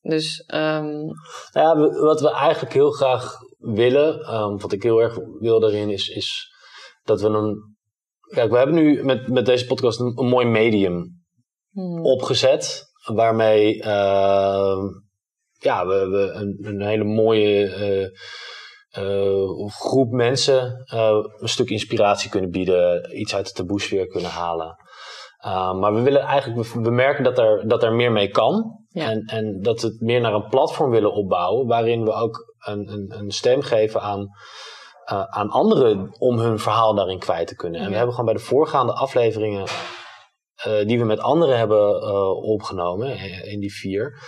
Dus, 0.00 0.44
um... 0.54 1.06
ja, 1.50 1.76
wat 2.00 2.20
we 2.20 2.30
eigenlijk 2.30 2.74
heel 2.74 2.90
graag 2.90 3.34
willen, 3.58 4.34
um, 4.34 4.58
wat 4.58 4.72
ik 4.72 4.82
heel 4.82 4.98
erg 4.98 5.18
wil 5.38 5.60
daarin, 5.60 5.90
is, 5.90 6.08
is 6.08 6.52
dat 7.02 7.20
we 7.20 7.28
een. 7.28 7.76
Kijk, 8.34 8.50
we 8.50 8.56
hebben 8.56 8.74
nu 8.74 9.04
met, 9.04 9.28
met 9.28 9.46
deze 9.46 9.66
podcast 9.66 10.00
een, 10.00 10.12
een 10.18 10.28
mooi 10.28 10.46
medium 10.46 11.22
hmm. 11.70 12.04
opgezet, 12.04 12.84
waarmee 13.14 13.76
uh, 13.76 14.78
ja, 15.58 15.86
we, 15.86 16.08
we 16.08 16.30
een, 16.32 16.58
een 16.60 16.82
hele 16.82 17.04
mooie 17.04 17.64
uh, 17.64 18.08
uh, 18.98 19.68
groep 19.68 20.10
mensen 20.10 20.82
een 21.38 21.48
stuk 21.48 21.70
inspiratie 21.70 22.30
kunnen 22.30 22.50
bieden, 22.50 23.18
iets 23.18 23.34
uit 23.34 23.46
de 23.46 23.52
taboesfeer 23.52 24.06
kunnen 24.06 24.30
halen. 24.30 24.76
Uh, 25.46 25.74
maar 25.74 25.94
we 25.94 26.00
willen 26.00 26.20
eigenlijk, 26.20 26.68
we 26.68 26.90
merken 26.90 27.24
dat 27.24 27.38
er, 27.38 27.68
dat 27.68 27.82
er 27.82 27.92
meer 27.92 28.12
mee 28.12 28.28
kan. 28.28 28.76
Ja. 28.88 29.10
En, 29.10 29.22
en 29.24 29.62
dat 29.62 29.80
we 29.80 29.86
het 29.86 30.00
meer 30.00 30.20
naar 30.20 30.34
een 30.34 30.48
platform 30.48 30.90
willen 30.90 31.12
opbouwen, 31.12 31.66
waarin 31.66 32.04
we 32.04 32.12
ook 32.12 32.54
een, 32.58 32.92
een, 32.92 33.14
een 33.18 33.30
stem 33.30 33.62
geven 33.62 34.00
aan, 34.00 34.28
aan 35.28 35.48
anderen 35.48 36.16
om 36.18 36.38
hun 36.38 36.58
verhaal 36.58 36.94
daarin 36.94 37.18
kwijt 37.18 37.46
te 37.46 37.54
kunnen. 37.54 37.80
En 37.80 37.90
we 37.90 37.96
hebben 37.96 38.14
gewoon 38.14 38.32
bij 38.32 38.42
de 38.42 38.48
voorgaande 38.48 38.92
afleveringen, 38.92 39.66
die 40.86 40.98
we 40.98 41.04
met 41.04 41.20
anderen 41.20 41.58
hebben 41.58 42.02
opgenomen, 42.42 43.18
in 43.44 43.60
die 43.60 43.72
vier, 43.72 44.22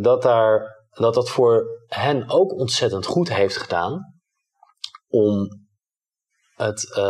dat, 0.00 0.22
daar, 0.22 0.77
dat 1.02 1.14
dat 1.14 1.30
voor 1.30 1.64
hen 1.86 2.30
ook 2.30 2.52
ontzettend 2.52 3.06
goed 3.06 3.34
heeft 3.34 3.56
gedaan 3.56 4.14
om 5.08 5.48
het, 6.54 6.94
uh, 6.98 7.04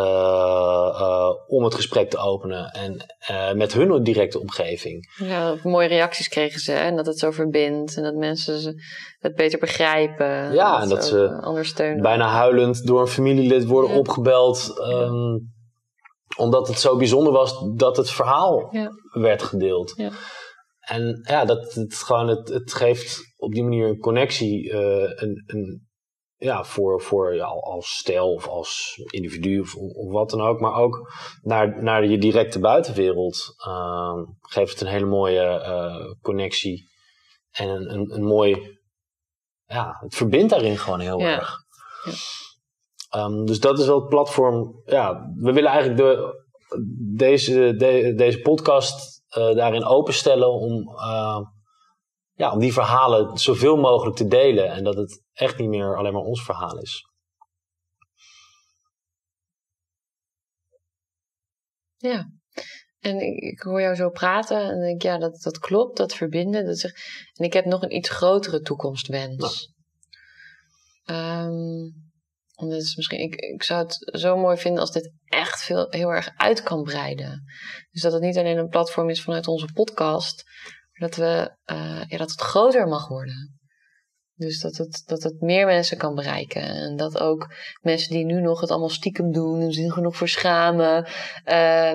uh, 1.01 1.31
om 1.47 1.65
het 1.65 1.75
gesprek 1.75 2.11
te 2.11 2.19
openen 2.19 2.71
en 2.71 3.05
uh, 3.31 3.53
met 3.53 3.73
hun 3.73 4.03
directe 4.03 4.41
omgeving. 4.41 5.15
Ja, 5.17 5.57
mooie 5.63 5.89
reacties 5.89 6.29
kregen 6.29 6.61
ze 6.61 6.73
hè? 6.73 6.79
en 6.79 6.97
dat 6.97 7.07
het 7.07 7.19
zo 7.19 7.31
verbindt 7.31 7.97
en 7.97 8.03
dat 8.03 8.15
mensen 8.15 8.75
het 9.19 9.35
beter 9.35 9.59
begrijpen. 9.59 10.53
Ja, 10.53 10.83
en, 10.83 10.89
dat 10.89 11.07
ze 11.07 11.43
ondersteunen. 11.45 12.03
bijna 12.03 12.29
huilend 12.29 12.87
door 12.87 13.01
een 13.01 13.07
familielid 13.07 13.65
worden 13.65 13.91
ja. 13.91 13.99
opgebeld. 13.99 14.79
Um, 14.79 15.57
omdat 16.37 16.69
het 16.69 16.81
zo 16.81 16.97
bijzonder 16.97 17.33
was 17.33 17.65
dat 17.75 17.97
het 17.97 18.11
verhaal 18.11 18.69
ja. 18.71 18.91
werd 19.13 19.43
gedeeld. 19.43 19.93
Ja. 19.97 20.11
En 20.81 21.21
ja, 21.23 21.45
dat, 21.45 21.75
het, 21.75 21.95
gewoon, 21.95 22.29
het, 22.29 22.49
het 22.49 22.75
geeft 22.75 23.28
op 23.39 23.53
die 23.53 23.63
manier 23.63 23.89
een 23.89 23.99
connectie, 23.99 24.73
een, 24.73 25.43
een 25.47 25.89
ja, 26.39 26.65
voor, 26.65 27.01
voor 27.03 27.35
ja, 27.35 27.45
als 27.47 27.97
stijl 27.97 28.33
of 28.33 28.49
als 28.49 29.01
individu 29.11 29.61
of, 29.61 29.75
of, 29.75 30.13
wat 30.13 30.31
dan 30.31 30.41
ook. 30.41 30.61
Maar 30.61 30.75
ook 30.75 31.13
naar, 31.43 31.83
naar 31.83 32.07
je 32.07 32.19
directe 32.19 32.59
buitenwereld 32.59 33.55
uh, 33.67 34.23
geeft 34.41 34.71
het 34.71 34.81
een 34.81 34.87
hele 34.87 35.07
mooie 35.07 35.43
uh, 35.43 36.15
connectie. 36.23 36.89
En 37.51 37.69
een, 37.69 37.93
een, 37.93 38.15
een 38.15 38.25
mooi... 38.25 38.77
Ja, 39.67 39.97
het 40.01 40.15
verbindt 40.15 40.51
daarin 40.51 40.79
gewoon 40.79 41.01
heel 41.01 41.19
ja. 41.19 41.37
erg. 41.37 41.57
Ja. 42.05 43.25
Um, 43.25 43.47
dus 43.47 43.61
dat 43.61 43.79
is 43.79 43.87
wel 43.87 44.01
het 44.01 44.09
platform. 44.09 44.83
Ja, 44.85 45.33
we 45.35 45.53
willen 45.53 45.71
eigenlijk 45.71 46.01
de, 46.01 46.35
deze, 47.17 47.75
de, 47.77 48.13
deze 48.17 48.41
podcast 48.41 49.23
uh, 49.37 49.55
daarin 49.55 49.85
openstellen 49.85 50.53
om 50.53 50.89
ja, 52.39 52.53
om 52.53 52.59
die 52.59 52.73
verhalen 52.73 53.39
zoveel 53.39 53.77
mogelijk 53.77 54.17
te 54.17 54.27
delen. 54.27 54.71
En 54.71 54.85
dat 54.85 54.97
het 54.97 55.23
echt 55.33 55.59
niet 55.59 55.69
meer 55.69 55.97
alleen 55.97 56.13
maar 56.13 56.23
ons 56.23 56.45
verhaal 56.45 56.79
is. 56.79 57.09
Ja, 61.97 62.31
en 62.99 63.21
ik, 63.21 63.43
ik 63.43 63.61
hoor 63.61 63.81
jou 63.81 63.95
zo 63.95 64.11
praten 64.11 64.63
en 64.63 64.81
denk 64.81 65.03
ja, 65.03 65.19
dat, 65.19 65.41
dat 65.43 65.59
klopt, 65.59 65.97
dat 65.97 66.15
verbinden. 66.15 66.67
Dat 66.67 66.79
zeg, 66.79 66.93
en 67.33 67.45
ik 67.45 67.53
heb 67.53 67.65
nog 67.65 67.83
een 67.83 67.97
iets 67.97 68.09
grotere 68.09 68.61
toekomstwens. 68.61 69.73
Um, 71.05 72.07
is 72.57 72.97
misschien, 72.97 73.21
ik, 73.21 73.35
ik 73.35 73.63
zou 73.63 73.83
het 73.83 74.21
zo 74.21 74.37
mooi 74.37 74.57
vinden 74.57 74.81
als 74.81 74.93
dit 74.93 75.13
echt 75.25 75.63
veel, 75.63 75.87
heel 75.91 76.09
erg 76.09 76.31
uit 76.37 76.63
kan 76.63 76.83
breiden. 76.83 77.45
Dus 77.91 78.03
dat 78.03 78.13
het 78.13 78.23
niet 78.23 78.39
alleen 78.39 78.59
een 78.59 78.69
platform 78.69 79.09
is 79.09 79.23
vanuit 79.23 79.47
onze 79.47 79.73
podcast, 79.73 80.45
dat, 80.99 81.17
we, 81.17 81.57
uh, 81.73 82.03
ja, 82.09 82.17
dat 82.17 82.31
het 82.31 82.41
groter 82.41 82.89
mag 82.89 83.09
worden. 83.09 83.59
Dus 84.35 84.61
dat 84.61 84.77
het, 84.77 85.03
dat 85.07 85.23
het 85.23 85.41
meer 85.41 85.67
mensen 85.67 85.99
kan 85.99 86.15
bereiken. 86.15 86.63
En 86.63 86.97
dat 86.97 87.19
ook 87.19 87.55
mensen 87.81 88.11
die 88.11 88.25
nu 88.25 88.41
nog 88.41 88.61
het 88.61 88.71
allemaal 88.71 88.89
stiekem 88.89 89.33
doen, 89.33 89.61
en 89.61 89.73
zich 89.73 89.97
nog 89.97 90.17
voor 90.17 90.29
schamen, 90.29 91.05
uh, 91.45 91.93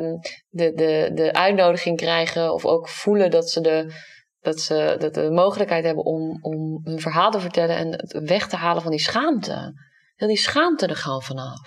de, 0.50 0.74
de, 0.74 1.12
de 1.14 1.34
uitnodiging 1.34 1.98
krijgen 1.98 2.54
of 2.54 2.66
ook 2.66 2.90
voelen 2.90 3.32
dat 3.32 3.50
ze 3.50 3.62
de, 3.62 3.94
dat 4.40 4.60
ze 4.60 4.96
dat 5.00 5.14
de 5.14 5.32
mogelijkheid 5.32 5.86
hebben 5.86 6.06
om, 6.06 6.38
om 6.42 6.82
hun 6.84 7.00
verhaal 7.00 7.32
te 7.32 7.40
vertellen 7.40 7.76
en 7.76 7.92
het 7.92 8.30
weg 8.30 8.48
te 8.48 8.56
halen 8.56 8.82
van 8.82 8.92
die 8.92 9.00
schaamte. 9.00 9.74
Heel 10.16 10.28
die 10.28 10.38
schaamte 10.38 10.88
er 10.88 10.96
gewoon 10.96 11.22
vanaf. 11.22 11.60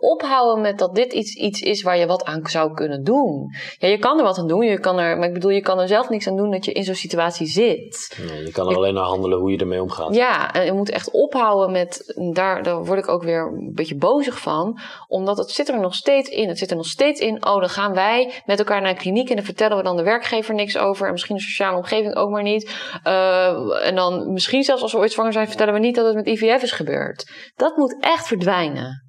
Ophouden 0.00 0.62
met 0.62 0.78
dat 0.78 0.94
dit 0.94 1.12
iets, 1.12 1.34
iets 1.34 1.60
is 1.60 1.82
waar 1.82 1.98
je 1.98 2.06
wat 2.06 2.24
aan 2.24 2.46
zou 2.46 2.74
kunnen 2.74 3.04
doen. 3.04 3.54
Ja, 3.78 3.88
je 3.88 3.98
kan 3.98 4.18
er 4.18 4.24
wat 4.24 4.38
aan 4.38 4.48
doen, 4.48 4.66
je 4.66 4.80
kan 4.80 4.98
er, 4.98 5.18
maar 5.18 5.28
ik 5.28 5.34
bedoel, 5.34 5.50
je 5.50 5.60
kan 5.60 5.78
er 5.78 5.88
zelf 5.88 6.08
niks 6.08 6.26
aan 6.26 6.36
doen 6.36 6.50
dat 6.50 6.64
je 6.64 6.72
in 6.72 6.84
zo'n 6.84 6.94
situatie 6.94 7.46
zit. 7.46 8.18
Nee, 8.28 8.44
je 8.44 8.52
kan 8.52 8.64
er 8.64 8.70
je, 8.70 8.76
alleen 8.76 8.94
naar 8.94 9.04
handelen 9.04 9.38
hoe 9.38 9.50
je 9.50 9.58
ermee 9.58 9.82
omgaat. 9.82 10.14
Ja, 10.14 10.52
en 10.52 10.64
je 10.64 10.72
moet 10.72 10.90
echt 10.90 11.10
ophouden 11.10 11.72
met, 11.72 12.14
daar, 12.32 12.62
daar 12.62 12.84
word 12.84 12.98
ik 12.98 13.08
ook 13.08 13.22
weer 13.22 13.46
een 13.46 13.72
beetje 13.74 13.96
bozig 13.96 14.38
van, 14.38 14.78
omdat 15.08 15.36
het 15.36 15.50
zit 15.50 15.68
er 15.68 15.80
nog 15.80 15.94
steeds 15.94 16.28
in. 16.28 16.48
Het 16.48 16.58
zit 16.58 16.70
er 16.70 16.76
nog 16.76 16.86
steeds 16.86 17.20
in, 17.20 17.46
oh, 17.46 17.60
dan 17.60 17.68
gaan 17.68 17.94
wij 17.94 18.42
met 18.46 18.58
elkaar 18.58 18.80
naar 18.80 18.90
een 18.90 18.96
kliniek 18.96 19.28
en 19.28 19.36
dan 19.36 19.44
vertellen 19.44 19.76
we 19.76 19.82
dan 19.82 19.96
de 19.96 20.02
werkgever 20.02 20.54
niks 20.54 20.78
over 20.78 21.06
en 21.06 21.12
misschien 21.12 21.36
de 21.36 21.42
sociale 21.42 21.76
omgeving 21.76 22.14
ook 22.14 22.30
maar 22.30 22.42
niet. 22.42 22.70
Uh, 23.06 23.86
en 23.86 23.94
dan 23.94 24.32
misschien 24.32 24.62
zelfs 24.62 24.82
als 24.82 24.92
we 24.92 24.98
ooit 24.98 25.12
zwanger 25.12 25.32
zijn, 25.32 25.48
vertellen 25.48 25.74
we 25.74 25.80
niet 25.80 25.94
dat 25.94 26.06
het 26.06 26.14
met 26.14 26.26
IVF 26.26 26.62
is 26.62 26.72
gebeurd. 26.72 27.30
Dat 27.56 27.65
moet 27.76 27.96
echt 28.00 28.26
verdwijnen. 28.26 29.06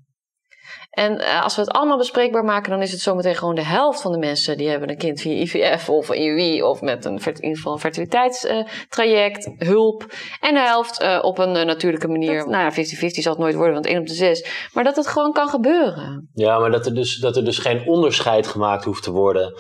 En 0.98 1.14
uh, 1.22 1.44
als 1.44 1.56
we 1.56 1.62
het 1.62 1.72
allemaal 1.72 1.98
bespreekbaar 1.98 2.44
maken, 2.44 2.72
dan 2.72 2.82
is 2.82 2.92
het 2.92 3.02
zometeen 3.02 3.36
gewoon 3.36 3.56
de 3.56 3.64
helft 3.64 4.02
van 4.02 4.12
de 4.12 4.18
mensen 4.18 4.58
die 4.58 4.70
hebben 4.70 4.90
een 4.90 4.98
kind 4.98 5.22
via 5.22 5.42
IVF 5.42 5.90
of 5.90 6.14
IUI 6.14 6.64
of 6.64 6.82
met 6.82 7.06
een, 7.06 7.20
in 7.26 7.34
ieder 7.36 7.56
geval 7.56 7.74
een 7.74 7.80
fertiliteitstraject, 7.80 9.48
uh, 9.48 9.68
hulp. 9.68 10.06
En 10.40 10.54
de 10.54 10.60
helft 10.60 11.02
uh, 11.02 11.20
op 11.22 11.38
een 11.38 11.52
natuurlijke 11.52 12.08
manier. 12.08 12.38
Dat, 12.38 12.48
nou 12.48 12.64
ja, 12.64 12.72
50-50 12.72 12.76
zal 13.08 13.32
het 13.32 13.42
nooit 13.42 13.56
worden, 13.56 13.74
want 13.74 13.86
1 13.86 14.00
op 14.00 14.08
de 14.08 14.14
6. 14.14 14.70
Maar 14.74 14.84
dat 14.84 14.96
het 14.96 15.08
gewoon 15.08 15.32
kan 15.32 15.48
gebeuren. 15.48 16.30
Ja, 16.34 16.60
maar 16.60 16.72
dat 16.72 16.86
er 16.86 16.96
dus, 16.96 17.18
dat 17.18 17.36
er 17.36 17.46
dus 17.46 17.58
geen 17.58 17.88
onderscheid 17.88 18.48
gemaakt 18.48 18.84
hoeft 18.84 19.04
te 19.04 19.12
worden 19.12 19.54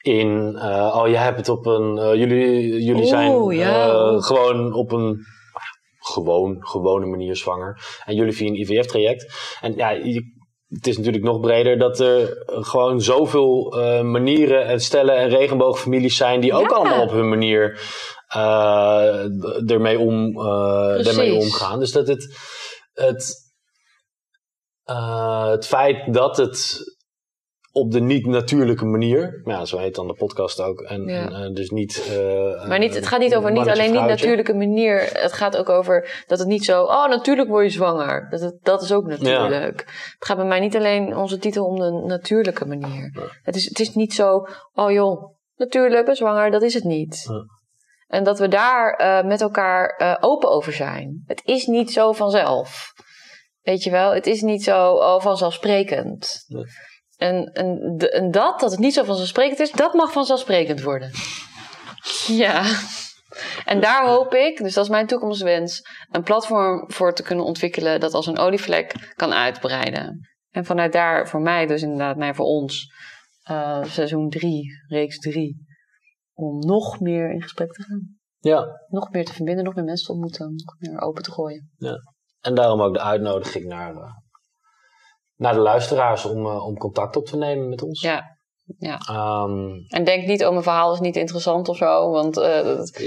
in, 0.00 0.58
oh 0.94 1.08
jij 1.08 1.22
hebt 1.22 1.36
het 1.36 1.48
op 1.48 1.66
een, 1.66 2.18
jullie, 2.18 2.82
jullie 2.84 3.06
zijn 3.06 3.50
ja. 3.50 4.20
gewoon 4.20 4.72
op 4.72 4.92
een 4.92 5.24
gewoon, 6.00 6.56
gewone 6.60 7.06
manier 7.06 7.36
zwanger. 7.36 8.00
En 8.04 8.14
jullie 8.14 8.32
via 8.32 8.48
een 8.48 8.60
IVF-traject. 8.60 9.32
En 9.60 9.76
ja, 9.76 9.90
je, 9.90 10.22
het 10.68 10.86
is 10.86 10.96
natuurlijk 10.96 11.24
nog 11.24 11.40
breder 11.40 11.78
dat 11.78 12.00
er 12.00 12.44
gewoon 12.46 13.00
zoveel 13.00 13.78
uh, 13.78 14.00
manieren 14.00 14.64
en 14.66 14.80
stellen 14.80 15.16
en 15.16 15.28
regenboogfamilies 15.28 16.16
zijn 16.16 16.40
die 16.40 16.54
ook 16.54 16.70
Ja. 16.70 16.76
allemaal 16.76 17.02
op 17.02 17.10
hun 17.10 17.28
manier 17.28 17.80
uh, 18.36 19.70
ermee, 19.70 19.98
om, 19.98 20.38
uh, 20.38 21.06
ermee 21.06 21.34
omgaan. 21.34 21.78
Dus 21.78 21.92
dat 21.92 22.06
het, 22.08 22.36
het, 22.92 23.52
het 25.50 25.66
feit 25.66 26.14
dat 26.14 26.36
het 26.36 26.78
op 27.72 27.90
de 27.92 28.00
niet-natuurlijke 28.00 28.84
manier. 28.84 29.40
Ja, 29.44 29.64
zo 29.64 29.78
heet 29.78 29.94
dan 29.94 30.06
de 30.06 30.14
podcast 30.14 30.60
ook. 30.60 30.80
En, 30.80 31.04
Ja. 31.04 31.26
en, 31.26 31.32
eh, 31.32 31.54
dus 31.54 31.70
niet... 31.70 32.06
eh, 32.10 32.68
Maar 32.68 32.78
niet, 32.78 32.94
het 32.94 33.06
gaat 33.06 33.20
niet 33.20 33.34
over 33.34 33.50
niet 33.52 33.68
alleen 33.68 33.76
niet 33.90 34.00
vrouwtje. 34.00 34.08
natuurlijke 34.14 34.54
manier. 34.54 35.00
Het 35.12 35.32
gaat 35.32 35.56
ook 35.56 35.68
over 35.68 36.24
dat 36.26 36.38
het 36.38 36.48
niet 36.48 36.64
zo. 36.64 36.82
Oh, 36.82 37.08
natuurlijk 37.08 37.48
word 37.48 37.64
je 37.64 37.70
zwanger. 37.70 38.26
Dat, 38.30 38.40
het, 38.40 38.54
dat 38.62 38.82
is 38.82 38.92
ook 38.92 39.06
natuurlijk. 39.06 39.78
Het 40.18 40.24
gaat 40.26 40.36
bij 40.36 40.46
mij 40.46 40.60
niet 40.60 40.76
alleen 40.76 41.16
onze 41.16 41.38
titel 41.38 41.64
om 41.66 41.78
de 41.78 41.90
natuurlijke 42.06 42.66
manier. 42.66 43.30
Het, 43.42 43.56
is, 43.56 43.64
het 43.68 43.80
is 43.80 43.94
niet 43.94 44.12
zo. 44.12 44.46
Oh 44.72 44.90
joh, 44.90 45.34
natuurlijk 45.56 46.04
ben 46.04 46.16
zwanger. 46.16 46.50
Dat 46.50 46.62
is 46.62 46.74
het 46.74 46.84
niet. 46.84 47.26
En 48.06 48.24
dat 48.24 48.38
we 48.38 48.48
daar 48.48 48.92
eh, 48.92 49.24
met 49.24 49.40
elkaar 49.40 50.16
open 50.20 50.50
over 50.50 50.72
zijn. 50.72 51.22
Het 51.26 51.42
is 51.44 51.66
niet 51.66 51.92
zo 51.92 52.12
vanzelf. 52.12 52.92
Weet 53.60 53.82
je 53.82 53.90
wel, 53.90 54.14
het 54.14 54.26
is 54.26 54.40
niet 54.40 54.62
zo 54.64 54.92
oh, 54.92 55.20
vanzelfsprekend. 55.20 56.44
Nee. 56.46 56.64
En, 57.20 57.52
en, 57.52 57.96
dat, 58.30 58.60
dat 58.60 58.70
het 58.70 58.80
niet 58.80 58.94
zo 58.94 59.04
vanzelfsprekend 59.04 59.60
is, 59.60 59.72
dat 59.72 59.94
mag 59.94 60.12
vanzelfsprekend 60.12 60.82
worden. 60.82 61.10
Ja. 62.26 62.62
En 63.64 63.80
daar 63.80 64.06
hoop 64.06 64.34
ik, 64.34 64.58
dus 64.58 64.74
dat 64.74 64.84
is 64.84 64.90
mijn 64.90 65.06
toekomstwens, 65.06 65.82
een 66.10 66.22
platform 66.22 66.90
voor 66.92 67.14
te 67.14 67.22
kunnen 67.22 67.44
ontwikkelen 67.44 68.00
dat 68.00 68.14
als 68.14 68.26
een 68.26 68.38
olievlek 68.38 69.12
kan 69.16 69.32
uitbreiden. 69.32 70.28
En 70.50 70.64
vanuit 70.64 70.92
daar 70.92 71.28
voor 71.28 71.40
mij, 71.40 71.66
dus 71.66 71.82
inderdaad, 71.82 72.16
nee, 72.16 72.34
voor 72.34 72.46
ons, 72.46 72.92
eh, 73.42 73.84
seizoen 73.84 74.28
3, 74.28 74.84
reeks 74.88 75.18
3, 75.18 75.66
om 76.32 76.58
nog 76.58 77.00
meer 77.00 77.32
in 77.32 77.42
gesprek 77.42 77.72
te 77.72 77.82
gaan. 77.82 78.18
Ja, 78.38 78.66
Nog 78.88 79.10
meer 79.10 79.24
te 79.24 79.32
verbinden, 79.32 79.64
nog 79.64 79.74
meer 79.74 79.84
mensen 79.84 80.06
te 80.06 80.12
ontmoeten, 80.12 80.54
nog 80.54 80.76
meer 80.78 81.00
open 81.00 81.22
te 81.22 81.32
gooien. 81.32 81.70
en 82.40 82.54
daarom 82.54 82.80
ook 82.80 82.94
de 82.94 83.00
uitnodiging 83.00 83.64
naar, 83.64 83.94
eh, 83.94 84.12
naar 85.40 85.52
de 85.54 85.60
luisteraars 85.60 86.24
om, 86.24 86.46
eh, 86.46 86.66
om 86.66 86.76
contact 86.78 87.16
op 87.16 87.26
te 87.26 87.36
nemen 87.36 87.68
met 87.68 87.82
ons. 87.82 88.00
Ja. 88.00 88.98
Ehm, 89.08 89.68
En 89.88 90.04
denk 90.04 90.26
niet, 90.26 90.44
oh, 90.44 90.50
mijn 90.50 90.62
verhaal 90.62 90.92
is 90.92 91.00
niet 91.00 91.16
interessant 91.16 91.68
of 91.68 91.76
zo, 91.76 92.10
want 92.10 92.36
eh, 92.36 92.62
dat- 92.64 93.00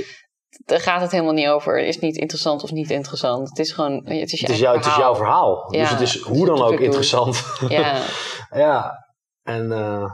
daar 0.66 0.80
gaat 0.80 1.02
het 1.02 1.12
helemaal 1.12 1.34
niet 1.34 1.48
over. 1.48 1.80
Is 1.80 2.00
niet 2.00 2.18
interessant 2.18 2.64
of 2.64 2.72
niet 2.72 2.90
interessant. 2.90 3.50
Het 3.50 3.60
is 3.60 3.72
gewoon, 3.72 3.94
het 3.94 4.06
is 4.06 4.40
je 4.40 4.46
het, 4.46 4.56
is 4.56 4.62
eigen 4.62 4.62
jou, 4.62 4.78
het 4.78 4.86
is 4.86 4.96
jouw 4.96 5.16
verhaal. 5.16 5.74
Ja, 5.74 5.80
dus 5.80 5.90
het 5.90 6.00
is 6.02 6.22
hoe 6.22 6.46
dan 6.46 6.62
ook 6.62 6.80
interessant. 6.80 7.44
Ja, 7.68 8.02
ja, 8.66 9.06
en 9.44 9.72
eh, 9.72 10.12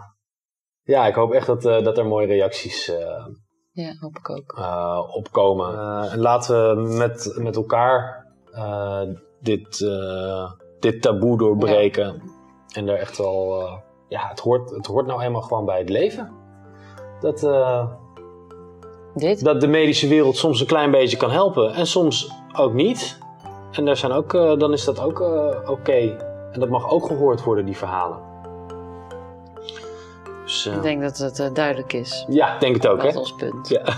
ja, 0.84 1.07
ik 1.07 1.15
hoop 1.15 1.32
echt 1.32 1.47
dat, 1.47 1.65
eh, 1.65 1.84
dat 1.84 1.97
er 1.97 2.05
mooie 2.05 2.28
reacties 2.28 2.88
eh, 2.89 3.26
ja, 3.72 3.93
hoop 3.99 4.17
ik 4.17 4.30
ook. 4.30 4.57
eh, 4.57 4.99
opkomen. 5.15 5.74
Eh, 5.74 6.13
en 6.13 6.20
laten 6.20 6.76
we 6.76 6.82
met, 6.97 7.34
met 7.38 7.55
elkaar 7.55 8.26
eh, 8.53 9.01
dit, 9.39 9.82
eh, 9.82 10.51
dit 10.80 11.01
taboe 11.01 11.38
doorbreken. 11.38 12.21
En 12.73 12.86
daar 12.86 12.97
echt 12.97 13.17
wel, 13.17 13.61
eh, 13.61 13.73
ja, 14.07 14.27
het 14.30 14.39
hoort, 14.39 14.69
het 14.69 14.86
hoort 14.86 15.05
nou 15.05 15.21
eenmaal 15.21 15.41
gewoon 15.41 15.65
bij 15.65 15.80
het 15.80 15.89
leven. 15.89 16.32
Dat, 17.19 17.43
eh, 17.43 17.86
Dit? 19.15 19.43
dat 19.43 19.61
de 19.61 19.67
medische 19.67 20.07
wereld 20.07 20.38
soms 20.38 20.59
een 20.59 20.67
klein 20.67 20.91
beetje 20.91 21.17
kan 21.17 21.32
helpen 21.32 21.73
en 21.73 21.88
soms 21.88 22.32
ook 22.55 22.73
niet. 22.73 23.17
En 23.71 23.86
daar 23.86 23.97
zijn 23.97 24.11
ook, 24.11 24.34
eh, 24.34 24.57
dan 24.57 24.73
is 24.73 24.84
dat 24.86 25.01
ook 25.01 25.19
oké. 25.69 26.27
En 26.51 26.59
dat 26.59 26.69
mag 26.69 26.89
ook 26.89 27.05
gehoord 27.05 27.43
worden, 27.43 27.65
die 27.65 27.77
verhalen. 27.77 28.17
Dus, 30.43 30.65
Ik 30.65 30.82
denk 30.82 31.01
dat 31.01 31.17
het 31.17 31.55
duidelijk 31.55 31.93
is. 31.93 32.25
ja, 32.30 32.53
ik 32.53 32.59
denk 32.59 32.75
het 32.75 32.88
ook, 32.88 33.01
Dat 33.01 33.11
is 33.11 33.17
ons 33.17 33.36
punt. 33.36 33.69
Ja. 33.69 33.82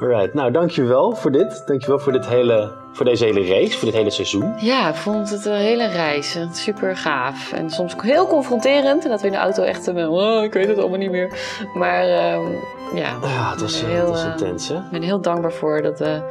Alright, 0.00 0.34
nou 0.34 0.50
dankjewel 0.50 1.16
voor 1.16 1.30
dit. 1.30 1.62
Dankjewel 1.66 1.98
voor, 1.98 2.12
dit 2.12 2.26
hele, 2.26 2.72
voor 2.94 3.04
deze 3.04 3.24
hele 3.24 3.46
race, 3.46 3.78
voor 3.78 3.84
dit 3.84 3.96
hele 3.96 4.10
seizoen. 4.10 4.54
Ja, 4.58 4.88
ik 4.88 4.94
vond 4.94 5.30
het 5.30 5.44
een 5.44 5.54
hele 5.54 5.86
reis. 5.86 6.38
Super 6.52 6.96
gaaf. 6.96 7.52
En 7.52 7.70
soms 7.70 7.92
ook 7.92 8.02
heel 8.02 8.26
confronterend. 8.26 9.04
En 9.04 9.10
dat 9.10 9.20
we 9.20 9.26
in 9.26 9.32
de 9.32 9.38
auto 9.38 9.62
echt 9.62 9.88
eh, 9.88 10.12
oh, 10.12 10.44
ik 10.44 10.52
weet 10.52 10.66
het 10.66 10.78
allemaal 10.78 10.98
niet 10.98 11.10
meer. 11.10 11.38
Maar 11.74 12.02
ehm, 12.02 12.42
ja, 12.94 13.16
Ja, 13.22 13.50
het 13.50 13.60
was, 13.60 13.82
eh, 13.82 13.88
heel, 13.88 14.00
het 14.00 14.08
was 14.08 14.24
eh, 14.24 14.30
intens? 14.30 14.70
Ik 14.70 14.90
ben 14.90 15.02
heel 15.02 15.20
dankbaar 15.20 15.52
voor 15.52 15.82
dat 15.82 15.98
we 15.98 16.22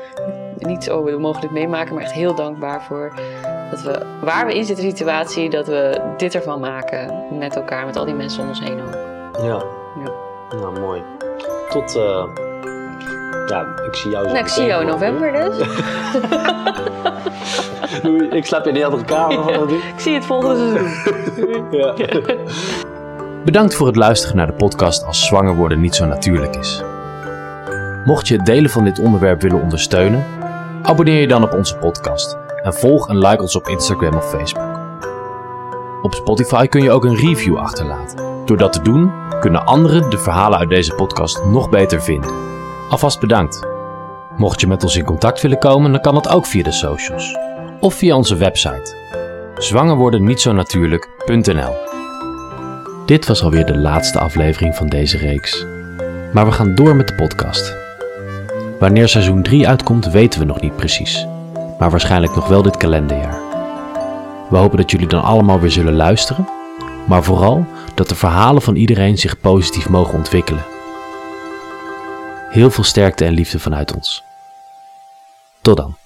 niet 0.57 0.84
zo 0.84 1.20
mogelijk 1.20 1.51
meemaken, 1.53 1.93
maar 1.93 2.03
echt 2.03 2.14
heel 2.14 2.36
dankbaar 2.36 2.84
voor 2.84 3.14
dat 3.70 3.82
we, 3.82 4.05
waar 4.22 4.45
we 4.45 4.55
in 4.55 4.66
zitten, 4.66 4.86
situatie, 4.86 5.49
dat 5.49 5.68
we 5.68 6.01
dit 6.18 6.36
ervan 6.36 6.59
maken 6.59 7.26
met 7.38 7.55
elkaar, 7.55 7.86
met 7.86 7.95
al 7.95 8.05
die 8.05 8.14
mensen 8.14 8.41
om 8.41 8.47
ons 8.47 8.59
heen 8.59 8.82
ook. 8.82 8.97
Ja. 9.43 9.64
Ja. 10.03 10.11
Nou, 10.57 10.80
mooi. 10.80 11.01
Tot, 11.70 11.99
ja, 13.46 13.66
ik 13.86 13.96
zie 13.96 14.12
jou 14.12 14.24
zo 14.24 14.32
Nou, 14.32 14.44
ik 14.44 14.52
zie 14.52 14.66
jou 14.66 14.82
in 14.82 14.88
november 14.88 15.32
dus. 15.32 15.58
Doei, 18.04 18.28
ik 18.30 18.46
slaap 18.46 18.68
in 18.68 18.74
die 18.74 18.86
andere 18.86 19.04
kamer. 19.04 19.52
Ja. 19.52 19.58
van 19.58 19.68
die. 19.68 19.78
Ik 19.96 20.00
zie 20.00 20.14
het 20.14 20.26
volgende 20.26 20.56
seizoen. 20.56 20.91
Ja. 21.72 21.94
Bedankt 23.46 23.76
voor 23.76 23.88
het 23.88 23.96
luisteren 23.96 24.36
naar 24.36 24.48
de 24.48 24.54
podcast 24.54 25.06
Als 25.06 25.26
zwanger 25.26 25.56
worden 25.56 25.80
niet 25.80 25.96
zo 25.96 26.06
natuurlijk 26.06 26.56
is. 26.56 26.84
Mocht 28.06 28.28
je 28.28 28.36
het 28.36 28.46
delen 28.46 28.70
van 28.70 28.84
dit 28.84 29.00
onderwerp 29.00 29.41
willen 29.41 29.62
ondersteunen, 29.62 30.26
abonneer 30.82 31.20
je 31.20 31.28
dan 31.28 31.44
op 31.44 31.54
onze 31.54 31.78
podcast 31.78 32.38
en 32.64 32.74
volg 32.74 33.10
en 33.10 33.18
like 33.18 33.41
ons 33.41 33.56
op 33.56 33.68
Instagram 33.68 34.16
of 34.16 34.30
Facebook. 34.30 34.82
Op 36.02 36.14
Spotify 36.14 36.68
kun 36.68 36.84
je 36.84 36.91
ook 36.91 37.06
een 37.06 37.16
review 37.16 37.58
achterlaten. 37.58 38.46
Door 38.46 38.58
dat 38.58 38.74
te 38.74 38.82
doen, 38.82 39.12
kunnen 39.39 39.66
anderen 39.66 40.10
de 40.10 40.18
verhalen 40.18 40.60
uit 40.60 40.70
deze 40.70 40.94
podcast 40.94 41.46
nog 41.46 41.70
beter 41.70 42.02
vinden. 42.02 42.53
Alvast 42.94 43.20
bedankt. 43.20 43.68
Mocht 44.38 44.62
je 44.62 44.68
met 44.68 44.84
ons 44.84 44.96
in 44.96 45.04
contact 45.04 45.41
willen 45.41 45.60
komen, 45.60 45.91
dan 45.91 46.02
kan 46.02 46.14
dat 46.14 46.30
ook 46.30 46.46
via 46.46 46.64
de 46.64 46.72
socials 46.72 47.38
of 47.80 47.94
via 47.94 48.16
onze 48.16 48.36
website 48.36 48.96
zwangerwordennietzonatuurlijk.nl 49.58 51.74
dit 53.06 53.28
was 53.28 53.44
alweer 53.44 53.66
de 53.66 53.78
laatste 53.78 54.20
aflevering 54.20 54.76
van 54.76 54.88
deze 54.88 55.18
reeks. 55.18 55.66
Maar 56.34 56.46
we 56.46 56.52
gaan 56.52 56.76
door 56.76 56.96
met 56.96 57.08
de 57.08 57.16
podcast. 57.16 57.76
Wanneer 58.80 59.08
seizoen 59.08 59.44
3 59.44 59.68
uitkomt, 59.68 60.12
weten 60.12 60.39
we 60.39 60.46
nog 60.46 60.62
niet 60.62 60.76
precies. 60.76 61.28
Maar 61.80 61.91
waarschijnlijk 61.91 62.36
nog 62.36 62.48
wel 62.48 62.62
dit 62.62 62.78
kalenderjaar. 62.78 63.39
We 64.50 64.58
hopen 64.58 64.78
dat 64.78 64.91
jullie 64.91 65.08
dan 65.08 65.24
allemaal 65.24 65.60
weer 65.60 65.72
zullen 65.72 65.96
luisteren. 65.96 66.50
Maar 67.08 67.24
vooral 67.24 67.66
dat 67.94 68.10
de 68.10 68.16
verhalen 68.16 68.62
van 68.62 68.76
iedereen 68.76 69.18
zich 69.18 69.39
positief 69.39 69.89
mogen 69.89 70.18
ontwikkelen. 70.18 70.72
Heel 72.54 72.72
veel 72.72 72.84
sterkte 72.84 73.26
en 73.26 73.34
liefde 73.34 73.60
vanuit 73.60 73.95
ons. 73.95 74.24
Tot 75.62 75.78
dan. 75.78 76.03